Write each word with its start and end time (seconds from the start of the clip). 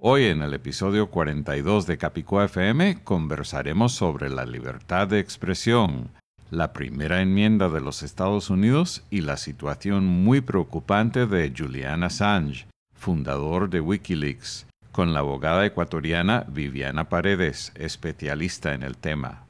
Hoy 0.00 0.26
en 0.26 0.42
el 0.42 0.54
episodio 0.54 1.10
42 1.10 1.88
de 1.88 1.98
Capicúa 1.98 2.44
FM 2.44 3.02
conversaremos 3.02 3.90
sobre 3.94 4.30
la 4.30 4.46
libertad 4.46 5.08
de 5.08 5.18
expresión, 5.18 6.10
la 6.52 6.72
primera 6.72 7.20
enmienda 7.20 7.68
de 7.68 7.80
los 7.80 8.04
Estados 8.04 8.48
Unidos 8.48 9.02
y 9.10 9.22
la 9.22 9.36
situación 9.36 10.06
muy 10.06 10.40
preocupante 10.40 11.26
de 11.26 11.52
Julian 11.52 12.04
Assange, 12.04 12.68
fundador 12.94 13.70
de 13.70 13.80
Wikileaks, 13.80 14.68
con 14.92 15.14
la 15.14 15.18
abogada 15.18 15.66
ecuatoriana 15.66 16.44
Viviana 16.46 17.08
Paredes, 17.08 17.72
especialista 17.74 18.74
en 18.74 18.84
el 18.84 18.96
tema. 18.96 19.47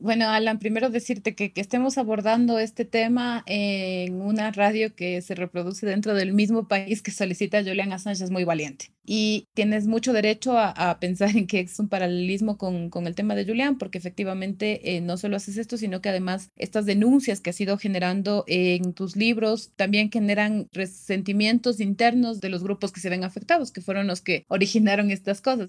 Bueno, 0.00 0.28
Alan, 0.28 0.60
primero 0.60 0.90
decirte 0.90 1.34
que, 1.34 1.52
que, 1.52 1.60
estemos 1.60 1.98
abordando 1.98 2.60
este 2.60 2.84
tema 2.84 3.42
en 3.46 4.20
una 4.20 4.52
radio 4.52 4.94
que 4.94 5.20
se 5.22 5.34
reproduce 5.34 5.86
dentro 5.86 6.14
del 6.14 6.32
mismo 6.32 6.68
país 6.68 7.02
que 7.02 7.10
solicita 7.10 7.64
Julian 7.64 7.92
Assange 7.92 8.22
es 8.22 8.30
muy 8.30 8.44
valiente. 8.44 8.92
Y 9.04 9.48
tienes 9.54 9.88
mucho 9.88 10.12
derecho 10.12 10.56
a, 10.56 10.70
a 10.70 11.00
pensar 11.00 11.36
en 11.36 11.48
que 11.48 11.60
es 11.60 11.78
un 11.80 11.88
paralelismo 11.88 12.58
con, 12.58 12.90
con, 12.90 13.08
el 13.08 13.16
tema 13.16 13.34
de 13.34 13.44
Julian, 13.44 13.76
porque 13.76 13.98
efectivamente 13.98 14.96
eh, 14.96 15.00
no 15.00 15.16
solo 15.16 15.36
haces 15.36 15.56
esto, 15.56 15.76
sino 15.76 16.00
que 16.00 16.10
además 16.10 16.50
estas 16.56 16.86
denuncias 16.86 17.40
que 17.40 17.50
has 17.50 17.60
ido 17.60 17.76
generando 17.76 18.44
en 18.46 18.92
tus 18.92 19.16
libros 19.16 19.72
también 19.74 20.12
generan 20.12 20.68
resentimientos 20.72 21.80
internos 21.80 22.40
de 22.40 22.50
los 22.50 22.62
grupos 22.62 22.92
que 22.92 23.00
se 23.00 23.10
ven 23.10 23.24
afectados, 23.24 23.72
que 23.72 23.80
fueron 23.80 24.06
los 24.06 24.20
que 24.20 24.44
originaron 24.48 25.10
estas 25.10 25.40
cosas. 25.40 25.68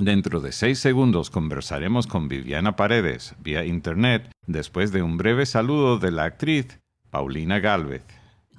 Dentro 0.00 0.40
de 0.40 0.50
seis 0.52 0.78
segundos 0.78 1.28
conversaremos 1.28 2.06
con 2.06 2.26
Viviana 2.26 2.74
Paredes 2.74 3.34
vía 3.38 3.66
Internet 3.66 4.30
después 4.46 4.92
de 4.92 5.02
un 5.02 5.18
breve 5.18 5.44
saludo 5.44 5.98
de 5.98 6.10
la 6.10 6.24
actriz 6.24 6.80
Paulina 7.10 7.58
Galvez. 7.58 8.02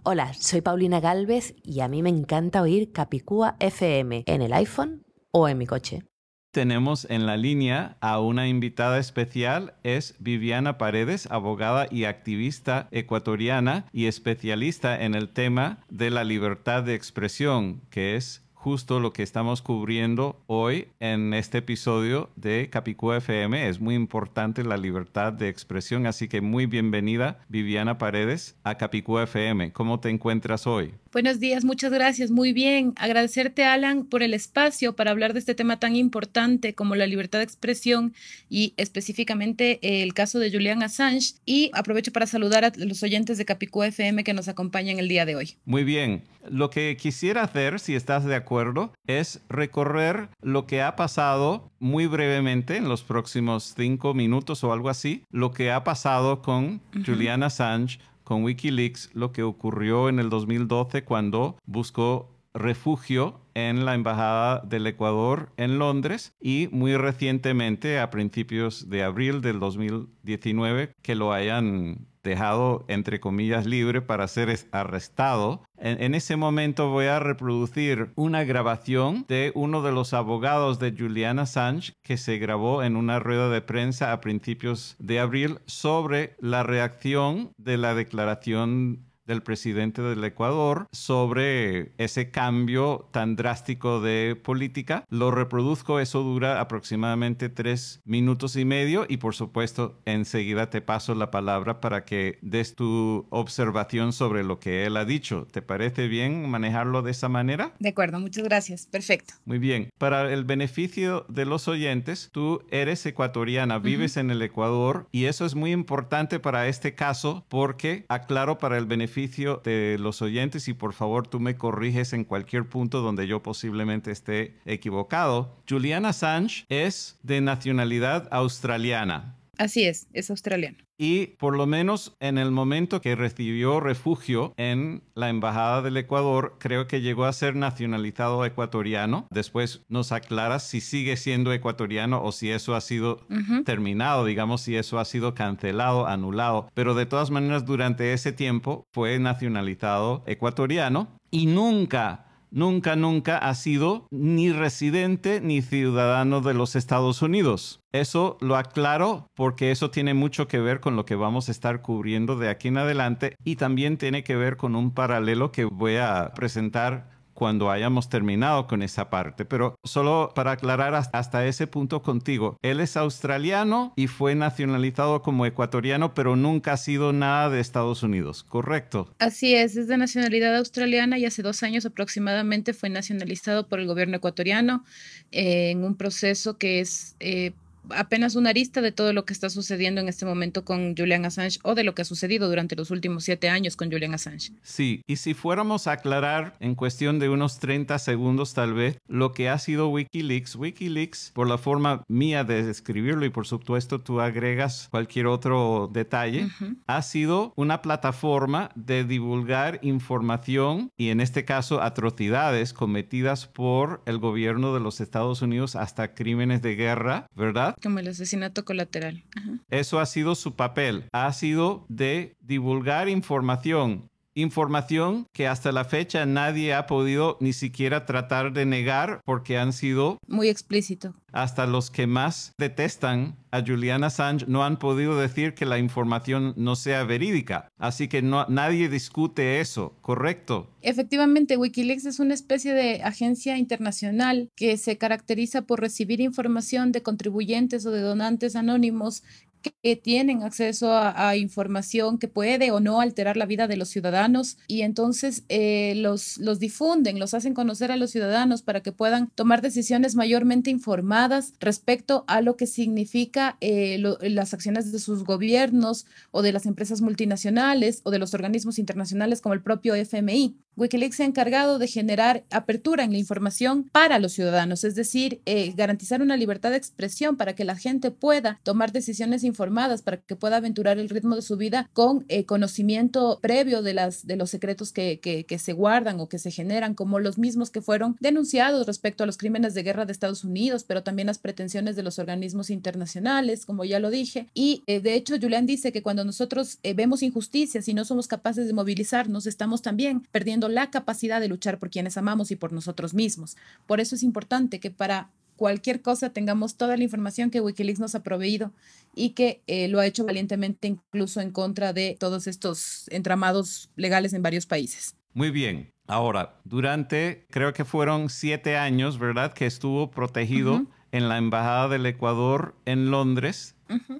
Hola, 0.03 0.35
soy 0.35 0.61
Paulina 0.61 0.99
Galvez 0.99 1.55
y 1.63 1.79
a 1.79 1.87
mí 1.87 2.03
me 2.03 2.09
encanta 2.09 2.61
oír 2.61 2.91
Capicúa 2.91 3.55
FM 3.59 4.23
en 4.27 4.43
el 4.43 4.53
iPhone 4.53 5.03
o 5.31 5.47
en 5.47 5.57
mi 5.57 5.65
coche. 5.65 6.03
Tenemos 6.51 7.07
en 7.09 7.25
la 7.25 7.37
línea 7.37 7.97
a 8.01 8.19
una 8.19 8.47
invitada 8.47 8.99
especial, 8.99 9.73
es 9.81 10.13
Viviana 10.19 10.77
Paredes, 10.77 11.27
abogada 11.31 11.87
y 11.89 12.03
activista 12.03 12.87
ecuatoriana 12.91 13.87
y 13.91 14.05
especialista 14.05 15.01
en 15.01 15.15
el 15.15 15.29
tema 15.29 15.79
de 15.89 16.11
la 16.11 16.23
libertad 16.23 16.83
de 16.83 16.93
expresión, 16.93 17.81
que 17.89 18.15
es 18.15 18.43
justo 18.61 18.99
lo 18.99 19.11
que 19.11 19.23
estamos 19.23 19.63
cubriendo 19.63 20.39
hoy 20.45 20.87
en 20.99 21.33
este 21.33 21.57
episodio 21.57 22.29
de 22.35 22.69
Capicúa 22.69 23.17
FM. 23.17 23.67
Es 23.67 23.81
muy 23.81 23.95
importante 23.95 24.63
la 24.63 24.77
libertad 24.77 25.33
de 25.33 25.49
expresión, 25.49 26.05
así 26.05 26.27
que 26.27 26.41
muy 26.41 26.67
bienvenida 26.67 27.39
Viviana 27.49 27.97
Paredes 27.97 28.55
a 28.63 28.77
Capicúa 28.77 29.23
FM. 29.23 29.73
¿Cómo 29.73 29.99
te 29.99 30.09
encuentras 30.09 30.67
hoy? 30.67 30.93
Buenos 31.11 31.41
días, 31.41 31.65
muchas 31.65 31.91
gracias. 31.91 32.31
Muy 32.31 32.53
bien. 32.53 32.93
Agradecerte, 32.95 33.65
Alan, 33.65 34.05
por 34.05 34.23
el 34.23 34.33
espacio 34.33 34.95
para 34.95 35.11
hablar 35.11 35.33
de 35.33 35.39
este 35.39 35.55
tema 35.55 35.77
tan 35.77 35.97
importante 35.97 36.73
como 36.73 36.95
la 36.95 37.05
libertad 37.05 37.39
de 37.39 37.43
expresión 37.43 38.13
y 38.49 38.73
específicamente 38.77 40.03
el 40.03 40.13
caso 40.13 40.39
de 40.39 40.49
Julian 40.49 40.83
Assange. 40.83 41.33
Y 41.45 41.69
aprovecho 41.73 42.13
para 42.13 42.27
saludar 42.27 42.63
a 42.63 42.71
los 42.77 43.03
oyentes 43.03 43.37
de 43.37 43.43
Capicúa 43.43 43.87
FM 43.87 44.23
que 44.23 44.33
nos 44.33 44.47
acompañan 44.47 44.99
el 44.99 45.09
día 45.09 45.25
de 45.25 45.35
hoy. 45.35 45.55
Muy 45.65 45.83
bien. 45.83 46.23
Lo 46.49 46.69
que 46.69 46.97
quisiera 46.97 47.43
hacer, 47.43 47.79
si 47.79 47.93
estás 47.93 48.25
de 48.25 48.35
acuerdo, 48.35 48.93
es 49.05 49.41
recorrer 49.49 50.29
lo 50.41 50.65
que 50.65 50.81
ha 50.81 50.95
pasado 50.95 51.71
muy 51.77 52.07
brevemente 52.07 52.77
en 52.77 52.87
los 52.87 53.03
próximos 53.03 53.73
cinco 53.75 54.13
minutos 54.13 54.63
o 54.63 54.73
algo 54.73 54.89
así, 54.89 55.23
lo 55.29 55.51
que 55.51 55.71
ha 55.71 55.83
pasado 55.83 56.41
con 56.41 56.81
Julian 57.05 57.43
Assange, 57.43 57.99
con 58.23 58.43
Wikileaks, 58.43 59.11
lo 59.13 59.31
que 59.31 59.43
ocurrió 59.43 60.09
en 60.09 60.19
el 60.19 60.29
2012 60.29 61.03
cuando 61.03 61.57
buscó 61.65 62.31
refugio 62.53 63.41
en 63.53 63.85
la 63.85 63.95
Embajada 63.95 64.59
del 64.59 64.87
Ecuador 64.87 65.51
en 65.57 65.79
Londres 65.79 66.33
y 66.39 66.69
muy 66.71 66.95
recientemente, 66.97 67.99
a 67.99 68.09
principios 68.09 68.89
de 68.89 69.03
abril 69.03 69.41
del 69.41 69.59
2019, 69.59 70.93
que 71.01 71.15
lo 71.15 71.33
hayan 71.33 72.07
dejado, 72.23 72.85
entre 72.87 73.19
comillas, 73.19 73.65
libre 73.65 74.01
para 74.01 74.27
ser 74.27 74.55
arrestado. 74.71 75.63
En, 75.77 76.13
ese 76.13 76.35
momento 76.35 76.89
voy 76.89 77.07
a 77.07 77.19
reproducir 77.19 78.11
una 78.15 78.43
grabación 78.43 79.25
de 79.27 79.51
uno 79.55 79.81
de 79.81 79.91
los 79.91 80.13
abogados 80.13 80.77
de 80.77 80.93
Julian 80.95 81.39
Assange 81.39 81.93
que 82.03 82.17
se 82.17 82.37
grabó 82.37 82.83
en 82.83 82.95
una 82.95 83.19
rueda 83.19 83.49
de 83.49 83.61
prensa 83.61 84.11
a 84.11 84.21
principios 84.21 84.95
de 84.99 85.19
abril 85.19 85.59
sobre 85.65 86.35
la 86.39 86.61
reacción 86.61 87.51
de 87.57 87.77
la 87.77 87.95
declaración 87.95 89.10
del 89.31 89.43
presidente 89.43 90.01
del 90.01 90.21
Ecuador 90.25 90.87
sobre 90.91 91.93
ese 91.97 92.31
cambio 92.31 93.07
tan 93.11 93.37
drástico 93.37 94.01
de 94.01 94.35
política. 94.35 95.05
Lo 95.09 95.31
reproduzco, 95.31 96.01
eso 96.01 96.21
dura 96.21 96.59
aproximadamente 96.59 97.47
tres 97.47 98.01
minutos 98.03 98.57
y 98.57 98.65
medio 98.65 99.05
y 99.07 99.17
por 99.17 99.33
supuesto 99.33 100.01
enseguida 100.03 100.69
te 100.69 100.81
paso 100.81 101.15
la 101.15 101.31
palabra 101.31 101.79
para 101.79 102.03
que 102.03 102.39
des 102.41 102.75
tu 102.75 103.25
observación 103.29 104.11
sobre 104.11 104.43
lo 104.43 104.59
que 104.59 104.85
él 104.85 104.97
ha 104.97 105.05
dicho. 105.05 105.47
¿Te 105.49 105.61
parece 105.61 106.09
bien 106.09 106.49
manejarlo 106.49 107.01
de 107.01 107.11
esa 107.11 107.29
manera? 107.29 107.73
De 107.79 107.89
acuerdo, 107.89 108.19
muchas 108.19 108.43
gracias. 108.43 108.85
Perfecto. 108.85 109.35
Muy 109.45 109.59
bien. 109.59 109.91
Para 109.97 110.33
el 110.33 110.43
beneficio 110.43 111.25
de 111.29 111.45
los 111.45 111.69
oyentes, 111.69 112.27
tú 112.33 112.63
eres 112.69 113.05
ecuatoriana, 113.05 113.79
vives 113.79 114.17
en 114.17 114.29
el 114.29 114.41
Ecuador 114.41 115.07
y 115.13 115.25
eso 115.25 115.45
es 115.45 115.55
muy 115.55 115.71
importante 115.71 116.41
para 116.41 116.67
este 116.67 116.95
caso 116.95 117.45
porque, 117.47 118.03
aclaro, 118.09 118.57
para 118.57 118.77
el 118.77 118.85
beneficio 118.85 119.20
de 119.27 119.97
los 119.99 120.21
oyentes 120.21 120.67
y 120.67 120.73
por 120.73 120.93
favor 120.93 121.27
tú 121.27 121.39
me 121.39 121.55
corriges 121.55 122.13
en 122.13 122.23
cualquier 122.23 122.67
punto 122.67 123.01
donde 123.01 123.27
yo 123.27 123.43
posiblemente 123.43 124.11
esté 124.11 124.55
equivocado. 124.65 125.55
Julian 125.69 126.05
Assange 126.05 126.65
es 126.69 127.19
de 127.23 127.41
nacionalidad 127.41 128.27
australiana. 128.31 129.35
Así 129.57 129.83
es, 129.83 130.07
es 130.13 130.29
australiano. 130.29 130.77
Y 130.97 131.27
por 131.37 131.57
lo 131.57 131.65
menos 131.65 132.15
en 132.19 132.37
el 132.37 132.51
momento 132.51 133.01
que 133.01 133.15
recibió 133.15 133.79
refugio 133.79 134.53
en 134.55 135.03
la 135.15 135.29
Embajada 135.29 135.81
del 135.81 135.97
Ecuador, 135.97 136.57
creo 136.59 136.87
que 136.87 137.01
llegó 137.01 137.25
a 137.25 137.33
ser 137.33 137.55
nacionalizado 137.55 138.45
ecuatoriano. 138.45 139.27
Después 139.31 139.81
nos 139.89 140.11
aclaras 140.11 140.67
si 140.67 140.79
sigue 140.79 141.17
siendo 141.17 141.53
ecuatoriano 141.53 142.23
o 142.23 142.31
si 142.31 142.51
eso 142.51 142.75
ha 142.75 142.81
sido 142.81 143.25
terminado, 143.65 144.25
digamos, 144.25 144.61
si 144.61 144.75
eso 144.75 144.99
ha 144.99 145.05
sido 145.05 145.33
cancelado, 145.33 146.07
anulado. 146.07 146.69
Pero 146.73 146.93
de 146.93 147.07
todas 147.07 147.31
maneras, 147.31 147.65
durante 147.65 148.13
ese 148.13 148.31
tiempo 148.31 148.85
fue 148.93 149.17
nacionalizado 149.17 150.23
ecuatoriano 150.27 151.17
y 151.31 151.47
nunca 151.47 152.30
nunca, 152.51 152.95
nunca 152.95 153.37
ha 153.37 153.55
sido 153.55 154.07
ni 154.11 154.51
residente 154.51 155.41
ni 155.41 155.61
ciudadano 155.61 156.41
de 156.41 156.53
los 156.53 156.75
Estados 156.75 157.21
Unidos. 157.21 157.81
Eso 157.91 158.37
lo 158.41 158.55
aclaro 158.55 159.27
porque 159.35 159.71
eso 159.71 159.89
tiene 159.89 160.13
mucho 160.13 160.47
que 160.47 160.59
ver 160.59 160.79
con 160.79 160.95
lo 160.95 161.05
que 161.05 161.15
vamos 161.15 161.47
a 161.47 161.51
estar 161.51 161.81
cubriendo 161.81 162.35
de 162.35 162.49
aquí 162.49 162.67
en 162.67 162.77
adelante 162.77 163.35
y 163.43 163.55
también 163.55 163.97
tiene 163.97 164.23
que 164.23 164.35
ver 164.35 164.57
con 164.57 164.75
un 164.75 164.93
paralelo 164.93 165.51
que 165.51 165.65
voy 165.65 165.95
a 165.95 166.31
presentar 166.35 167.20
cuando 167.33 167.71
hayamos 167.71 168.09
terminado 168.09 168.67
con 168.67 168.81
esa 168.81 169.09
parte. 169.09 169.45
Pero 169.45 169.75
solo 169.83 170.31
para 170.35 170.51
aclarar 170.51 170.95
hasta 170.95 171.45
ese 171.45 171.67
punto 171.67 172.01
contigo, 172.01 172.57
él 172.61 172.79
es 172.79 172.97
australiano 172.97 173.93
y 173.95 174.07
fue 174.07 174.35
nacionalizado 174.35 175.21
como 175.21 175.45
ecuatoriano, 175.45 176.13
pero 176.13 176.35
nunca 176.35 176.73
ha 176.73 176.77
sido 176.77 177.13
nada 177.13 177.49
de 177.49 177.59
Estados 177.59 178.03
Unidos, 178.03 178.43
¿correcto? 178.43 179.13
Así 179.19 179.55
es, 179.55 179.75
es 179.77 179.87
de 179.87 179.97
nacionalidad 179.97 180.55
australiana 180.57 181.17
y 181.17 181.25
hace 181.25 181.41
dos 181.41 181.63
años 181.63 181.85
aproximadamente 181.85 182.73
fue 182.73 182.89
nacionalizado 182.89 183.67
por 183.67 183.79
el 183.79 183.87
gobierno 183.87 184.17
ecuatoriano 184.17 184.83
eh, 185.31 185.71
en 185.71 185.83
un 185.83 185.95
proceso 185.95 186.57
que 186.57 186.79
es... 186.79 187.15
Eh, 187.19 187.53
apenas 187.89 188.35
una 188.35 188.49
arista 188.51 188.81
de 188.81 188.91
todo 188.91 189.13
lo 189.13 189.25
que 189.25 189.33
está 189.33 189.49
sucediendo 189.49 190.01
en 190.01 190.07
este 190.07 190.25
momento 190.25 190.63
con 190.63 190.95
Julian 190.95 191.25
Assange 191.25 191.59
o 191.63 191.75
de 191.75 191.83
lo 191.83 191.95
que 191.95 192.03
ha 192.03 192.05
sucedido 192.05 192.47
durante 192.47 192.75
los 192.75 192.91
últimos 192.91 193.23
siete 193.23 193.49
años 193.49 193.75
con 193.75 193.91
Julian 193.91 194.13
Assange. 194.13 194.53
Sí, 194.61 195.01
y 195.07 195.17
si 195.17 195.33
fuéramos 195.33 195.87
a 195.87 195.93
aclarar 195.93 196.55
en 196.59 196.75
cuestión 196.75 197.19
de 197.19 197.29
unos 197.29 197.59
30 197.59 197.97
segundos 197.99 198.53
tal 198.53 198.73
vez 198.73 198.97
lo 199.07 199.33
que 199.33 199.49
ha 199.49 199.57
sido 199.57 199.89
Wikileaks, 199.89 200.55
Wikileaks, 200.55 201.31
por 201.33 201.47
la 201.47 201.57
forma 201.57 202.03
mía 202.07 202.43
de 202.43 202.63
describirlo 202.63 203.25
y 203.25 203.29
por 203.29 203.47
supuesto 203.47 203.99
tú 203.99 204.21
agregas 204.21 204.87
cualquier 204.91 205.27
otro 205.27 205.89
detalle, 205.91 206.47
ha 206.87 207.01
sido 207.01 207.53
una 207.55 207.81
plataforma 207.81 208.71
de 208.75 209.03
divulgar 209.03 209.79
información 209.81 210.91
y 210.97 211.09
en 211.09 211.21
este 211.21 211.45
caso 211.45 211.81
atrocidades 211.81 212.73
cometidas 212.73 213.47
por 213.47 214.01
el 214.05 214.17
gobierno 214.17 214.73
de 214.73 214.79
los 214.79 215.01
Estados 215.01 215.41
Unidos 215.41 215.75
hasta 215.75 216.13
crímenes 216.13 216.61
de 216.61 216.75
guerra, 216.75 217.27
¿verdad? 217.35 217.70
Como 217.81 217.99
el 217.99 218.07
asesinato 218.07 218.65
colateral. 218.65 219.23
Eso 219.69 219.99
ha 219.99 220.05
sido 220.05 220.35
su 220.35 220.55
papel, 220.55 221.05
ha 221.11 221.31
sido 221.33 221.85
de 221.89 222.35
divulgar 222.39 223.09
información 223.09 224.10
información 224.35 225.25
que 225.33 225.47
hasta 225.47 225.71
la 225.71 225.85
fecha 225.85 226.25
nadie 226.25 226.73
ha 226.73 226.87
podido 226.87 227.37
ni 227.39 227.53
siquiera 227.53 228.05
tratar 228.05 228.53
de 228.53 228.65
negar 228.65 229.21
porque 229.25 229.57
han 229.57 229.73
sido 229.73 230.17
muy 230.27 230.49
explícito. 230.49 231.13
Hasta 231.31 231.65
los 231.65 231.91
que 231.91 232.07
más 232.07 232.53
detestan 232.57 233.37
a 233.51 233.61
Julian 233.61 234.03
Assange 234.03 234.45
no 234.47 234.63
han 234.65 234.77
podido 234.77 235.17
decir 235.17 235.53
que 235.53 235.65
la 235.65 235.77
información 235.77 236.53
no 236.57 236.75
sea 236.75 237.03
verídica. 237.03 237.69
Así 237.77 238.07
que 238.07 238.21
no, 238.21 238.45
nadie 238.49 238.89
discute 238.89 239.61
eso, 239.61 239.95
¿correcto? 240.01 240.69
Efectivamente, 240.81 241.57
Wikileaks 241.57 242.05
es 242.05 242.19
una 242.19 242.33
especie 242.33 242.73
de 242.73 243.01
agencia 243.03 243.57
internacional 243.57 244.49
que 244.55 244.77
se 244.77 244.97
caracteriza 244.97 245.61
por 245.61 245.79
recibir 245.79 246.19
información 246.19 246.91
de 246.91 247.01
contribuyentes 247.01 247.85
o 247.85 247.91
de 247.91 248.01
donantes 248.01 248.55
anónimos 248.55 249.23
que 249.61 249.95
tienen 249.95 250.43
acceso 250.43 250.91
a, 250.93 251.35
información 251.35 252.17
que 252.17 252.27
puede 252.27 252.71
o 252.71 252.79
no 252.79 252.99
alterar 252.99 253.37
la 253.37 253.45
vida 253.45 253.67
de 253.67 253.77
los 253.77 253.89
ciudadanos 253.89 254.57
y 254.67 254.81
entonces 254.81 255.43
eh, 255.49 255.93
los, 255.95 256.37
los 256.37 256.59
difunden, 256.59 257.19
los 257.19 257.33
hacen 257.33 257.53
conocer 257.53 257.91
a 257.91 257.97
los 257.97 258.11
ciudadanos 258.11 258.61
para 258.61 258.81
que 258.81 258.91
puedan 258.91 259.29
tomar 259.29 259.61
decisiones 259.61 260.15
mayormente 260.15 260.69
informadas 260.69 261.53
respecto 261.59 262.25
a 262.27 262.41
lo 262.41 262.57
que 262.57 262.67
significa 262.67 263.57
eh, 263.61 264.01
las 264.21 264.53
acciones 264.53 264.91
de 264.91 264.99
sus 264.99 265.23
gobiernos 265.23 266.05
o 266.31 266.41
de 266.41 266.51
las 266.51 266.65
empresas 266.65 267.01
multinacionales 267.01 268.01
o 268.03 268.11
de 268.11 268.19
los 268.19 268.33
organismos 268.33 268.79
internacionales 268.79 269.41
como 269.41 269.53
el 269.53 269.61
propio 269.61 269.95
FMI. 269.95 270.57
Wikileaks 270.77 271.17
se 271.17 271.23
ha 271.23 271.25
encargado 271.25 271.79
de 271.79 271.87
generar 271.87 272.43
apertura 272.49 273.03
en 273.03 273.11
la 273.11 273.17
información 273.17 273.89
para 273.91 274.19
los 274.19 274.31
ciudadanos, 274.33 274.83
es 274.83 274.95
decir, 274.95 275.41
eh, 275.45 275.73
garantizar 275.75 276.21
una 276.21 276.37
libertad 276.37 276.71
de 276.71 276.77
expresión 276.77 277.35
para 277.35 277.53
que 277.53 277.65
la 277.65 277.75
gente 277.75 278.09
pueda 278.11 278.59
tomar 278.63 278.91
decisiones 278.91 279.43
informadas, 279.43 280.01
para 280.01 280.17
que 280.17 280.35
pueda 280.35 280.57
aventurar 280.57 280.97
el 280.97 281.09
ritmo 281.09 281.35
de 281.35 281.41
su 281.41 281.57
vida 281.57 281.89
con 281.93 282.25
eh, 282.29 282.45
conocimiento 282.45 283.39
previo 283.41 283.81
de, 283.81 283.93
las, 283.93 284.25
de 284.25 284.37
los 284.37 284.49
secretos 284.49 284.93
que, 284.93 285.19
que, 285.19 285.45
que, 285.45 285.59
se 285.59 285.73
guardan 285.73 286.19
o 286.19 286.29
que 286.29 286.39
se 286.39 286.51
generan, 286.51 286.95
como 286.95 287.19
los 287.19 287.37
mismos 287.37 287.69
que 287.69 287.81
fueron 287.81 288.15
denunciados 288.19 288.87
respecto 288.87 289.23
a 289.23 289.27
los 289.27 289.37
crímenes 289.37 289.73
de 289.73 289.83
guerra 289.83 290.05
de 290.05 290.13
Estados 290.13 290.43
Unidos, 290.43 290.85
pero 290.87 291.03
también 291.03 291.27
las 291.27 291.37
pretensiones 291.37 291.95
de 291.95 292.03
los 292.03 292.17
organismos 292.17 292.69
internacionales, 292.69 293.65
como 293.65 293.83
ya 293.83 293.99
lo 293.99 294.09
dije. 294.09 294.47
Y 294.53 294.83
eh, 294.87 295.01
de 295.01 295.15
hecho, 295.15 295.35
Julián 295.39 295.65
dice 295.65 295.91
que 295.91 296.01
cuando 296.01 296.23
nosotros 296.23 296.79
vemos 296.95 297.23
injusticias 297.23 297.87
y 297.87 297.93
no 297.93 298.05
somos 298.05 298.27
capaces 298.27 298.67
de 298.67 298.73
movilizarnos, 298.73 299.45
estamos 299.45 299.81
también 299.81 300.21
perdiendo 300.31 300.60
la 300.69 300.89
capacidad 300.89 301.39
de 301.39 301.47
luchar 301.47 301.79
por 301.79 301.89
quienes 301.89 302.17
amamos 302.17 302.51
y 302.51 302.55
por 302.55 302.73
nosotros 302.73 303.13
mismos. 303.13 303.57
Por 303.87 303.99
eso 303.99 304.15
es 304.15 304.23
importante 304.23 304.79
que 304.79 304.91
para 304.91 305.29
cualquier 305.55 306.01
cosa 306.01 306.31
tengamos 306.31 306.75
toda 306.75 306.97
la 306.97 307.03
información 307.03 307.51
que 307.51 307.61
Wikileaks 307.61 307.99
nos 307.99 308.15
ha 308.15 308.23
proveído 308.23 308.73
y 309.13 309.29
que 309.31 309.61
eh, 309.67 309.87
lo 309.87 309.99
ha 309.99 310.07
hecho 310.07 310.25
valientemente 310.25 310.87
incluso 310.87 311.39
en 311.39 311.51
contra 311.51 311.93
de 311.93 312.17
todos 312.19 312.47
estos 312.47 313.05
entramados 313.09 313.91
legales 313.95 314.33
en 314.33 314.41
varios 314.41 314.65
países. 314.65 315.15
Muy 315.33 315.51
bien. 315.51 315.91
Ahora, 316.07 316.59
durante, 316.63 317.45
creo 317.51 317.73
que 317.73 317.85
fueron 317.85 318.29
siete 318.29 318.75
años, 318.75 319.19
¿verdad? 319.19 319.53
Que 319.53 319.65
estuvo 319.65 320.09
protegido 320.09 320.87
en 321.11 321.29
la 321.29 321.37
Embajada 321.37 321.87
del 321.89 322.05
Ecuador 322.05 322.75
en 322.85 323.11
Londres. 323.11 323.75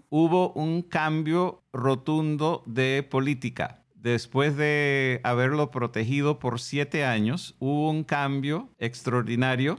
Hubo 0.09 0.53
un 0.53 0.83
cambio 0.83 1.63
rotundo 1.73 2.61
de 2.65 3.03
política 3.09 3.80
Después 4.01 4.57
de 4.57 5.21
haberlo 5.23 5.69
protegido 5.69 6.39
por 6.39 6.59
siete 6.59 7.05
años, 7.05 7.55
hubo 7.59 7.91
un 7.91 8.03
cambio 8.03 8.69
extraordinario 8.79 9.77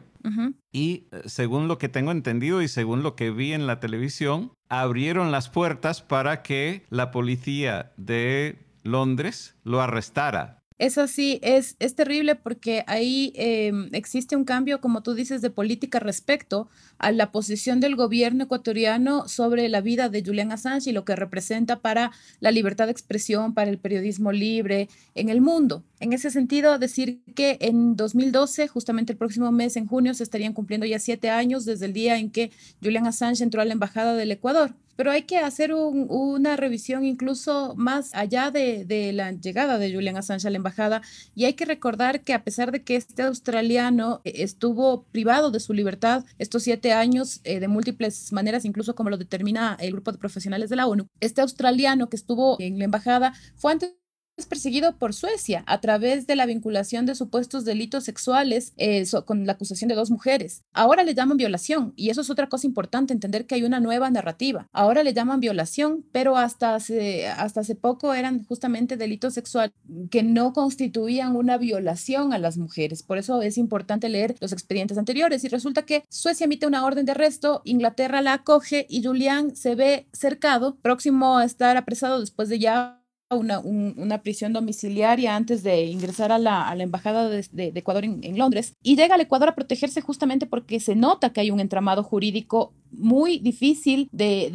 y 0.70 1.08
eh, 1.10 1.22
según 1.24 1.66
lo 1.66 1.78
que 1.78 1.88
tengo 1.88 2.12
entendido 2.12 2.62
y 2.62 2.68
según 2.68 3.02
lo 3.02 3.16
que 3.16 3.32
vi 3.32 3.52
en 3.52 3.66
la 3.66 3.80
televisión, 3.80 4.52
abrieron 4.68 5.32
las 5.32 5.48
puertas 5.48 6.02
para 6.02 6.42
que 6.42 6.86
la 6.88 7.10
policía 7.10 7.92
de 7.96 8.64
Londres 8.84 9.56
lo 9.64 9.80
arrestara. 9.80 10.61
Es 10.78 10.98
así, 10.98 11.38
es, 11.42 11.76
es 11.78 11.94
terrible 11.94 12.34
porque 12.34 12.84
ahí 12.86 13.32
em, 13.36 13.88
existe 13.92 14.36
un 14.36 14.44
cambio, 14.44 14.80
como 14.80 15.02
tú 15.02 15.14
dices, 15.14 15.42
de 15.42 15.50
política 15.50 15.98
respecto 15.98 16.68
a 16.98 17.12
la 17.12 17.30
posición 17.32 17.80
del 17.80 17.96
gobierno 17.96 18.44
ecuatoriano 18.44 19.28
sobre 19.28 19.68
la 19.68 19.80
vida 19.80 20.08
de 20.08 20.24
Julian 20.24 20.52
Assange 20.52 20.90
y 20.90 20.92
lo 20.92 21.04
que 21.04 21.16
representa 21.16 21.80
para 21.80 22.12
la 22.40 22.50
libertad 22.50 22.86
de 22.86 22.92
expresión, 22.92 23.54
para 23.54 23.70
el 23.70 23.78
periodismo 23.78 24.32
libre 24.32 24.88
en 25.14 25.28
el 25.28 25.40
mundo. 25.40 25.84
En 26.02 26.12
ese 26.12 26.32
sentido, 26.32 26.80
decir 26.80 27.22
que 27.36 27.58
en 27.60 27.94
2012, 27.94 28.66
justamente 28.66 29.12
el 29.12 29.18
próximo 29.18 29.52
mes, 29.52 29.76
en 29.76 29.86
junio, 29.86 30.14
se 30.14 30.24
estarían 30.24 30.52
cumpliendo 30.52 30.84
ya 30.84 30.98
siete 30.98 31.30
años 31.30 31.64
desde 31.64 31.86
el 31.86 31.92
día 31.92 32.18
en 32.18 32.32
que 32.32 32.50
Julian 32.82 33.06
Assange 33.06 33.44
entró 33.44 33.62
a 33.62 33.64
la 33.64 33.74
Embajada 33.74 34.14
del 34.14 34.32
Ecuador. 34.32 34.74
Pero 34.96 35.12
hay 35.12 35.22
que 35.22 35.38
hacer 35.38 35.72
una 35.72 36.56
revisión 36.56 37.04
incluso 37.04 37.74
más 37.76 38.12
allá 38.14 38.50
de, 38.50 39.12
la 39.14 39.30
llegada 39.30 39.78
de 39.78 39.94
Julian 39.94 40.16
Assange 40.16 40.48
a 40.48 40.50
la 40.50 40.56
embajada 40.56 41.02
y 41.34 41.44
hay 41.44 41.54
que 41.54 41.64
recordar 41.64 42.22
que 42.22 42.34
a 42.34 42.44
pesar 42.44 42.72
de 42.72 42.82
que 42.82 42.96
este 42.96 43.22
australiano 43.22 44.20
eh, 44.24 44.32
estuvo 44.42 45.04
privado 45.04 45.50
de 45.50 45.60
su 45.60 45.72
libertad 45.72 46.24
estos 46.38 46.64
siete 46.64 46.92
años 46.92 47.40
eh, 47.44 47.58
de 47.58 47.68
múltiples 47.68 48.32
maneras, 48.32 48.64
incluso 48.64 48.94
como 48.94 49.08
lo 49.08 49.16
determina 49.16 49.78
el 49.80 49.92
grupo 49.92 50.12
de 50.12 50.18
profesionales 50.18 50.68
de 50.68 50.76
la 50.76 50.86
ONU, 50.86 51.06
este 51.20 51.40
australiano 51.40 52.10
que 52.10 52.16
estuvo 52.16 52.56
en 52.60 52.78
la 52.78 52.84
embajada 52.84 53.32
fue 53.56 53.72
antes 53.72 53.94
es 54.36 54.46
perseguido 54.46 54.96
por 54.96 55.14
Suecia 55.14 55.62
a 55.66 55.80
través 55.80 56.26
de 56.26 56.36
la 56.36 56.46
vinculación 56.46 57.06
de 57.06 57.14
supuestos 57.14 57.64
delitos 57.64 58.04
sexuales 58.04 58.72
eh, 58.76 59.04
con 59.24 59.46
la 59.46 59.52
acusación 59.52 59.88
de 59.88 59.94
dos 59.94 60.10
mujeres. 60.10 60.64
Ahora 60.72 61.04
le 61.04 61.14
llaman 61.14 61.36
violación 61.36 61.92
y 61.96 62.10
eso 62.10 62.22
es 62.22 62.30
otra 62.30 62.48
cosa 62.48 62.66
importante, 62.66 63.12
entender 63.12 63.46
que 63.46 63.54
hay 63.54 63.62
una 63.62 63.80
nueva 63.80 64.10
narrativa. 64.10 64.68
Ahora 64.72 65.02
le 65.02 65.12
llaman 65.12 65.40
violación, 65.40 66.04
pero 66.12 66.36
hasta 66.36 66.74
hasta 66.74 67.60
hace 67.60 67.74
poco 67.74 68.14
eran 68.14 68.44
justamente 68.44 68.96
delitos 68.96 69.34
sexuales 69.34 69.74
que 70.10 70.22
no 70.22 70.52
constituían 70.52 71.36
una 71.36 71.58
violación 71.58 72.32
a 72.32 72.38
las 72.38 72.56
mujeres. 72.56 73.02
Por 73.02 73.18
eso 73.18 73.42
es 73.42 73.58
importante 73.58 74.08
leer 74.08 74.34
los 74.40 74.52
expedientes 74.52 74.98
anteriores 74.98 75.44
y 75.44 75.48
resulta 75.48 75.82
que 75.82 76.04
Suecia 76.08 76.44
emite 76.44 76.66
una 76.66 76.84
orden 76.84 77.04
de 77.04 77.12
arresto, 77.12 77.60
Inglaterra 77.64 78.22
la 78.22 78.34
acoge 78.34 78.86
y 78.88 79.02
Julián 79.02 79.54
se 79.54 79.74
ve 79.74 80.08
cercado, 80.12 80.76
próximo 80.76 81.38
a 81.38 81.44
estar 81.44 81.76
apresado 81.76 82.20
después 82.20 82.48
de 82.48 82.58
ya 82.58 83.01
una, 83.34 83.58
una, 83.60 84.22
prisión 84.22 84.52
domiciliaria 84.52 85.36
antes 85.36 85.62
de 85.62 85.84
ingresar 85.84 86.32
a 86.32 86.38
la, 86.38 86.68
a 86.68 86.74
la 86.74 86.82
embajada 86.82 87.28
de, 87.28 87.72
Ecuador 87.74 88.04
en, 88.04 88.22
en, 88.22 88.38
Londres 88.38 88.74
y 88.82 88.96
llega 88.96 89.14
al 89.14 89.20
Ecuador 89.20 89.48
a 89.48 89.54
protegerse 89.54 90.00
justamente 90.00 90.46
porque 90.46 90.80
se 90.80 90.94
nota 90.94 91.32
que 91.32 91.40
hay 91.40 91.50
un 91.50 91.60
entramado 91.60 92.02
jurídico 92.02 92.72
muy 92.90 93.38
difícil 93.38 94.08
de, 94.12 94.50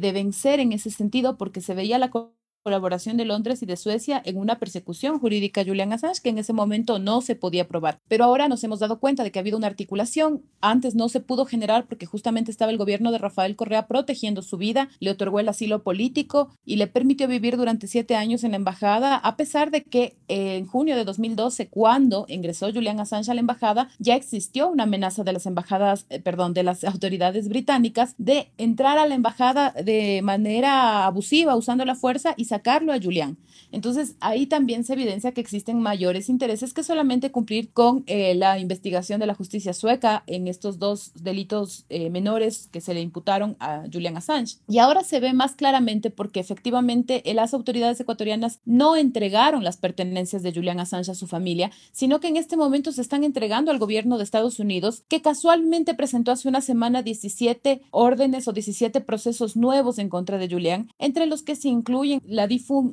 de 0.00 0.12
vencer 0.12 0.60
en 0.60 0.72
ese 0.72 0.90
sentido 0.90 1.36
porque 1.36 1.60
se 1.60 1.74
veía 1.74 1.98
la 1.98 2.10
colaboración 2.68 3.16
de 3.16 3.24
Londres 3.24 3.62
y 3.62 3.66
de 3.66 3.78
Suecia 3.78 4.20
en 4.26 4.36
una 4.36 4.58
persecución 4.58 5.18
jurídica 5.18 5.62
a 5.62 5.64
Julian 5.64 5.94
Assange 5.94 6.20
que 6.22 6.28
en 6.28 6.36
ese 6.36 6.52
momento 6.52 6.98
no 6.98 7.22
se 7.22 7.34
podía 7.34 7.66
probar. 7.66 7.98
Pero 8.08 8.24
ahora 8.24 8.46
nos 8.46 8.62
hemos 8.62 8.78
dado 8.78 9.00
cuenta 9.00 9.24
de 9.24 9.32
que 9.32 9.38
ha 9.38 9.40
habido 9.40 9.56
una 9.56 9.68
articulación. 9.68 10.42
Antes 10.60 10.94
no 10.94 11.08
se 11.08 11.20
pudo 11.20 11.46
generar 11.46 11.86
porque 11.86 12.04
justamente 12.04 12.50
estaba 12.50 12.70
el 12.70 12.76
gobierno 12.76 13.10
de 13.10 13.16
Rafael 13.16 13.56
Correa 13.56 13.86
protegiendo 13.86 14.42
su 14.42 14.58
vida, 14.58 14.90
le 15.00 15.10
otorgó 15.10 15.40
el 15.40 15.48
asilo 15.48 15.82
político 15.82 16.50
y 16.66 16.76
le 16.76 16.88
permitió 16.88 17.26
vivir 17.26 17.56
durante 17.56 17.86
siete 17.86 18.16
años 18.16 18.44
en 18.44 18.50
la 18.50 18.58
embajada, 18.58 19.16
a 19.16 19.38
pesar 19.38 19.70
de 19.70 19.84
que 19.84 20.18
en 20.28 20.66
junio 20.66 20.94
de 20.94 21.06
2012, 21.06 21.70
cuando 21.70 22.26
ingresó 22.28 22.70
Julian 22.70 23.00
Assange 23.00 23.30
a 23.30 23.34
la 23.34 23.40
embajada, 23.40 23.88
ya 23.98 24.14
existió 24.14 24.68
una 24.68 24.82
amenaza 24.82 25.24
de 25.24 25.32
las 25.32 25.46
embajadas, 25.46 26.04
eh, 26.10 26.20
perdón, 26.20 26.52
de 26.52 26.64
las 26.64 26.84
autoridades 26.84 27.48
británicas 27.48 28.14
de 28.18 28.52
entrar 28.58 28.98
a 28.98 29.06
la 29.06 29.14
embajada 29.14 29.72
de 29.72 30.20
manera 30.22 31.06
abusiva, 31.06 31.56
usando 31.56 31.86
la 31.86 31.94
fuerza 31.94 32.34
y 32.36 32.44
sacarlo 32.58 32.92
a 32.92 33.00
Julián. 33.00 33.38
Entonces, 33.70 34.14
ahí 34.20 34.46
también 34.46 34.84
se 34.84 34.94
evidencia 34.94 35.32
que 35.32 35.40
existen 35.40 35.80
mayores 35.80 36.28
intereses 36.28 36.72
que 36.72 36.82
solamente 36.82 37.30
cumplir 37.30 37.70
con 37.72 38.02
eh, 38.06 38.34
la 38.34 38.58
investigación 38.58 39.20
de 39.20 39.26
la 39.26 39.34
justicia 39.34 39.72
sueca 39.74 40.22
en 40.26 40.48
estos 40.48 40.78
dos 40.78 41.12
delitos 41.14 41.84
eh, 41.88 42.08
menores 42.10 42.68
que 42.72 42.80
se 42.80 42.94
le 42.94 43.00
imputaron 43.00 43.56
a 43.60 43.84
Julian 43.92 44.16
Assange. 44.16 44.56
Y 44.68 44.78
ahora 44.78 45.04
se 45.04 45.20
ve 45.20 45.32
más 45.32 45.54
claramente 45.54 46.10
porque 46.10 46.40
efectivamente 46.40 47.28
eh, 47.30 47.34
las 47.34 47.52
autoridades 47.52 48.00
ecuatorianas 48.00 48.60
no 48.64 48.96
entregaron 48.96 49.64
las 49.64 49.76
pertenencias 49.76 50.42
de 50.42 50.52
Julian 50.52 50.80
Assange 50.80 51.10
a 51.10 51.14
su 51.14 51.26
familia, 51.26 51.70
sino 51.92 52.20
que 52.20 52.28
en 52.28 52.36
este 52.36 52.56
momento 52.56 52.92
se 52.92 53.02
están 53.02 53.22
entregando 53.22 53.70
al 53.70 53.78
gobierno 53.78 54.16
de 54.16 54.24
Estados 54.24 54.58
Unidos, 54.58 55.02
que 55.08 55.20
casualmente 55.20 55.94
presentó 55.94 56.32
hace 56.32 56.48
una 56.48 56.62
semana 56.62 57.02
17 57.02 57.82
órdenes 57.90 58.48
o 58.48 58.52
17 58.52 59.00
procesos 59.02 59.56
nuevos 59.56 59.98
en 59.98 60.08
contra 60.08 60.38
de 60.38 60.48
Julian, 60.48 60.90
entre 60.98 61.26
los 61.26 61.42
que 61.42 61.56
se 61.56 61.68
incluyen 61.68 62.22
la 62.46 62.48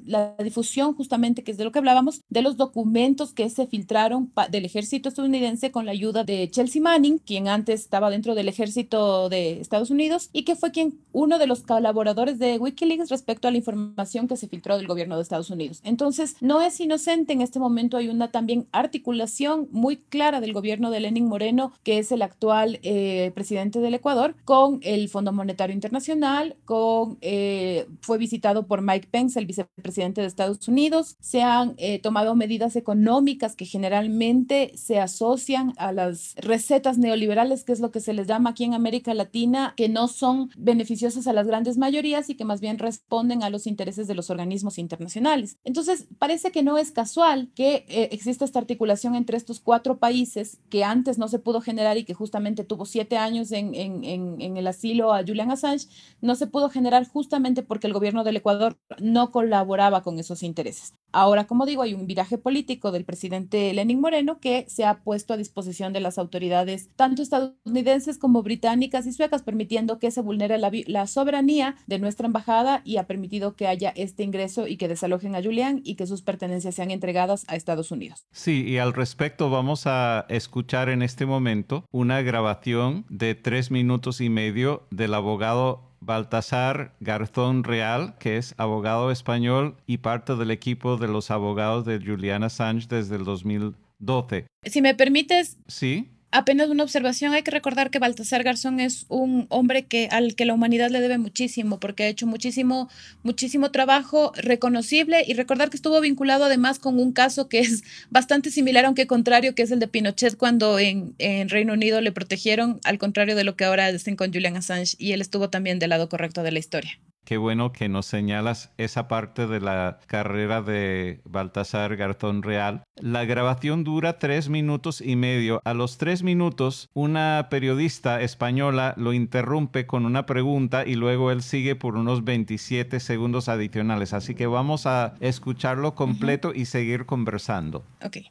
la 0.06 0.36
difusión 0.44 0.94
justamente, 0.94 1.44
que 1.44 1.52
es 1.52 1.58
de 1.58 1.64
lo 1.64 1.72
que 1.72 1.80
hablábamos, 1.80 2.22
de 2.30 2.42
los 2.42 2.58
documentos 2.58 3.34
que 3.34 3.50
se 3.50 3.68
filtraron 3.68 4.32
del 4.50 4.66
ejército 4.66 5.10
estadounidense 5.10 5.72
con 5.72 5.86
la 5.86 5.92
ayuda 5.92 6.24
de 6.24 6.50
Chelsea 6.50 6.82
Manning, 6.82 7.20
quien 7.20 7.48
antes 7.48 7.82
estaba 7.82 8.10
dentro 8.10 8.36
del 8.36 8.50
ejército 8.50 9.30
de 9.30 9.62
Estados 9.62 9.90
Unidos 9.90 10.30
y 10.34 10.44
que 10.44 10.56
fue 10.56 10.72
quien 10.72 11.00
uno 11.12 11.40
de 11.40 11.48
los 11.48 11.62
colaboradores 11.62 12.40
de 12.40 12.58
Wikileaks 12.58 13.10
respecto 13.10 13.48
a 13.48 13.52
la 13.52 13.58
información 13.58 14.28
que 14.28 14.38
se 14.38 14.48
filtró 14.48 14.78
del 14.78 14.88
gobierno 14.88 15.16
de 15.16 15.22
Estados 15.22 15.50
Unidos. 15.50 15.82
Entonces, 15.84 16.36
no 16.42 16.62
es 16.62 16.80
inocente, 16.80 17.34
en 17.34 17.42
este 17.42 17.60
momento 17.60 17.98
hay 17.98 18.10
una 18.10 18.32
también 18.32 18.68
articulación 18.72 19.68
muy 19.72 19.98
clara 19.98 20.42
del 20.42 20.54
gobierno 20.54 20.92
de 20.92 21.00
Lenin 21.00 21.28
Moreno, 21.28 21.72
que 21.84 22.00
es 22.00 22.12
el 22.12 22.22
actual 22.22 22.80
eh, 22.84 23.32
presidente 23.36 23.80
del 23.80 23.94
Ecuador, 23.94 24.36
con 24.46 24.80
el 24.82 25.10
Fondo 25.10 25.32
Monetario 25.32 25.74
Internacional, 25.74 26.56
con 26.66 27.18
eh, 27.22 27.88
fue 28.02 28.18
visitado 28.18 28.68
por 28.68 28.82
Mike 28.82 29.08
Pence, 29.12 29.35
el 29.36 29.46
vicepresidente 29.46 30.22
de 30.22 30.28
Estados 30.28 30.68
Unidos. 30.68 31.18
Se 31.20 31.42
han 31.42 31.76
eh, 31.78 32.00
tomado 32.00 32.36
medidas 32.36 32.76
económicas 32.76 33.56
que 33.56 33.66
generalmente 33.66 34.72
se 34.76 35.00
asocian 35.00 35.74
a 35.78 35.92
las 35.92 36.34
recetas 36.36 36.98
neoliberales, 36.98 37.64
que 37.64 37.74
es 37.74 37.80
lo 37.80 37.92
que 37.92 38.00
se 38.00 38.14
les 38.14 38.28
llama 38.28 38.52
aquí 38.52 38.64
en 38.64 38.74
América 38.74 39.14
Latina, 39.14 39.74
que 39.76 39.90
no 39.90 40.08
son 40.08 40.50
beneficiosas 40.58 41.28
a 41.28 41.34
las 41.34 41.48
grandes 41.48 41.78
mayorías 41.78 42.30
y 42.30 42.36
que 42.36 42.46
más 42.46 42.62
bien 42.62 42.78
responden 42.78 43.44
a 43.44 43.50
los 43.50 43.68
intereses 43.68 44.08
de 44.08 44.16
los 44.16 44.30
organismos 44.30 44.78
internacionales. 44.78 45.58
Entonces, 45.64 46.08
parece 46.20 46.52
que 46.52 46.64
no 46.64 46.78
es 46.78 46.92
casual 46.92 47.52
que 47.56 47.86
eh, 47.88 48.10
exista 48.12 48.46
esta 48.46 48.60
articulación 48.60 49.16
entre 49.16 49.38
estos 49.38 49.60
cuatro 49.60 49.98
países 49.98 50.60
que 50.70 50.84
antes 50.84 51.18
no 51.18 51.28
se 51.28 51.40
pudo 51.40 51.62
generar 51.62 51.98
y 51.98 52.04
que 52.04 52.14
justamente 52.14 52.64
tuvo 52.64 52.86
siete 52.86 53.18
años 53.18 53.52
en, 53.52 53.76
en, 53.76 54.04
en, 54.04 54.42
en 54.42 54.58
el 54.58 54.68
asilo 54.68 55.14
a 55.14 55.24
Julian 55.26 55.52
Assange, 55.52 55.88
no 56.22 56.36
se 56.36 56.48
pudo 56.48 56.70
generar 56.70 57.08
justamente 57.08 57.64
porque 57.64 57.88
el 57.88 57.94
gobierno 57.94 58.24
del 58.24 58.38
Ecuador 58.38 58.78
no 59.00 59.25
colaboraba 59.32 60.02
con 60.04 60.20
esos 60.20 60.44
intereses. 60.44 60.94
Ahora, 61.12 61.48
como 61.48 61.66
digo, 61.66 61.82
hay 61.82 61.94
un 61.94 62.08
viraje 62.08 62.38
político 62.38 62.92
del 62.92 63.06
presidente 63.06 63.74
Lenin 63.74 64.02
Moreno 64.02 64.40
que 64.40 64.66
se 64.68 64.84
ha 64.84 65.02
puesto 65.02 65.34
a 65.34 65.38
disposición 65.38 65.94
de 65.94 66.02
las 66.02 66.18
autoridades, 66.18 66.90
tanto 66.98 67.22
estadounidenses 67.22 68.18
como 68.18 68.44
británicas 68.44 69.06
y 69.06 69.14
suecas, 69.14 69.42
permitiendo 69.42 69.98
que 69.98 70.12
se 70.12 70.22
vulnere 70.22 70.58
la, 70.58 71.08
soberanía 71.08 71.76
de 71.88 72.00
nuestra 72.00 72.28
embajada 72.28 72.82
y 72.84 72.98
ha 72.98 73.08
permitido 73.08 73.56
que 73.56 73.68
haya 73.68 73.94
este 73.96 74.24
ingreso 74.24 74.68
y 74.68 74.76
que 74.76 74.90
desalojen 74.90 75.36
a 75.36 75.42
Julián 75.42 75.82
y 75.86 75.96
que 75.96 76.06
sus 76.06 76.22
pertenencias 76.22 76.76
sean 76.76 76.92
entregadas 76.92 77.46
a 77.48 77.56
Estados 77.56 77.92
Unidos. 77.92 78.26
Sí, 78.32 78.66
y 78.68 78.78
al 78.78 78.92
respecto 78.92 79.50
vamos 79.50 79.88
a 79.88 80.26
escuchar 80.28 80.90
en 80.90 81.02
este 81.02 81.26
momento 81.26 81.86
una 81.92 82.22
grabación 82.22 83.06
de 83.10 83.36
tres 83.36 83.72
minutos 83.72 84.20
y 84.20 84.30
medio 84.30 84.86
del 84.92 85.14
abogado 85.14 85.95
Baltasar 86.06 86.96
Garzón 87.00 87.64
Real, 87.64 88.16
que 88.20 88.38
es 88.38 88.54
abogado 88.58 89.12
español 89.12 89.76
y 89.86 89.98
parte 89.98 90.36
del 90.36 90.52
equipo 90.52 90.98
de 90.98 91.08
los 91.08 91.32
abogados 91.32 91.86
de 91.86 92.00
Juliana 92.00 92.48
Assange 92.48 92.88
desde 92.88 93.16
el 93.16 93.24
2012. 93.24 94.48
Si 94.64 94.82
me 94.82 94.96
permites. 94.96 95.58
Sí 95.68 96.15
apenas 96.38 96.70
una 96.70 96.84
observación, 96.84 97.34
hay 97.34 97.44
que 97.44 97.52
recordar 97.52 97.90
que 97.90 98.00
Baltasar 98.00 98.44
Garzón 98.44 98.80
es 98.80 99.06
un 99.10 99.48
hombre 99.50 99.86
que, 99.86 100.10
al 100.12 100.36
que 100.36 100.46
la 100.46 100.54
humanidad 100.54 100.90
le 100.90 101.00
debe 101.00 101.18
muchísimo, 101.18 101.80
porque 101.80 102.04
ha 102.04 102.08
hecho 102.08 102.28
muchísimo, 102.28 102.90
muchísimo 103.24 103.72
trabajo 103.72 104.32
reconocible 104.36 105.24
y 105.26 105.34
recordar 105.34 105.70
que 105.70 105.78
estuvo 105.78 106.00
vinculado 106.02 106.46
además 106.46 106.80
con 106.80 107.00
un 107.00 107.14
caso 107.14 107.48
que 107.48 107.60
es 107.60 107.84
bastante 108.10 108.52
similar, 108.52 108.86
aunque 108.86 109.08
contrario, 109.08 109.56
que 109.56 109.64
es 109.64 109.72
el 109.72 109.80
de 109.80 109.88
Pinochet 109.88 110.38
cuando 110.38 110.78
en, 110.80 111.16
en 111.20 111.50
Reino 111.50 111.74
Unido 111.74 112.02
le 112.02 112.12
protegieron, 112.12 112.80
al 112.84 112.98
contrario 112.98 113.36
de 113.36 113.44
lo 113.44 113.56
que 113.56 113.66
ahora 113.66 113.88
hacen 113.88 114.16
con 114.16 114.34
Julian 114.34 114.58
Assange, 114.58 114.96
y 114.98 115.14
él 115.14 115.22
estuvo 115.22 115.50
también 115.50 115.80
del 115.80 115.92
lado 115.92 116.10
correcto 116.10 116.44
de 116.44 116.52
la 116.52 116.60
historia. 116.60 117.00
Qué 117.26 117.38
bueno 117.38 117.74
que 117.74 117.90
nos 117.90 118.06
señalas 118.06 118.72
esa 118.78 119.08
parte 119.08 119.48
de 119.48 119.60
la 119.60 119.98
carrera 120.06 120.62
de 120.62 121.22
Baltasar 121.26 121.96
Garzón 121.96 122.44
Real. 122.44 122.84
La 123.02 123.26
grabación 123.26 123.84
dura 123.84 124.20
tres 124.20 124.48
minutos 124.48 125.02
y 125.02 125.16
medio. 125.16 125.60
A 125.66 125.74
los 125.74 125.98
tres 125.98 126.22
minutos, 126.22 126.88
una 126.94 127.48
periodista 127.50 128.22
española 128.22 128.94
lo 128.96 129.12
interrumpe 129.12 129.88
con 129.88 130.06
una 130.06 130.28
pregunta 130.28 130.86
y 130.86 130.94
luego 130.94 131.32
él 131.32 131.42
sigue 131.42 131.76
por 131.76 131.96
unos 131.96 132.24
27 132.24 133.00
segundos 133.00 133.50
adicionales. 133.50 134.14
Así 134.14 134.36
que 134.36 134.46
vamos 134.46 134.86
a 134.86 135.16
escucharlo 135.20 135.96
completo 135.96 136.54
y 136.54 136.66
seguir 136.66 137.08
conversando. 137.08 137.84
Okay. 138.06 138.28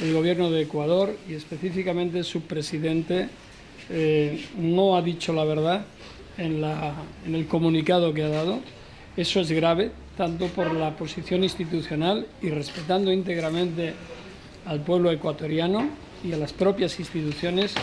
El 0.00 0.14
gobierno 0.14 0.52
de 0.52 0.62
Ecuador 0.62 1.16
y 1.28 1.34
específicamente 1.34 2.22
su 2.22 2.42
presidente 2.42 3.28
eh, 3.90 4.44
no 4.56 4.96
ha 4.96 5.02
dicho 5.02 5.32
la 5.32 5.44
verdad 5.44 5.84
en, 6.38 6.60
la, 6.60 6.94
en 7.26 7.34
el 7.34 7.46
comunicado 7.46 8.12
que 8.12 8.22
ha 8.22 8.28
dado. 8.28 8.60
Eso 9.16 9.40
es 9.40 9.50
grave, 9.50 9.90
tanto 10.16 10.46
por 10.48 10.74
la 10.74 10.96
posición 10.96 11.42
institucional 11.42 12.26
y 12.42 12.50
respetando 12.50 13.12
íntegramente 13.12 13.94
al 14.66 14.80
pueblo 14.80 15.10
ecuatoriano 15.10 15.88
y 16.24 16.32
a 16.32 16.36
las 16.36 16.52
propias 16.52 16.98
instituciones, 16.98 17.74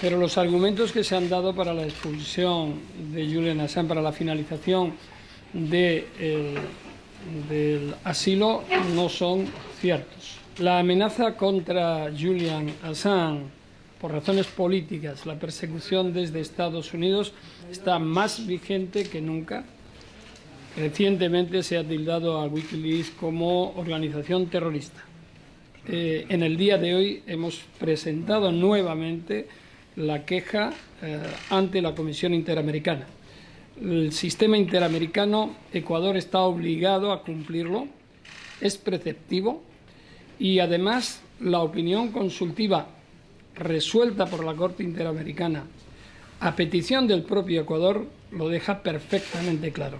pero 0.00 0.16
los 0.16 0.38
argumentos 0.38 0.92
que 0.92 1.04
se 1.04 1.14
han 1.14 1.28
dado 1.28 1.54
para 1.54 1.74
la 1.74 1.84
expulsión 1.84 2.74
de 3.12 3.26
Julian 3.26 3.60
Assange, 3.60 3.88
para 3.88 4.02
la 4.02 4.12
finalización 4.12 4.94
de, 5.52 6.06
del 7.48 7.94
asilo, 8.04 8.64
no 8.94 9.08
son 9.08 9.46
ciertos. 9.80 10.38
La 10.58 10.78
amenaza 10.78 11.36
contra 11.36 12.10
Julian 12.18 12.72
Assange 12.82 13.61
por 14.02 14.10
razones 14.10 14.48
políticas, 14.48 15.26
la 15.26 15.38
persecución 15.38 16.12
desde 16.12 16.40
Estados 16.40 16.92
Unidos 16.92 17.32
está 17.70 18.00
más 18.00 18.44
vigente 18.48 19.04
que 19.04 19.20
nunca. 19.20 19.64
Recientemente 20.76 21.62
se 21.62 21.78
ha 21.78 21.84
tildado 21.84 22.40
a 22.40 22.46
Wikileaks 22.46 23.10
como 23.10 23.70
organización 23.76 24.46
terrorista. 24.46 25.04
Eh, 25.86 26.26
en 26.28 26.42
el 26.42 26.56
día 26.56 26.78
de 26.78 26.96
hoy 26.96 27.22
hemos 27.28 27.60
presentado 27.78 28.50
nuevamente 28.50 29.46
la 29.94 30.24
queja 30.24 30.72
eh, 31.00 31.20
ante 31.50 31.80
la 31.80 31.94
Comisión 31.94 32.34
Interamericana. 32.34 33.06
El 33.80 34.12
sistema 34.12 34.58
interamericano, 34.58 35.54
Ecuador 35.72 36.16
está 36.16 36.40
obligado 36.40 37.12
a 37.12 37.22
cumplirlo, 37.22 37.86
es 38.60 38.76
preceptivo 38.78 39.62
y 40.40 40.58
además 40.58 41.22
la 41.38 41.60
opinión 41.60 42.10
consultiva 42.10 42.88
resuelta 43.54 44.26
por 44.26 44.44
la 44.44 44.54
Corte 44.54 44.82
Interamericana 44.82 45.64
a 46.42 46.56
petición 46.56 47.06
del 47.06 47.22
propio 47.22 47.60
Ecuador 47.60 48.04
lo 48.32 48.48
deja 48.48 48.82
perfectamente 48.82 49.70
claro. 49.70 49.98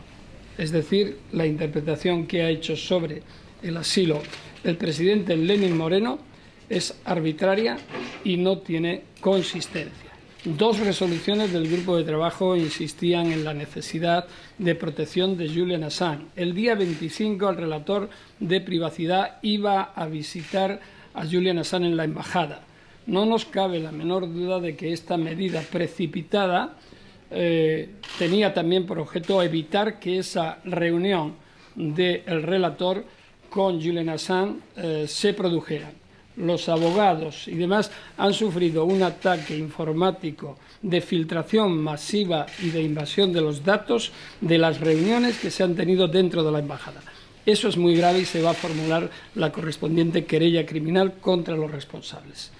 Es 0.59 0.73
decir, 0.73 1.19
la 1.31 1.47
interpretación 1.47 2.27
que 2.27 2.43
ha 2.43 2.49
hecho 2.49 2.75
sobre 2.77 3.23
el 3.63 3.77
asilo 3.77 4.21
el 4.65 4.77
presidente 4.77 5.37
Lenin 5.37 5.77
Moreno 5.77 6.19
es 6.69 6.99
arbitraria 7.05 7.79
y 8.25 8.39
no 8.39 8.59
tiene 8.59 9.03
consistencia. 9.21 10.11
Dos 10.45 10.81
resoluciones 10.81 11.53
del 11.53 11.69
grupo 11.69 11.97
de 11.97 12.03
trabajo 12.03 12.57
insistían 12.57 13.31
en 13.31 13.45
la 13.45 13.55
necesidad 13.55 14.27
de 14.59 14.75
protección 14.75 15.37
de 15.37 15.49
Julian 15.49 15.85
Assange. 15.85 16.27
El 16.35 16.55
día 16.55 16.75
25 16.75 17.51
el 17.51 17.57
relator 17.57 18.11
de 18.41 18.61
privacidad 18.61 19.39
iba 19.43 19.83
a 19.83 20.07
visitar 20.07 20.81
a 21.15 21.25
Julian 21.25 21.59
Assange 21.59 21.87
en 21.87 21.97
la 21.97 22.05
embajada. 22.05 22.63
No 23.07 23.27
nos 23.27 23.45
cabe 23.45 23.81
la 23.81 23.93
menor 23.93 24.33
duda 24.33 24.61
de 24.61 24.77
que 24.77 24.93
esta 24.93 25.17
medida 25.17 25.61
precipitada 25.63 26.77
eh, 27.31 27.89
tenía 28.19 28.53
también 28.53 28.87
por 28.87 28.99
objeto 28.99 29.43
evitar 29.43 29.99
que 29.99 30.19
esa 30.19 30.59
reunión 30.65 31.35
del 31.75 32.43
relator 32.43 33.05
con 33.49 33.83
Julian 33.83 34.11
Assange 34.11 34.61
eh, 34.77 35.05
se 35.09 35.35
produjeran. 35.35 35.93
Los 36.37 36.69
abogados 36.69 37.49
y 37.49 37.55
demás 37.57 37.91
han 38.17 38.33
sufrido 38.33 38.85
un 38.85 39.03
ataque 39.03 39.57
informático 39.57 40.59
de 40.81 41.01
filtración 41.01 41.77
masiva 41.77 42.47
y 42.63 42.71
de 42.71 42.83
invasión 42.83 43.33
de 43.33 43.43
los 43.43 43.65
datos 43.65 44.13
de 44.41 44.57
las 44.57 44.81
reuniones 44.81 45.39
que 45.39 45.51
se 45.51 45.63
han 45.63 45.75
tenido 45.75 46.09
dentro 46.09 46.43
de 46.43 46.53
la 46.53 46.61
embajada. 46.61 47.03
Eso 47.45 47.69
es 47.69 47.77
muy 47.77 47.97
grave 47.97 48.21
y 48.21 48.25
se 48.25 48.41
va 48.41 48.51
a 48.51 48.55
formular 48.55 49.11
la 49.35 49.53
correspondiente 49.53 50.25
querella 50.25 50.65
criminal 50.65 51.15
contra 51.21 51.57
los 51.57 51.71
responsables. 51.71 52.53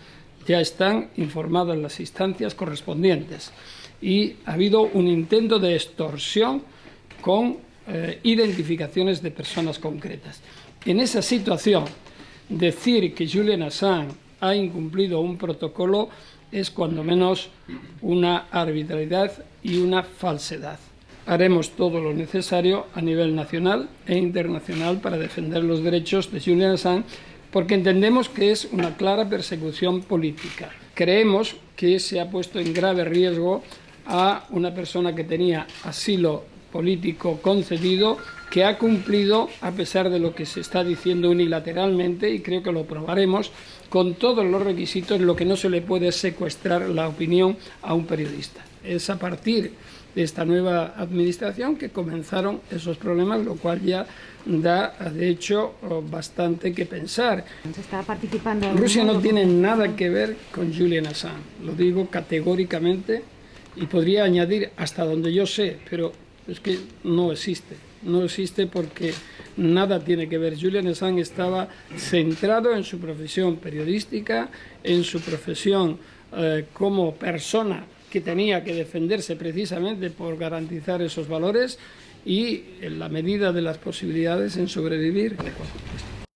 Ya 0.47 0.61
están 0.61 1.11
informados 1.17 1.75
en 1.75 1.83
las 1.83 2.01
instancias 2.01 2.55
correspondientes 2.55 3.53
y 4.01 4.35
ha 4.45 4.55
habido 4.55 4.83
un 4.83 5.07
intento 5.07 5.59
de 5.59 5.75
extorsión 5.75 6.63
con 7.21 7.59
eh, 7.87 8.21
identificaciones 8.25 9.23
de 9.23 9.31
personas 9.31 9.79
concretas. 9.79 10.41
En 10.85 11.01
esa 11.01 11.23
situación, 11.23 11.85
decir 12.49 13.15
que 13.15 13.29
Julian 13.29 13.63
Assange 13.63 14.15
ha 14.41 14.55
incumplido 14.55 15.21
un 15.21 15.37
protocolo 15.37 16.09
es 16.51 16.71
cuando 16.71 17.03
menos 17.03 17.49
una 18.03 18.49
arbitrariedad 18.51 19.33
y 19.63 19.79
una 19.79 20.03
falsedad. 20.03 20.79
Haremos 21.25 21.71
todo 21.71 22.01
lo 22.01 22.13
necesario 22.13 22.87
a 22.95 23.01
nivel 23.01 23.35
nacional 23.35 23.89
e 24.07 24.19
internacional 24.19 25.01
para 25.01 25.17
defender 25.17 25.65
los 25.65 25.83
derechos 25.83 26.31
de 26.31 26.41
Julian 26.41 26.73
Assange 26.73 27.07
porque 27.53 27.75
entendemos 27.75 28.29
que 28.29 28.51
es 28.51 28.67
una 28.73 28.97
clara 28.97 29.29
persecución 29.29 30.01
política. 30.01 30.71
Creemos 30.95 31.57
que 31.77 32.01
se 32.01 32.21
ha 32.21 32.31
puesto 32.31 32.59
en 32.59 32.73
grave 32.73 33.05
riesgo 33.05 33.63
a 34.07 34.47
una 34.51 34.75
persona 34.75 35.15
que 35.15 35.25
tenía 35.25 35.67
asilo 35.85 36.45
político 36.73 37.39
concedido 37.43 38.17
que 38.51 38.65
ha 38.65 38.77
cumplido, 38.77 39.49
a 39.61 39.71
pesar 39.71 40.11
de 40.11 40.19
lo 40.19 40.35
que 40.35 40.45
se 40.45 40.61
está 40.61 40.85
diciendo 40.85 41.31
unilateralmente, 41.31 42.31
y 42.31 42.41
creo 42.41 42.63
que 42.63 42.73
lo 42.73 42.85
probaremos, 42.85 43.51
con 43.89 44.15
todos 44.15 44.45
los 44.45 44.63
requisitos, 44.63 45.21
lo 45.21 45.37
que 45.37 45.45
no 45.45 45.57
se 45.57 45.71
le 45.71 45.81
puede 45.81 46.13
secuestrar 46.13 46.89
la 46.91 47.09
opinión 47.09 47.57
a 47.81 47.95
un 47.95 48.07
periodista. 48.07 48.63
Es 48.85 49.09
a 49.09 49.19
partir 49.19 49.73
de 50.15 50.23
esta 50.23 50.45
nueva 50.45 50.95
administración 50.97 51.77
que 51.77 51.91
comenzaron 51.91 52.61
esos 52.71 52.97
problemas, 52.97 53.45
lo 53.45 53.57
cual 53.57 53.81
ya 53.83 54.07
da, 54.45 54.95
de 55.15 55.29
hecho, 55.29 55.75
bastante 56.11 56.73
que 56.73 56.87
pensar. 56.87 57.45
participando 58.07 58.73
Rusia 58.75 59.05
no 59.05 59.19
tiene 59.21 59.47
nada 59.47 59.97
que 59.97 60.11
ver 60.11 60.37
con 60.53 60.75
Julian 60.75 61.07
Assange, 61.07 61.43
lo 61.65 61.73
digo 61.73 62.09
categóricamente 62.09 63.23
y 63.77 63.87
podría 63.87 64.25
añadir 64.25 64.71
hasta 64.77 65.05
donde 65.05 65.33
yo 65.33 65.47
sé, 65.47 65.79
pero 65.89 66.13
es 66.47 66.61
que 66.61 66.79
no 67.05 67.33
existe 67.33 67.77
no 68.03 68.25
existe 68.25 68.67
porque 68.67 69.15
nada 69.57 70.01
tiene 70.01 70.29
que 70.29 70.39
ver. 70.39 70.61
Julian 70.61 70.89
Assange 70.89 71.23
estaba 71.23 71.69
centrado 71.97 72.75
en 72.75 72.85
su 72.85 72.99
profesión 72.99 73.57
periodística, 73.57 74.51
en 74.83 75.05
su 75.05 75.21
profesión 75.21 75.99
eh, 76.37 76.67
como 76.73 77.15
persona 77.15 77.85
que 78.13 78.21
tenía 78.21 78.63
que 78.63 78.75
defenderse 78.75 79.37
precisamente 79.37 80.11
por 80.11 80.37
garantizar 80.37 81.01
esos 81.01 81.29
valores 81.29 81.79
y 82.27 82.63
en 82.83 82.99
la 82.99 83.09
medida 83.09 83.53
de 83.53 83.63
las 83.63 83.79
posibilidades 83.79 84.59
en 84.59 84.69
sobrevivir. 84.69 85.39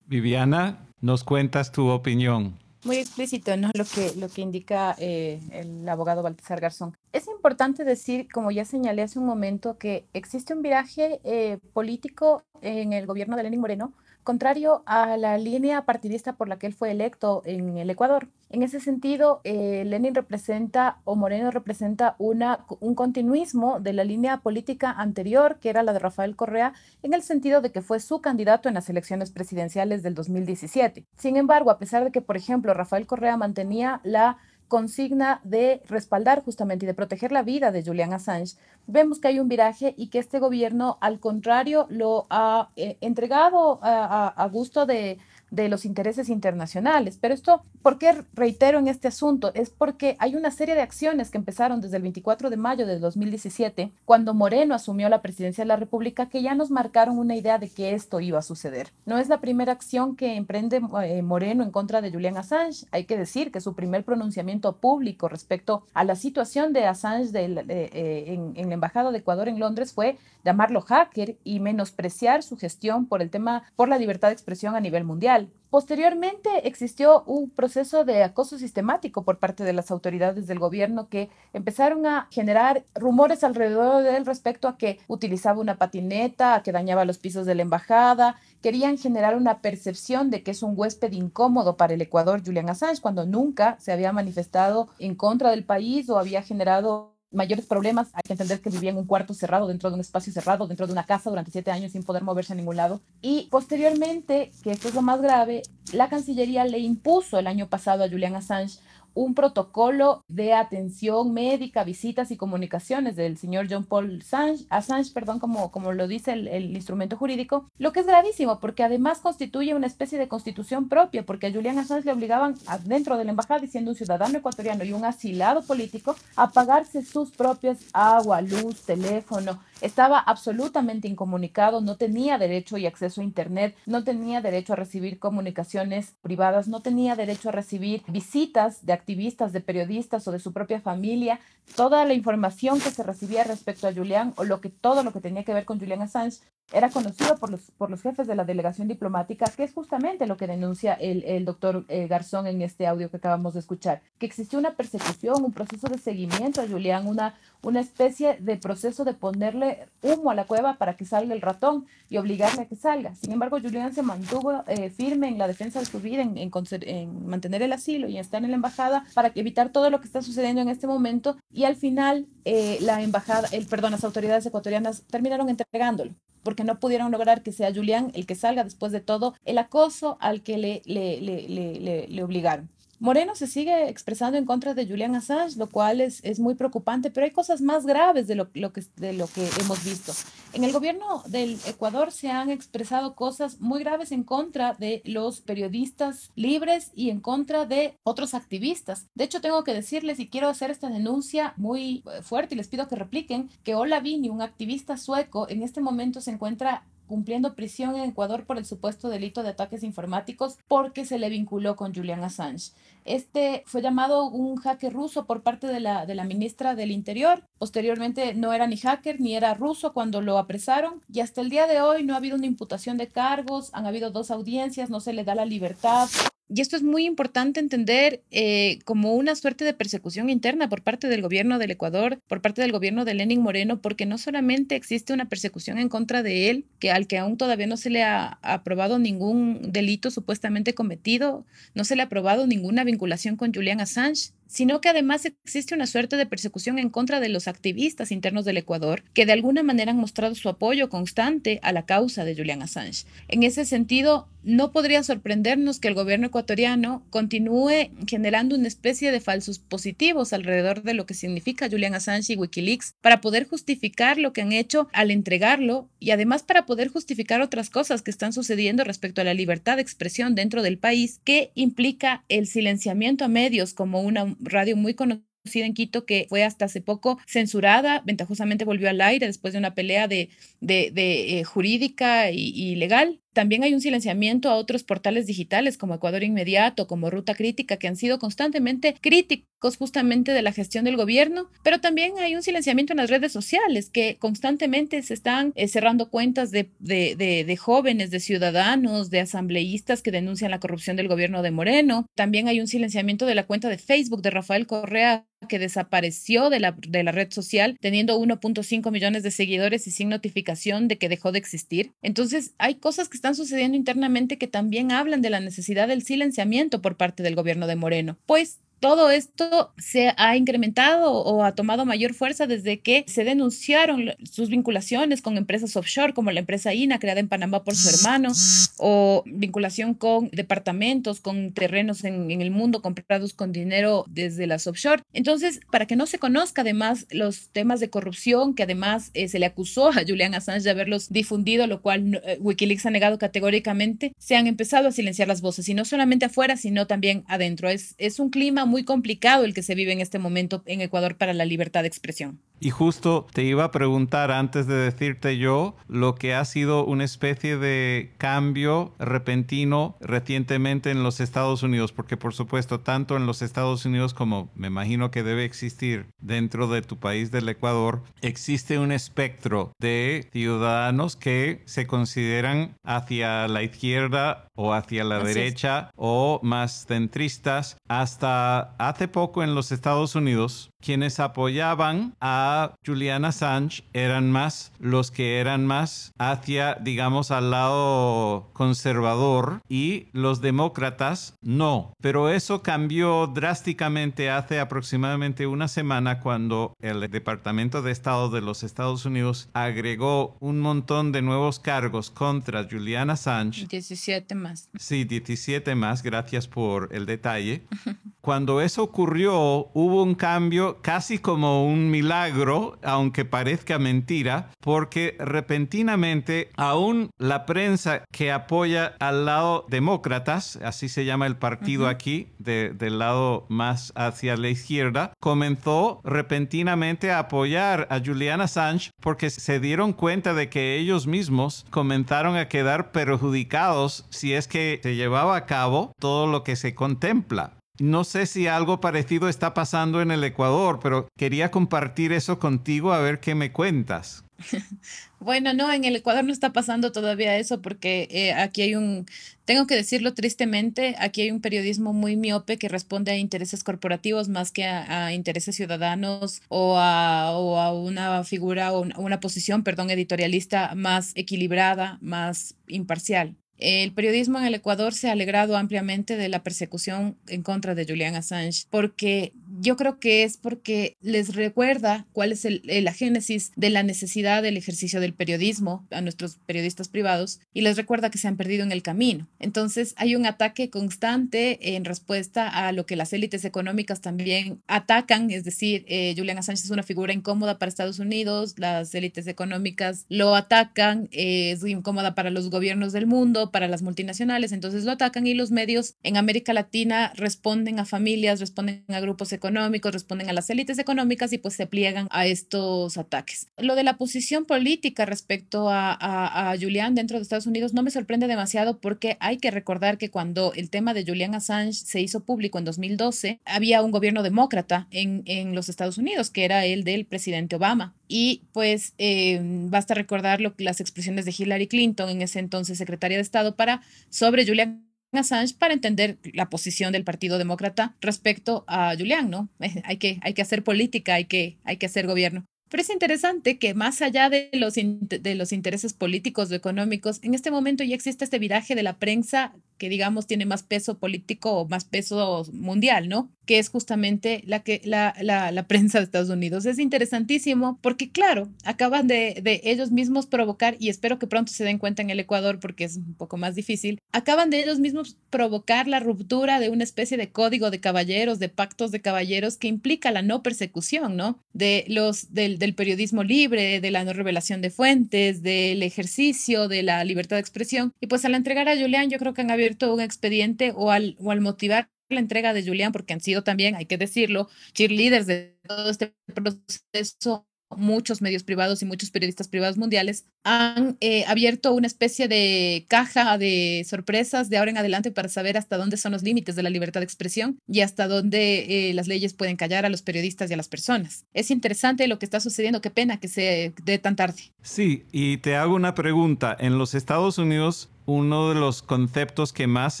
Viviana, 0.06 0.88
nos 1.02 1.22
cuentas 1.22 1.70
tu 1.72 1.88
opinión 1.88 2.54
muy 2.86 2.98
explícito, 2.98 3.56
¿no? 3.56 3.70
Lo 3.74 3.84
que, 3.84 4.12
lo 4.16 4.28
que 4.28 4.42
indica 4.42 4.94
eh, 4.98 5.40
el 5.50 5.88
abogado 5.88 6.22
Baltasar 6.22 6.60
Garzón. 6.60 6.96
Es 7.12 7.26
importante 7.26 7.84
decir, 7.84 8.28
como 8.32 8.52
ya 8.52 8.64
señalé 8.64 9.02
hace 9.02 9.18
un 9.18 9.26
momento, 9.26 9.76
que 9.76 10.06
existe 10.12 10.54
un 10.54 10.62
viraje 10.62 11.20
eh, 11.24 11.58
político 11.72 12.44
en 12.62 12.92
el 12.92 13.06
gobierno 13.06 13.36
de 13.36 13.42
Lenín 13.42 13.60
Moreno 13.60 13.92
contrario 14.26 14.82
a 14.86 15.16
la 15.16 15.38
línea 15.38 15.86
partidista 15.86 16.34
por 16.34 16.48
la 16.48 16.58
que 16.58 16.66
él 16.66 16.74
fue 16.74 16.90
electo 16.90 17.42
en 17.46 17.78
el 17.78 17.88
Ecuador. 17.88 18.28
En 18.50 18.62
ese 18.62 18.80
sentido, 18.80 19.40
eh, 19.44 19.84
Lenin 19.86 20.14
representa 20.14 20.98
o 21.04 21.14
Moreno 21.16 21.50
representa 21.50 22.16
una, 22.18 22.66
un 22.80 22.94
continuismo 22.94 23.80
de 23.80 23.92
la 23.92 24.04
línea 24.04 24.38
política 24.38 24.90
anterior, 24.90 25.58
que 25.60 25.70
era 25.70 25.82
la 25.82 25.92
de 25.92 26.00
Rafael 26.00 26.36
Correa, 26.36 26.74
en 27.02 27.14
el 27.14 27.22
sentido 27.22 27.60
de 27.60 27.70
que 27.70 27.82
fue 27.82 28.00
su 28.00 28.20
candidato 28.20 28.68
en 28.68 28.74
las 28.74 28.90
elecciones 28.90 29.30
presidenciales 29.30 30.02
del 30.02 30.14
2017. 30.14 31.06
Sin 31.16 31.36
embargo, 31.36 31.70
a 31.70 31.78
pesar 31.78 32.04
de 32.04 32.10
que, 32.10 32.20
por 32.20 32.36
ejemplo, 32.36 32.74
Rafael 32.74 33.06
Correa 33.06 33.36
mantenía 33.36 34.00
la 34.02 34.38
consigna 34.68 35.40
de 35.44 35.82
respaldar 35.88 36.42
justamente 36.44 36.84
y 36.84 36.88
de 36.88 36.94
proteger 36.94 37.32
la 37.32 37.42
vida 37.42 37.70
de 37.70 37.84
Julian 37.84 38.12
Assange, 38.12 38.56
vemos 38.86 39.20
que 39.20 39.28
hay 39.28 39.40
un 39.40 39.48
viraje 39.48 39.94
y 39.96 40.08
que 40.08 40.18
este 40.18 40.38
gobierno, 40.38 40.98
al 41.00 41.20
contrario, 41.20 41.86
lo 41.88 42.26
ha 42.30 42.70
eh, 42.76 42.96
entregado 43.00 43.78
a 43.82 44.48
gusto 44.52 44.86
de 44.86 45.18
de 45.50 45.68
los 45.68 45.84
intereses 45.84 46.28
internacionales. 46.28 47.18
Pero 47.20 47.34
esto, 47.34 47.62
¿por 47.82 47.98
qué 47.98 48.24
reitero 48.34 48.78
en 48.78 48.88
este 48.88 49.08
asunto? 49.08 49.52
Es 49.54 49.70
porque 49.70 50.16
hay 50.18 50.36
una 50.36 50.50
serie 50.50 50.74
de 50.74 50.82
acciones 50.82 51.30
que 51.30 51.38
empezaron 51.38 51.80
desde 51.80 51.96
el 51.96 52.02
24 52.02 52.50
de 52.50 52.56
mayo 52.56 52.86
de 52.86 52.98
2017, 52.98 53.92
cuando 54.04 54.34
Moreno 54.34 54.74
asumió 54.74 55.08
la 55.08 55.22
presidencia 55.22 55.64
de 55.64 55.68
la 55.68 55.76
República, 55.76 56.28
que 56.28 56.42
ya 56.42 56.54
nos 56.54 56.70
marcaron 56.70 57.18
una 57.18 57.36
idea 57.36 57.58
de 57.58 57.70
que 57.70 57.94
esto 57.94 58.20
iba 58.20 58.38
a 58.38 58.42
suceder. 58.42 58.88
No 59.04 59.18
es 59.18 59.28
la 59.28 59.40
primera 59.40 59.72
acción 59.72 60.16
que 60.16 60.34
emprende 60.34 60.80
eh, 61.04 61.22
Moreno 61.22 61.62
en 61.62 61.70
contra 61.70 62.00
de 62.00 62.10
Julian 62.10 62.36
Assange. 62.36 62.86
Hay 62.90 63.04
que 63.04 63.16
decir 63.16 63.52
que 63.52 63.60
su 63.60 63.74
primer 63.74 64.04
pronunciamiento 64.04 64.76
público 64.76 65.28
respecto 65.28 65.84
a 65.94 66.04
la 66.04 66.16
situación 66.16 66.72
de 66.72 66.86
Assange 66.86 67.30
eh, 67.34 68.24
en, 68.28 68.52
en 68.56 68.68
la 68.68 68.74
Embajada 68.74 69.10
de 69.10 69.18
Ecuador 69.18 69.48
en 69.48 69.58
Londres 69.58 69.92
fue 69.92 70.18
llamarlo 70.44 70.80
hacker 70.80 71.36
y 71.42 71.58
menospreciar 71.58 72.42
su 72.44 72.56
gestión 72.56 73.06
por 73.06 73.20
el 73.20 73.30
tema, 73.30 73.64
por 73.74 73.88
la 73.88 73.98
libertad 73.98 74.28
de 74.28 74.34
expresión 74.34 74.76
a 74.76 74.80
nivel 74.80 75.02
mundial. 75.04 75.35
Posteriormente 75.70 76.68
existió 76.68 77.22
un 77.24 77.50
proceso 77.50 78.04
de 78.04 78.22
acoso 78.22 78.56
sistemático 78.56 79.24
por 79.24 79.38
parte 79.38 79.64
de 79.64 79.72
las 79.72 79.90
autoridades 79.90 80.46
del 80.46 80.60
gobierno 80.60 81.08
que 81.08 81.28
empezaron 81.52 82.06
a 82.06 82.28
generar 82.30 82.84
rumores 82.94 83.44
alrededor 83.44 84.04
de 84.04 84.16
él 84.16 84.24
respecto 84.24 84.68
a 84.68 84.78
que 84.78 85.00
utilizaba 85.08 85.60
una 85.60 85.76
patineta, 85.76 86.54
a 86.54 86.62
que 86.62 86.72
dañaba 86.72 87.04
los 87.04 87.18
pisos 87.18 87.46
de 87.46 87.56
la 87.56 87.62
embajada, 87.62 88.36
querían 88.62 88.96
generar 88.96 89.36
una 89.36 89.60
percepción 89.60 90.30
de 90.30 90.42
que 90.42 90.52
es 90.52 90.62
un 90.62 90.74
huésped 90.76 91.12
incómodo 91.12 91.76
para 91.76 91.94
el 91.94 92.00
Ecuador 92.00 92.42
Julian 92.44 92.70
Assange 92.70 93.02
cuando 93.02 93.26
nunca 93.26 93.76
se 93.80 93.92
había 93.92 94.12
manifestado 94.12 94.88
en 94.98 95.16
contra 95.16 95.50
del 95.50 95.64
país 95.64 96.08
o 96.08 96.18
había 96.18 96.42
generado 96.42 97.15
mayores 97.30 97.66
problemas. 97.66 98.08
Hay 98.12 98.22
que 98.24 98.32
entender 98.32 98.60
que 98.60 98.70
vivía 98.70 98.90
en 98.90 98.96
un 98.96 99.06
cuarto 99.06 99.34
cerrado, 99.34 99.66
dentro 99.66 99.90
de 99.90 99.94
un 99.94 100.00
espacio 100.00 100.32
cerrado, 100.32 100.66
dentro 100.66 100.86
de 100.86 100.92
una 100.92 101.06
casa 101.06 101.30
durante 101.30 101.50
siete 101.50 101.70
años 101.70 101.92
sin 101.92 102.02
poder 102.02 102.22
moverse 102.22 102.52
a 102.52 102.56
ningún 102.56 102.76
lado. 102.76 103.00
Y 103.20 103.48
posteriormente, 103.50 104.52
que 104.62 104.72
esto 104.72 104.88
es 104.88 104.94
lo 104.94 105.02
más 105.02 105.20
grave, 105.20 105.62
la 105.92 106.08
Cancillería 106.08 106.64
le 106.64 106.78
impuso 106.78 107.38
el 107.38 107.46
año 107.46 107.68
pasado 107.68 108.04
a 108.04 108.08
Julian 108.08 108.34
Assange 108.34 108.78
un 109.16 109.34
protocolo 109.34 110.22
de 110.28 110.52
atención 110.52 111.32
médica, 111.32 111.84
visitas 111.84 112.30
y 112.30 112.36
comunicaciones 112.36 113.16
del 113.16 113.38
señor 113.38 113.66
John 113.68 113.84
Paul 113.84 114.20
Assange, 114.20 114.66
Assange 114.68 115.12
perdón, 115.12 115.40
como, 115.40 115.72
como 115.72 115.92
lo 115.92 116.06
dice 116.06 116.32
el, 116.34 116.76
instrumento 116.76 117.16
jurídico, 117.16 117.70
lo 117.78 117.92
que 117.92 118.00
es 118.00 118.06
gravísimo 118.06 118.60
porque 118.60 118.84
además 118.84 119.20
constituye 119.20 119.74
una 119.74 119.86
especie 119.86 120.18
de 120.18 120.28
constitución 120.28 120.88
propia, 120.88 121.24
porque 121.24 121.46
a 121.46 121.52
Julian 121.52 121.78
Assange 121.78 122.04
le 122.04 122.12
obligaban 122.12 122.54
dentro 122.84 123.16
de 123.16 123.24
la 123.24 123.30
embajada, 123.30 123.60
diciendo 123.60 123.90
un 123.90 123.96
ciudadano 123.96 124.38
ecuatoriano 124.38 124.84
y 124.84 124.92
un 124.92 125.04
asilado 125.04 125.62
político, 125.62 126.14
a 126.36 126.50
pagarse 126.50 127.02
sus 127.02 127.30
propias 127.30 127.78
agua, 127.94 128.42
luz, 128.42 128.82
teléfono, 128.82 129.58
estaba 129.80 130.18
absolutamente 130.18 131.08
incomunicado, 131.08 131.80
no 131.80 131.96
tenía 131.96 132.38
derecho 132.38 132.76
y 132.76 132.86
acceso 132.86 133.20
a 133.20 133.24
Internet, 133.24 133.76
no 133.86 134.04
tenía 134.04 134.40
derecho 134.40 134.72
a 134.72 134.76
recibir 134.76 135.18
comunicaciones 135.18 136.14
privadas, 136.22 136.68
no 136.68 136.80
tenía 136.80 137.14
derecho 137.14 137.48
a 137.48 137.52
recibir 137.52 138.02
visitas 138.08 138.84
de 138.84 138.92
activistas, 139.06 139.52
de 139.52 139.60
periodistas 139.60 140.26
o 140.26 140.32
de 140.32 140.40
su 140.40 140.52
propia 140.52 140.80
familia. 140.80 141.38
Toda 141.76 142.04
la 142.04 142.12
información 142.12 142.80
que 142.80 142.90
se 142.90 143.04
recibía 143.04 143.44
respecto 143.44 143.86
a 143.86 143.92
Julián 143.92 144.34
o 144.36 144.42
lo 144.42 144.60
que, 144.60 144.68
todo 144.68 145.04
lo 145.04 145.12
que 145.12 145.20
tenía 145.20 145.44
que 145.44 145.54
ver 145.54 145.64
con 145.64 145.78
Julian 145.78 146.02
Assange 146.02 146.40
era 146.72 146.90
conocido 146.90 147.36
por 147.36 147.50
los, 147.50 147.70
por 147.78 147.88
los 147.88 148.02
jefes 148.02 148.26
de 148.26 148.34
la 148.34 148.44
delegación 148.44 148.88
diplomática, 148.88 149.46
que 149.56 149.62
es 149.62 149.72
justamente 149.72 150.26
lo 150.26 150.36
que 150.36 150.48
denuncia 150.48 150.94
el, 150.94 151.22
el 151.22 151.44
doctor 151.44 151.84
eh, 151.86 152.08
Garzón 152.08 152.48
en 152.48 152.60
este 152.62 152.88
audio 152.88 153.08
que 153.08 153.18
acabamos 153.18 153.54
de 153.54 153.60
escuchar, 153.60 154.02
que 154.18 154.26
existió 154.26 154.58
una 154.58 154.74
persecución, 154.74 155.44
un 155.44 155.52
proceso 155.52 155.86
de 155.86 155.98
seguimiento 155.98 156.60
a 156.60 156.66
Julián, 156.66 157.06
una, 157.06 157.36
una 157.66 157.80
especie 157.80 158.36
de 158.38 158.56
proceso 158.56 159.04
de 159.04 159.12
ponerle 159.12 159.88
humo 160.00 160.30
a 160.30 160.36
la 160.36 160.44
cueva 160.44 160.74
para 160.74 160.96
que 160.96 161.04
salga 161.04 161.34
el 161.34 161.40
ratón 161.40 161.86
y 162.08 162.16
obligarle 162.16 162.62
a 162.62 162.66
que 162.66 162.76
salga. 162.76 163.16
Sin 163.16 163.32
embargo, 163.32 163.58
Julián 163.60 163.92
se 163.92 164.02
mantuvo 164.02 164.62
eh, 164.68 164.88
firme 164.90 165.26
en 165.26 165.36
la 165.36 165.48
defensa 165.48 165.80
de 165.80 165.86
su 165.86 165.98
vida, 165.98 166.22
en, 166.22 166.38
en, 166.38 167.26
mantener 167.26 167.62
el 167.62 167.72
asilo 167.72 168.06
y 168.06 168.18
estar 168.18 168.44
en 168.44 168.50
la 168.50 168.56
embajada 168.56 169.04
para 169.14 169.32
evitar 169.34 169.70
todo 169.70 169.90
lo 169.90 169.98
que 169.98 170.06
está 170.06 170.22
sucediendo 170.22 170.60
en 170.62 170.68
este 170.68 170.86
momento 170.86 171.38
y 171.52 171.64
al 171.64 171.74
final 171.74 172.28
eh, 172.44 172.78
la 172.82 173.02
embajada, 173.02 173.48
las 173.50 174.04
autoridades 174.04 174.46
ecuatorianas 174.46 175.02
terminaron 175.10 175.48
entregándolo 175.48 176.12
porque 176.44 176.62
no 176.62 176.78
pudieron 176.78 177.10
lograr 177.10 177.42
que 177.42 177.50
sea 177.50 177.74
Julián 177.74 178.12
el 178.14 178.26
que 178.26 178.36
salga 178.36 178.62
después 178.62 178.92
de 178.92 179.00
todo 179.00 179.34
el 179.44 179.58
acoso 179.58 180.18
al 180.20 180.42
que 180.44 180.56
le 180.86 182.22
obligaron. 182.22 182.70
Moreno 182.98 183.34
se 183.34 183.46
sigue 183.46 183.88
expresando 183.88 184.38
en 184.38 184.46
contra 184.46 184.74
de 184.74 184.86
Julian 184.86 185.14
Assange, 185.14 185.58
lo 185.58 185.68
cual 185.68 186.00
es, 186.00 186.24
es 186.24 186.40
muy 186.40 186.54
preocupante, 186.54 187.10
pero 187.10 187.24
hay 187.24 187.30
cosas 187.30 187.60
más 187.60 187.84
graves 187.84 188.26
de 188.26 188.34
lo, 188.34 188.48
lo, 188.54 188.72
que, 188.72 188.82
de 188.96 189.12
lo 189.12 189.26
que 189.26 189.46
hemos 189.60 189.84
visto. 189.84 190.12
En 190.54 190.64
el 190.64 190.72
gobierno 190.72 191.22
del 191.26 191.58
Ecuador 191.66 192.10
se 192.10 192.30
han 192.30 192.50
expresado 192.50 193.14
cosas 193.14 193.60
muy 193.60 193.80
graves 193.80 194.12
en 194.12 194.22
contra 194.22 194.72
de 194.74 195.02
los 195.04 195.42
periodistas 195.42 196.30
libres 196.34 196.90
y 196.94 197.10
en 197.10 197.20
contra 197.20 197.66
de 197.66 197.98
otros 198.04 198.32
activistas. 198.32 199.06
De 199.14 199.24
hecho, 199.24 199.42
tengo 199.42 199.64
que 199.64 199.74
decirles 199.74 200.18
y 200.18 200.28
quiero 200.28 200.48
hacer 200.48 200.70
esta 200.70 200.88
denuncia 200.88 201.52
muy 201.56 202.02
eh, 202.06 202.22
fuerte 202.22 202.54
y 202.54 202.58
les 202.58 202.68
pido 202.68 202.88
que 202.88 202.96
repliquen 202.96 203.50
que 203.64 203.74
Ola 203.74 204.00
Vini, 204.00 204.30
un 204.30 204.40
activista 204.40 204.96
sueco, 204.96 205.48
en 205.50 205.62
este 205.62 205.82
momento 205.82 206.22
se 206.22 206.30
encuentra 206.30 206.84
cumpliendo 207.06 207.54
prisión 207.54 207.96
en 207.96 208.10
Ecuador 208.10 208.44
por 208.44 208.58
el 208.58 208.64
supuesto 208.64 209.08
delito 209.08 209.42
de 209.42 209.50
ataques 209.50 209.82
informáticos 209.82 210.58
porque 210.68 211.04
se 211.04 211.18
le 211.18 211.28
vinculó 211.28 211.76
con 211.76 211.94
Julian 211.94 212.24
Assange. 212.24 212.72
Este 213.04 213.62
fue 213.66 213.82
llamado 213.82 214.26
un 214.28 214.56
hacker 214.56 214.92
ruso 214.92 215.26
por 215.26 215.42
parte 215.42 215.66
de 215.66 215.80
la, 215.80 216.06
de 216.06 216.14
la 216.14 216.24
ministra 216.24 216.74
del 216.74 216.90
Interior. 216.90 217.44
Posteriormente 217.58 218.34
no 218.34 218.52
era 218.52 218.66
ni 218.66 218.76
hacker 218.76 219.20
ni 219.20 219.36
era 219.36 219.54
ruso 219.54 219.92
cuando 219.92 220.20
lo 220.20 220.38
apresaron 220.38 221.02
y 221.12 221.20
hasta 221.20 221.40
el 221.40 221.50
día 221.50 221.66
de 221.66 221.80
hoy 221.80 222.04
no 222.04 222.14
ha 222.14 222.18
habido 222.18 222.36
una 222.36 222.46
imputación 222.46 222.96
de 222.96 223.08
cargos, 223.08 223.70
han 223.72 223.86
habido 223.86 224.10
dos 224.10 224.30
audiencias, 224.30 224.90
no 224.90 225.00
se 225.00 225.12
le 225.12 225.24
da 225.24 225.34
la 225.34 225.44
libertad. 225.44 226.08
Y 226.48 226.60
esto 226.60 226.76
es 226.76 226.84
muy 226.84 227.06
importante 227.06 227.58
entender 227.58 228.22
eh, 228.30 228.78
como 228.84 229.14
una 229.14 229.34
suerte 229.34 229.64
de 229.64 229.74
persecución 229.74 230.30
interna 230.30 230.68
por 230.68 230.82
parte 230.82 231.08
del 231.08 231.20
gobierno 231.20 231.58
del 231.58 231.72
Ecuador, 231.72 232.20
por 232.28 232.40
parte 232.40 232.62
del 232.62 232.70
gobierno 232.70 233.04
de 233.04 233.14
Lenin 233.14 233.42
Moreno, 233.42 233.80
porque 233.80 234.06
no 234.06 234.16
solamente 234.16 234.76
existe 234.76 235.12
una 235.12 235.28
persecución 235.28 235.78
en 235.78 235.88
contra 235.88 236.22
de 236.22 236.50
él, 236.50 236.64
que 236.78 236.92
al 236.92 237.08
que 237.08 237.18
aún 237.18 237.36
todavía 237.36 237.66
no 237.66 237.76
se 237.76 237.90
le 237.90 238.04
ha 238.04 238.38
aprobado 238.42 239.00
ningún 239.00 239.60
delito 239.72 240.12
supuestamente 240.12 240.72
cometido, 240.72 241.44
no 241.74 241.84
se 241.84 241.96
le 241.96 242.02
ha 242.02 242.04
aprobado 242.06 242.46
ninguna 242.46 242.84
vinculación 242.84 243.34
con 243.34 243.52
Julian 243.52 243.80
Assange, 243.80 244.30
sino 244.46 244.80
que 244.80 244.88
además 244.88 245.24
existe 245.24 245.74
una 245.74 245.86
suerte 245.86 246.16
de 246.16 246.26
persecución 246.26 246.78
en 246.78 246.90
contra 246.90 247.20
de 247.20 247.28
los 247.28 247.48
activistas 247.48 248.12
internos 248.12 248.44
del 248.44 248.56
Ecuador, 248.56 249.02
que 249.14 249.26
de 249.26 249.32
alguna 249.32 249.62
manera 249.62 249.92
han 249.92 249.98
mostrado 249.98 250.34
su 250.34 250.48
apoyo 250.48 250.88
constante 250.88 251.60
a 251.62 251.72
la 251.72 251.86
causa 251.86 252.24
de 252.24 252.34
Julian 252.36 252.62
Assange. 252.62 253.04
En 253.28 253.42
ese 253.42 253.64
sentido, 253.64 254.28
no 254.46 254.70
podría 254.70 255.02
sorprendernos 255.02 255.80
que 255.80 255.88
el 255.88 255.94
gobierno 255.94 256.28
ecuatoriano 256.28 257.04
continúe 257.10 257.90
generando 258.06 258.54
una 258.54 258.68
especie 258.68 259.10
de 259.10 259.18
falsos 259.18 259.58
positivos 259.58 260.32
alrededor 260.32 260.84
de 260.84 260.94
lo 260.94 261.04
que 261.04 261.14
significa 261.14 261.68
Julian 261.68 261.96
Assange 261.96 262.32
y 262.32 262.36
Wikileaks 262.36 262.94
para 263.00 263.20
poder 263.20 263.48
justificar 263.48 264.18
lo 264.18 264.32
que 264.32 264.42
han 264.42 264.52
hecho 264.52 264.88
al 264.92 265.10
entregarlo 265.10 265.88
y 265.98 266.12
además 266.12 266.44
para 266.44 266.64
poder 266.64 266.88
justificar 266.88 267.40
otras 267.40 267.70
cosas 267.70 268.02
que 268.02 268.12
están 268.12 268.32
sucediendo 268.32 268.84
respecto 268.84 269.20
a 269.20 269.24
la 269.24 269.34
libertad 269.34 269.76
de 269.76 269.82
expresión 269.82 270.36
dentro 270.36 270.62
del 270.62 270.78
país 270.78 271.20
que 271.24 271.50
implica 271.56 272.22
el 272.28 272.46
silenciamiento 272.46 273.24
a 273.24 273.28
medios 273.28 273.74
como 273.74 274.00
una 274.00 274.35
radio 274.40 274.76
muy 274.76 274.94
conocida 274.94 275.24
en 275.66 275.74
Quito 275.74 276.06
que 276.06 276.26
fue 276.28 276.44
hasta 276.44 276.64
hace 276.66 276.80
poco 276.80 277.18
censurada, 277.26 278.02
ventajosamente 278.04 278.64
volvió 278.64 278.88
al 278.90 279.00
aire 279.00 279.26
después 279.26 279.52
de 279.52 279.58
una 279.58 279.74
pelea 279.74 280.08
de, 280.08 280.30
de, 280.60 280.90
de 280.92 281.38
eh, 281.40 281.44
jurídica 281.44 282.30
y, 282.30 282.48
y, 282.54 282.76
legal. 282.76 283.20
También 283.36 283.64
hay 283.64 283.74
un 283.74 283.82
silenciamiento 283.82 284.48
a 284.48 284.54
otros 284.54 284.82
portales 284.82 285.26
digitales 285.26 285.76
como 285.76 285.94
Ecuador 285.94 286.22
Inmediato, 286.22 286.86
como 286.86 287.10
Ruta 287.10 287.34
Crítica, 287.34 287.76
que 287.76 287.86
han 287.86 287.96
sido 287.96 288.18
constantemente 288.18 288.94
críticos 288.98 289.76
justamente 289.76 290.32
de 290.32 290.40
la 290.40 290.52
gestión 290.52 290.86
del 290.86 290.96
gobierno, 290.96 291.50
pero 291.62 291.78
también 291.78 292.14
hay 292.18 292.34
un 292.34 292.42
silenciamiento 292.42 292.94
en 292.94 292.96
las 292.96 293.10
redes 293.10 293.32
sociales 293.32 293.90
que 293.90 294.16
constantemente 294.18 295.02
se 295.02 295.12
están 295.12 295.52
eh, 295.54 295.68
cerrando 295.68 296.08
cuentas 296.08 296.50
de, 296.50 296.70
de, 296.78 297.14
de, 297.14 297.44
de, 297.44 297.56
jóvenes, 297.58 298.10
de 298.10 298.20
ciudadanos, 298.20 299.10
de 299.10 299.20
asambleístas 299.20 300.00
que 300.00 300.12
denuncian 300.12 300.50
la 300.50 300.60
corrupción 300.60 300.96
del 300.96 301.08
gobierno 301.08 301.42
de 301.42 301.50
Moreno. 301.50 302.06
También 302.14 302.48
hay 302.48 302.60
un 302.60 302.68
silenciamiento 302.68 303.26
de 303.26 303.34
la 303.34 303.46
cuenta 303.46 303.68
de 303.68 303.76
Facebook 303.76 304.22
de 304.22 304.30
Rafael 304.30 304.66
Correa 304.66 305.26
que 305.48 305.58
desapareció 305.58 306.50
de 306.50 306.60
la, 306.60 306.76
de 306.88 307.02
la 307.02 307.12
red 307.12 307.30
social 307.30 307.76
teniendo 307.80 308.18
1.5 308.18 308.90
millones 308.90 309.22
de 309.22 309.30
seguidores 309.30 309.86
y 309.86 309.90
sin 309.90 310.08
notificación 310.08 310.88
de 310.88 310.98
que 310.98 311.08
dejó 311.08 311.32
de 311.32 311.38
existir. 311.38 311.92
Entonces, 312.02 312.54
hay 312.58 312.76
cosas 312.76 313.08
que 313.08 313.16
están 313.16 313.25
sucediendo 313.34 313.76
internamente 313.76 314.38
que 314.38 314.46
también 314.46 314.92
hablan 314.92 315.22
de 315.22 315.30
la 315.30 315.40
necesidad 315.40 315.88
del 315.88 316.02
silenciamiento 316.02 316.82
por 316.82 316.96
parte 316.96 317.22
del 317.22 317.34
gobierno 317.34 317.66
de 317.66 317.76
Moreno. 317.76 318.18
Pues 318.26 318.60
todo 318.80 319.10
esto 319.10 319.72
se 319.78 320.12
ha 320.16 320.36
incrementado 320.36 321.12
o 321.12 321.44
ha 321.44 321.54
tomado 321.54 321.86
mayor 321.86 322.14
fuerza 322.14 322.46
desde 322.46 322.80
que 322.80 323.04
se 323.06 323.24
denunciaron 323.24 324.12
sus 324.30 324.50
vinculaciones 324.50 325.22
con 325.22 325.36
empresas 325.36 325.76
offshore 325.76 326.12
como 326.12 326.30
la 326.30 326.40
empresa 326.40 326.74
INA 326.74 326.98
creada 326.98 327.20
en 327.20 327.28
Panamá 327.28 327.64
por 327.64 327.74
su 327.74 327.88
hermano 327.88 328.32
o 328.78 329.22
vinculación 329.26 329.94
con 329.94 330.28
departamentos, 330.30 331.20
con 331.20 331.52
terrenos 331.52 332.04
en, 332.04 332.30
el 332.30 332.50
mundo 332.50 332.82
comprados 332.82 333.32
con 333.32 333.52
dinero 333.52 334.04
desde 334.08 334.46
las 334.46 334.66
offshore. 334.66 335.02
Entonces, 335.14 335.60
para 335.70 335.86
que 335.86 335.96
no 335.96 336.06
se 336.06 336.18
conozca 336.18 336.62
además 336.62 337.06
los 337.10 337.48
temas 337.50 337.80
de 337.80 337.88
corrupción 337.88 338.54
que 338.54 338.64
además 338.64 339.10
eh, 339.14 339.28
se 339.28 339.38
le 339.38 339.46
acusó 339.46 339.88
a 339.88 340.04
Julian 340.06 340.34
Assange 340.34 340.64
de 340.64 340.70
haberlos 340.70 341.08
difundido, 341.08 341.66
lo 341.66 341.80
cual 341.80 342.20
eh, 342.24 342.36
Wikileaks 342.40 342.84
ha 342.84 342.90
negado 342.90 343.18
categóricamente, 343.18 344.12
se 344.18 344.36
han 344.36 344.46
empezado 344.46 344.88
a 344.88 344.92
silenciar 344.92 345.28
las 345.28 345.40
voces 345.40 345.68
y 345.68 345.74
no 345.74 345.84
solamente 345.84 346.26
afuera, 346.26 346.56
sino 346.56 346.86
también 346.86 347.24
adentro. 347.26 347.70
Es, 347.70 347.94
es 347.98 348.18
un 348.18 348.28
clima 348.28 348.65
muy 348.66 348.84
complicado 348.84 349.44
el 349.44 349.54
que 349.54 349.62
se 349.62 349.74
vive 349.74 349.92
en 349.92 350.00
este 350.00 350.18
momento 350.18 350.62
en 350.66 350.80
Ecuador 350.80 351.16
para 351.16 351.32
la 351.32 351.44
libertad 351.44 351.82
de 351.82 351.88
expresión. 351.88 352.40
Y 352.58 352.70
justo 352.70 353.26
te 353.34 353.44
iba 353.44 353.64
a 353.64 353.70
preguntar 353.70 354.30
antes 354.30 354.66
de 354.66 354.74
decirte 354.76 355.36
yo 355.36 355.76
lo 355.88 356.14
que 356.14 356.34
ha 356.34 356.42
sido 356.46 356.86
una 356.86 357.04
especie 357.04 357.58
de 357.58 358.14
cambio 358.16 358.94
repentino 358.98 359.96
recientemente 360.00 360.90
en 360.90 361.02
los 361.02 361.20
Estados 361.20 361.62
Unidos, 361.62 361.92
porque 361.92 362.16
por 362.16 362.32
supuesto 362.32 362.80
tanto 362.80 363.16
en 363.18 363.26
los 363.26 363.42
Estados 363.42 363.84
Unidos 363.84 364.14
como 364.14 364.50
me 364.54 364.68
imagino 364.68 365.10
que 365.10 365.22
debe 365.22 365.44
existir 365.44 366.06
dentro 366.18 366.66
de 366.66 366.80
tu 366.80 366.96
país 366.98 367.30
del 367.30 367.46
Ecuador, 367.48 368.02
existe 368.22 368.78
un 368.78 368.90
espectro 368.90 369.72
de 369.78 370.26
ciudadanos 370.32 371.16
que 371.16 371.62
se 371.66 371.86
consideran 371.86 372.74
hacia 372.84 373.48
la 373.48 373.62
izquierda 373.62 374.48
o 374.54 374.72
hacia 374.72 375.04
la 375.04 375.18
Así 375.18 375.26
derecha 375.26 375.78
es. 375.88 375.92
o 375.96 376.40
más 376.42 376.86
centristas. 376.86 377.76
Hasta 377.88 378.55
hace 378.78 379.08
poco 379.08 379.42
en 379.42 379.54
los 379.54 379.72
Estados 379.72 380.14
Unidos, 380.14 380.70
quienes 380.86 381.18
apoyaban 381.18 382.14
a 382.20 382.76
Julian 382.86 383.24
Assange 383.24 383.82
eran 383.92 384.30
más 384.30 384.70
los 384.78 385.10
que 385.10 385.40
eran 385.40 385.66
más 385.66 386.12
hacia, 386.16 386.76
digamos, 386.76 387.32
al 387.32 387.50
lado 387.50 388.50
conservador 388.52 389.62
y 389.68 390.06
los 390.12 390.40
demócratas 390.40 391.34
no. 391.42 391.92
Pero 392.00 392.28
eso 392.30 392.62
cambió 392.62 393.26
drásticamente 393.26 394.30
hace 394.30 394.60
aproximadamente 394.60 395.48
una 395.48 395.66
semana 395.66 396.20
cuando 396.20 396.74
el 396.80 397.10
Departamento 397.10 397.82
de 397.82 397.90
Estado 397.90 398.30
de 398.30 398.42
los 398.42 398.62
Estados 398.62 399.04
Unidos 399.04 399.48
agregó 399.54 400.36
un 400.38 400.60
montón 400.60 401.10
de 401.10 401.20
nuevos 401.20 401.58
cargos 401.58 402.12
contra 402.12 402.62
Julian 402.70 403.10
Assange. 403.10 403.66
17 403.66 404.36
más. 404.36 404.68
Sí, 404.78 405.02
17 405.02 405.74
más, 405.74 406.04
gracias 406.04 406.46
por 406.46 406.90
el 406.92 407.06
detalle. 407.06 407.64
cuando 408.26 408.60
eso 408.60 408.82
ocurrió 408.82 409.70
hubo 409.72 410.02
un 410.02 410.16
cambio 410.16 410.75
casi 410.82 411.18
como 411.18 411.66
un 411.66 411.90
milagro, 411.90 412.78
aunque 412.82 413.24
parezca 413.24 413.78
mentira, 413.78 414.50
porque 414.60 415.16
repentinamente 415.18 416.50
aún 416.56 417.10
la 417.18 417.46
prensa 417.46 418.04
que 418.12 418.32
apoya 418.32 418.94
al 419.00 419.24
lado 419.26 419.66
demócratas, 419.68 420.56
así 420.62 420.88
se 420.88 421.04
llama 421.04 421.26
el 421.26 421.36
partido 421.36 421.88
aquí, 421.88 422.28
del 422.38 422.98
lado 422.98 423.46
más 423.48 423.92
hacia 423.96 424.36
la 424.36 424.48
izquierda, 424.48 425.12
comenzó 425.20 426.00
repentinamente 426.04 427.10
a 427.10 427.20
apoyar 427.20 427.86
a 427.90 428.00
Julian 428.04 428.40
Assange 428.40 428.90
porque 429.00 429.30
se 429.30 429.60
dieron 429.60 429.92
cuenta 429.92 430.34
de 430.34 430.48
que 430.48 430.76
ellos 430.76 431.06
mismos 431.06 431.66
comenzaron 431.70 432.36
a 432.36 432.48
quedar 432.48 432.92
perjudicados 432.92 434.06
si 434.10 434.32
es 434.32 434.48
que 434.48 434.80
se 434.82 434.94
llevaba 434.96 435.36
a 435.36 435.46
cabo 435.46 435.92
todo 435.98 436.26
lo 436.26 436.44
que 436.44 436.56
se 436.56 436.74
contempla. 436.74 437.56
No 437.78 438.04
sé 438.04 438.26
si 438.26 438.46
algo 438.46 438.80
parecido 438.80 439.28
está 439.28 439.52
pasando 439.52 440.00
en 440.00 440.10
el 440.10 440.24
Ecuador, 440.24 440.80
pero 440.82 441.08
quería 441.18 441.50
compartir 441.50 442.12
eso 442.12 442.38
contigo 442.38 442.92
a 442.92 443.00
ver 443.00 443.20
qué 443.20 443.34
me 443.34 443.52
cuentas. 443.52 444.24
Bueno, 445.18 445.54
no, 445.54 445.72
en 445.72 445.84
el 445.84 445.96
Ecuador 445.96 446.24
no 446.24 446.32
está 446.32 446.52
pasando 446.52 446.92
todavía 446.92 447.38
eso 447.38 447.62
porque 447.62 448.06
eh, 448.10 448.34
aquí 448.34 448.60
hay 448.60 448.74
un, 448.74 449.06
tengo 449.46 449.66
que 449.66 449.74
decirlo 449.74 450.12
tristemente, 450.12 450.94
aquí 450.98 451.22
hay 451.22 451.30
un 451.30 451.40
periodismo 451.40 451.94
muy 451.94 452.16
miope 452.16 452.58
que 452.58 452.68
responde 452.68 453.12
a 453.12 453.16
intereses 453.16 453.64
corporativos 453.64 454.28
más 454.28 454.52
que 454.52 454.66
a, 454.66 455.14
intereses 455.14 455.56
ciudadanos 455.56 456.42
o 456.48 456.76
a, 456.78 457.30
o 457.32 457.58
a, 457.58 457.72
una 457.72 458.24
figura 458.24 458.74
o 458.74 458.82
una 459.00 459.18
posición, 459.18 459.64
perdón, 459.64 459.90
editorialista 459.90 460.74
más 460.74 461.12
equilibrada, 461.14 461.98
más 462.02 462.54
imparcial. 462.68 463.36
El 463.58 463.92
periodismo 463.92 464.38
en 464.38 464.44
el 464.44 464.54
Ecuador 464.54 464.92
se 464.92 465.08
ha 465.08 465.12
alegrado 465.12 465.56
ampliamente 465.56 466.16
de 466.16 466.28
la 466.28 466.42
persecución 466.42 467.16
en 467.26 467.42
contra 467.42 467.74
de 467.74 467.86
Julian 467.86 468.14
Assange, 468.14 468.66
porque 468.70 469.32
yo 469.60 469.76
creo 469.76 469.98
que 469.98 470.22
es 470.22 470.36
porque 470.36 470.96
les 471.00 471.34
recuerda 471.34 472.06
cuál 472.12 472.32
es 472.32 472.46
la 472.64 472.92
génesis 472.92 473.52
de 473.56 473.70
la 473.70 473.82
necesidad 473.82 474.42
del 474.42 474.56
ejercicio 474.56 475.00
del 475.00 475.14
periodismo 475.14 475.86
a 475.90 476.00
nuestros 476.00 476.38
periodistas 476.46 476.88
privados 476.88 477.40
y 477.52 477.62
les 477.62 477.76
recuerda 477.76 478.10
que 478.10 478.18
se 478.18 478.28
han 478.28 478.36
perdido 478.36 478.64
en 478.64 478.72
el 478.72 478.82
camino. 478.82 479.28
Entonces 479.38 479.94
hay 479.96 480.16
un 480.16 480.26
ataque 480.26 480.70
constante 480.70 481.76
en 481.76 481.84
respuesta 481.84 482.48
a 482.48 482.72
lo 482.72 482.86
que 482.86 482.96
las 482.96 483.12
élites 483.12 483.44
económicas 483.44 484.00
también 484.00 484.60
atacan, 484.66 485.30
es 485.30 485.44
decir, 485.44 485.84
eh, 485.88 486.14
Julian 486.16 486.38
Assange 486.38 486.62
es 486.62 486.70
una 486.70 486.82
figura 486.82 487.12
incómoda 487.12 487.58
para 487.58 487.68
Estados 487.68 487.98
Unidos, 487.98 488.54
las 488.58 488.94
élites 488.94 489.26
económicas 489.26 490.06
lo 490.08 490.34
atacan, 490.34 491.08
es 491.12 491.64
incómoda 491.64 492.14
para 492.14 492.30
los 492.30 492.50
gobiernos 492.50 492.92
del 492.92 493.06
mundo, 493.06 493.50
para 493.50 493.68
las 493.68 493.82
multinacionales, 493.82 494.52
entonces 494.52 494.84
lo 494.84 494.92
atacan 494.92 495.26
y 495.26 495.34
los 495.34 495.50
medios 495.50 495.94
en 496.02 496.16
América 496.16 496.52
Latina 496.52 497.12
responden 497.16 497.78
a 497.78 497.84
familias, 497.84 498.40
responden 498.40 498.84
a 498.88 499.00
grupos 499.00 499.32
económicos, 499.32 499.45
responden 499.90 500.28
a 500.28 500.32
las 500.32 500.50
élites 500.50 500.78
económicas 500.78 501.32
y 501.32 501.38
pues 501.38 501.54
se 501.54 501.66
pliegan 501.66 502.08
a 502.10 502.26
estos 502.26 502.96
ataques. 502.98 503.48
Lo 503.58 503.74
de 503.74 503.82
la 503.82 503.96
posición 503.96 504.44
política 504.44 505.06
respecto 505.06 505.68
a, 505.68 505.96
a, 506.00 506.56
Julian 506.58 506.94
dentro 506.94 507.18
de 507.18 507.22
Estados 507.22 507.46
Unidos 507.46 507.74
no 507.74 507.82
me 507.82 507.90
sorprende 507.90 508.26
demasiado 508.26 508.78
porque 508.78 509.16
hay 509.20 509.38
que 509.38 509.50
recordar 509.50 509.98
que 509.98 510.10
cuando 510.10 510.52
el 510.54 510.70
tema 510.70 510.94
de 510.94 511.04
Julian 511.04 511.34
Assange 511.34 511.72
se 511.72 512.00
hizo 512.00 512.20
público 512.20 512.58
en 512.58 512.64
2012, 512.64 513.40
había 513.44 513.82
un 513.82 513.90
gobierno 513.90 514.22
demócrata 514.22 514.86
en, 514.90 515.22
en 515.26 515.54
los 515.54 515.68
Estados 515.68 515.98
Unidos, 515.98 516.30
que 516.30 516.44
era 516.44 516.64
el 516.64 516.84
del 516.84 517.04
presidente 517.06 517.56
Obama. 517.56 517.94
Y 518.08 518.42
pues 518.52 518.94
eh, 518.98 519.40
basta 519.42 519.94
recordar 519.94 520.40
lo, 520.40 520.54
las 520.58 520.80
expresiones 520.80 521.24
de 521.24 521.34
Hillary 521.36 521.66
Clinton, 521.66 522.08
en 522.08 522.22
ese 522.22 522.38
entonces 522.38 522.78
secretaria 522.78 523.18
de 523.18 523.22
Estado, 523.22 523.56
para 523.56 523.82
sobre 524.10 524.46
Julian 524.46 524.85
Assange 525.12 525.54
para 525.54 525.74
entender 525.74 526.18
la 526.34 526.50
posición 526.50 526.92
del 526.92 527.04
Partido 527.04 527.38
Demócrata 527.38 527.96
respecto 528.00 528.64
a 528.66 528.94
Julian, 528.96 529.30
¿no? 529.30 529.48
hay, 529.84 529.96
que, 529.98 530.18
hay 530.22 530.34
que 530.34 530.42
hacer 530.42 530.62
política, 530.62 531.14
hay 531.14 531.24
que, 531.24 531.58
hay 531.64 531.76
que 531.76 531.86
hacer 531.86 532.06
gobierno. 532.06 532.44
Pero 532.68 532.82
es 532.82 532.90
interesante 532.90 533.58
que 533.58 533.74
más 533.74 534.02
allá 534.02 534.28
de 534.28 534.50
los, 534.52 534.74
de 534.74 535.34
los 535.36 535.52
intereses 535.52 535.92
políticos 535.92 536.50
o 536.50 536.54
económicos, 536.54 537.20
en 537.22 537.34
este 537.34 537.52
momento 537.52 537.84
ya 537.84 537.94
existe 537.94 538.24
este 538.24 538.40
viraje 538.40 538.74
de 538.74 538.82
la 538.82 538.98
prensa 538.98 539.54
que 539.78 539.88
digamos 539.88 540.26
tiene 540.26 540.46
más 540.46 540.62
peso 540.62 540.98
político 540.98 541.52
o 541.52 541.68
más 541.68 541.84
peso 541.84 542.44
mundial, 542.52 543.08
¿no? 543.08 543.30
Que 543.44 543.58
es 543.58 543.68
justamente 543.68 544.42
la, 544.46 544.60
que, 544.60 544.80
la, 544.84 545.14
la, 545.20 545.66
prensa 545.68 545.98
de 545.98 546.04
Estados 546.04 546.30
Unidos. 546.30 546.66
Es 546.66 546.78
interesantísimo 546.78 547.78
porque, 547.82 548.10
claro, 548.10 548.48
acaban 548.64 549.06
de, 549.06 549.40
de, 549.42 549.60
ellos 549.64 549.90
mismos 549.90 550.26
provocar, 550.26 550.76
y 550.78 550.88
espero 550.88 551.18
que 551.18 551.26
pronto 551.26 551.52
se 551.52 551.64
den 551.64 551.78
cuenta 551.78 552.02
en 552.02 552.10
el 552.10 552.20
Ecuador 552.20 552.58
porque 552.60 552.84
es 552.84 552.96
un 552.96 553.14
poco 553.14 553.36
más 553.36 553.54
difícil, 553.54 554.00
acaban 554.12 554.50
de 554.50 554.60
ellos 554.60 554.78
mismos 554.78 555.16
provocar 555.30 555.88
la 555.88 556.00
ruptura 556.00 556.60
de 556.60 556.70
una 556.70 556.84
especie 556.84 557.16
de 557.16 557.30
código 557.30 557.70
de 557.70 557.80
caballeros, 557.80 558.38
de 558.38 558.48
pactos 558.48 558.90
de 558.90 559.00
caballeros 559.00 559.56
que 559.56 559.68
implica 559.68 560.10
la 560.10 560.22
no 560.22 560.42
persecución, 560.42 561.16
¿no? 561.16 561.38
De 561.52 561.84
los, 561.88 562.32
del, 562.32 562.58
del 562.58 562.74
periodismo 562.74 563.22
libre, 563.22 563.80
de 563.80 563.90
la 563.90 564.04
no 564.04 564.12
revelación 564.12 564.60
de 564.60 564.70
fuentes, 564.70 565.42
del 565.42 565.82
ejercicio, 565.82 566.68
de 566.68 566.82
la 566.82 567.04
libertad 567.04 567.36
de 567.36 567.40
expresión. 567.40 567.92
Y 568.00 568.06
pues 568.06 568.24
al 568.24 568.34
entregar 568.34 568.68
a 568.68 568.76
Julián, 568.76 569.10
yo 569.10 569.18
creo 569.18 569.34
que 569.34 569.42
han 569.42 569.50
habido 569.50 569.65
un 569.94 570.00
expediente 570.00 570.72
o 570.74 570.90
al, 570.90 571.16
o 571.18 571.30
al 571.30 571.40
motivar 571.40 571.90
la 572.08 572.20
entrega 572.20 572.52
de 572.52 572.64
Julián, 572.64 572.92
porque 572.92 573.14
han 573.14 573.20
sido 573.20 573.42
también, 573.42 573.74
hay 573.74 573.86
que 573.86 573.98
decirlo, 573.98 574.48
cheerleaders 574.72 575.26
de 575.26 575.58
todo 575.66 575.90
este 575.90 576.14
proceso 576.34 577.46
muchos 577.74 578.22
medios 578.22 578.44
privados 578.44 578.82
y 578.82 578.84
muchos 578.84 579.10
periodistas 579.10 579.48
privados 579.48 579.76
mundiales 579.76 580.26
han 580.44 580.96
eh, 581.00 581.24
abierto 581.26 581.72
una 581.72 581.86
especie 581.86 582.28
de 582.28 582.86
caja 582.88 583.38
de 583.38 583.84
sorpresas 583.88 584.48
de 584.48 584.58
ahora 584.58 584.70
en 584.70 584.78
adelante 584.78 585.10
para 585.10 585.28
saber 585.28 585.56
hasta 585.56 585.76
dónde 585.76 585.96
son 585.96 586.12
los 586.12 586.22
límites 586.22 586.54
de 586.54 586.62
la 586.62 586.70
libertad 586.70 587.00
de 587.00 587.04
expresión 587.04 587.58
y 587.66 587.80
hasta 587.80 588.06
dónde 588.06 588.90
eh, 588.90 588.94
las 588.94 589.08
leyes 589.08 589.34
pueden 589.34 589.56
callar 589.56 589.84
a 589.84 589.88
los 589.88 590.02
periodistas 590.02 590.50
y 590.50 590.54
a 590.54 590.56
las 590.56 590.68
personas. 590.68 591.24
Es 591.32 591.50
interesante 591.50 592.06
lo 592.06 592.18
que 592.18 592.26
está 592.26 592.40
sucediendo, 592.40 592.80
qué 592.80 592.90
pena 592.90 593.18
que 593.18 593.28
se 593.28 593.74
dé 593.84 593.98
tan 593.98 594.14
tarde. 594.14 594.42
Sí, 594.62 595.04
y 595.10 595.38
te 595.38 595.56
hago 595.56 595.74
una 595.74 595.94
pregunta. 595.94 596.56
En 596.58 596.78
los 596.78 596.94
Estados 596.94 597.38
Unidos 597.38 597.88
uno 598.06 598.48
de 598.48 598.54
los 598.54 598.82
conceptos 598.82 599.52
que 599.52 599.66
más 599.66 600.00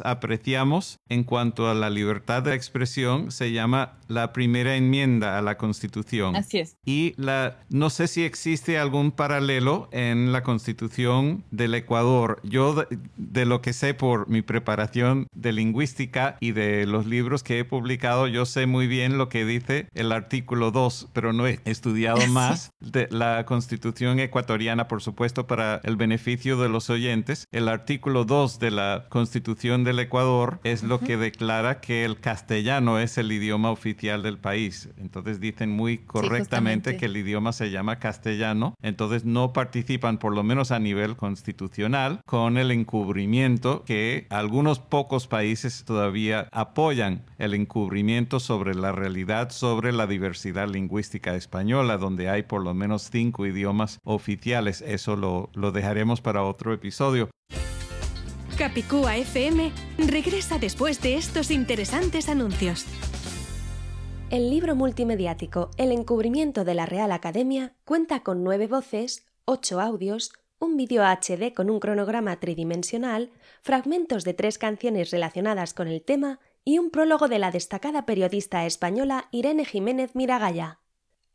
apreciamos 0.04 0.98
en 1.08 1.24
cuanto 1.24 1.68
a 1.68 1.74
la 1.74 1.90
libertad 1.90 2.42
de 2.42 2.54
expresión 2.54 3.30
se 3.30 3.52
llama 3.52 3.98
la 4.08 4.32
primera 4.32 4.76
enmienda 4.76 5.36
a 5.36 5.42
la 5.42 5.58
Constitución. 5.58 6.36
Así 6.36 6.58
es. 6.58 6.76
Y 6.84 7.14
la, 7.16 7.58
no 7.68 7.90
sé 7.90 8.06
si 8.06 8.24
existe 8.24 8.78
algún 8.78 9.10
paralelo 9.10 9.88
en 9.90 10.32
la 10.32 10.42
Constitución 10.42 11.44
del 11.50 11.74
Ecuador. 11.74 12.40
Yo, 12.44 12.86
de, 13.16 13.46
lo 13.46 13.60
que 13.60 13.72
sé 13.72 13.94
por 13.94 14.28
mi 14.28 14.42
preparación 14.42 15.26
de 15.34 15.52
lingüística 15.52 16.36
y 16.40 16.52
de 16.52 16.86
los 16.86 17.06
libros 17.06 17.42
que 17.42 17.58
he 17.58 17.64
publicado, 17.64 18.28
yo 18.28 18.46
sé 18.46 18.66
muy 18.66 18.86
bien 18.86 19.18
lo 19.18 19.28
que 19.28 19.44
dice 19.44 19.88
el 19.94 20.12
artículo 20.12 20.70
2, 20.70 21.08
pero 21.12 21.32
no 21.32 21.46
he 21.46 21.60
estudiado 21.64 22.24
más 22.28 22.70
de 22.80 23.08
la 23.10 23.44
Constitución 23.46 24.20
ecuatoriana, 24.20 24.86
por 24.86 25.02
supuesto, 25.02 25.46
para 25.46 25.80
el 25.82 25.96
beneficio 25.96 26.56
de 26.56 26.68
los 26.68 26.88
oyentes. 26.90 27.46
El 27.50 27.68
artículo 27.68 27.95
artículo 27.96 28.26
2 28.26 28.58
de 28.58 28.70
la 28.70 29.06
Constitución 29.08 29.82
del 29.82 29.98
Ecuador 30.00 30.60
es 30.64 30.82
lo 30.82 31.00
que 31.00 31.16
declara 31.16 31.80
que 31.80 32.04
el 32.04 32.20
castellano 32.20 32.98
es 32.98 33.16
el 33.16 33.32
idioma 33.32 33.70
oficial 33.70 34.22
del 34.22 34.36
país. 34.36 34.90
Entonces 34.98 35.40
dicen 35.40 35.70
muy 35.70 35.96
correctamente 35.96 36.98
que 36.98 37.06
el 37.06 37.16
idioma 37.16 37.54
se 37.54 37.70
llama 37.70 37.98
castellano. 37.98 38.74
Entonces 38.82 39.24
no 39.24 39.54
participan, 39.54 40.18
por 40.18 40.34
lo 40.34 40.42
menos 40.42 40.72
a 40.72 40.78
nivel 40.78 41.16
constitucional, 41.16 42.20
con 42.26 42.58
el 42.58 42.70
encubrimiento 42.70 43.82
que 43.86 44.26
algunos 44.28 44.78
pocos 44.78 45.26
países 45.26 45.86
todavía 45.86 46.50
apoyan 46.52 47.24
el 47.38 47.54
encubrimiento 47.54 48.40
sobre 48.40 48.74
la 48.74 48.92
realidad, 48.92 49.52
sobre 49.52 49.90
la 49.92 50.06
diversidad 50.06 50.68
lingüística 50.68 51.34
española, 51.34 51.96
donde 51.96 52.28
hay 52.28 52.42
por 52.42 52.62
lo 52.62 52.74
menos 52.74 53.08
cinco 53.10 53.46
idiomas 53.46 54.00
oficiales. 54.04 54.82
Eso 54.82 55.16
lo, 55.16 55.48
lo 55.54 55.72
dejaremos 55.72 56.20
para 56.20 56.42
otro 56.42 56.74
episodio. 56.74 57.30
Capicúa 58.58 59.18
FM 59.18 59.70
regresa 59.98 60.58
después 60.58 61.02
de 61.02 61.16
estos 61.16 61.50
interesantes 61.50 62.30
anuncios. 62.30 62.86
El 64.30 64.48
libro 64.48 64.74
multimediático 64.74 65.70
El 65.76 65.92
encubrimiento 65.92 66.64
de 66.64 66.72
la 66.72 66.86
Real 66.86 67.12
Academia 67.12 67.74
cuenta 67.84 68.20
con 68.20 68.42
nueve 68.42 68.66
voces, 68.66 69.26
ocho 69.44 69.78
audios, 69.78 70.32
un 70.58 70.78
vídeo 70.78 71.02
HD 71.02 71.52
con 71.54 71.68
un 71.68 71.80
cronograma 71.80 72.40
tridimensional, 72.40 73.30
fragmentos 73.60 74.24
de 74.24 74.32
tres 74.32 74.56
canciones 74.56 75.10
relacionadas 75.10 75.74
con 75.74 75.86
el 75.86 76.00
tema 76.00 76.40
y 76.64 76.78
un 76.78 76.88
prólogo 76.88 77.28
de 77.28 77.38
la 77.38 77.50
destacada 77.50 78.06
periodista 78.06 78.64
española 78.64 79.28
Irene 79.32 79.66
Jiménez 79.66 80.14
Miragaya. 80.14 80.80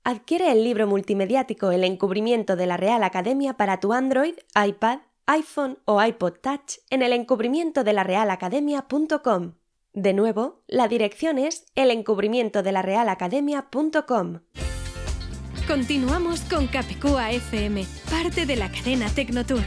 Adquiere 0.04 0.52
el 0.52 0.64
libro 0.64 0.88
multimediático 0.88 1.72
El 1.72 1.84
encubrimiento 1.84 2.56
de 2.56 2.66
la 2.66 2.78
Real 2.78 3.04
Academia 3.04 3.54
para 3.54 3.80
tu 3.80 3.94
Android, 3.94 4.34
iPad 4.56 5.02
iPhone 5.28 5.78
o 5.86 6.04
iPod 6.04 6.34
Touch 6.42 6.80
en 6.90 7.02
el 7.02 7.14
encubrimiento 7.14 7.84
de 7.84 7.94
la 7.94 8.04
realacademia.com. 8.04 9.54
De 9.94 10.14
nuevo, 10.14 10.64
la 10.68 10.88
dirección 10.88 11.38
es 11.38 11.66
el 11.76 11.92
encubrimiento 11.92 12.64
de 12.64 12.72
la 12.72 12.82
realacademia.com. 12.82 14.40
Continuamos 15.68 16.42
con 16.42 16.68
Capicúa 16.68 17.32
FM, 17.32 17.86
parte 18.10 18.46
de 18.46 18.56
la 18.56 18.72
cadena 18.72 19.10
Tecnotour. 19.10 19.64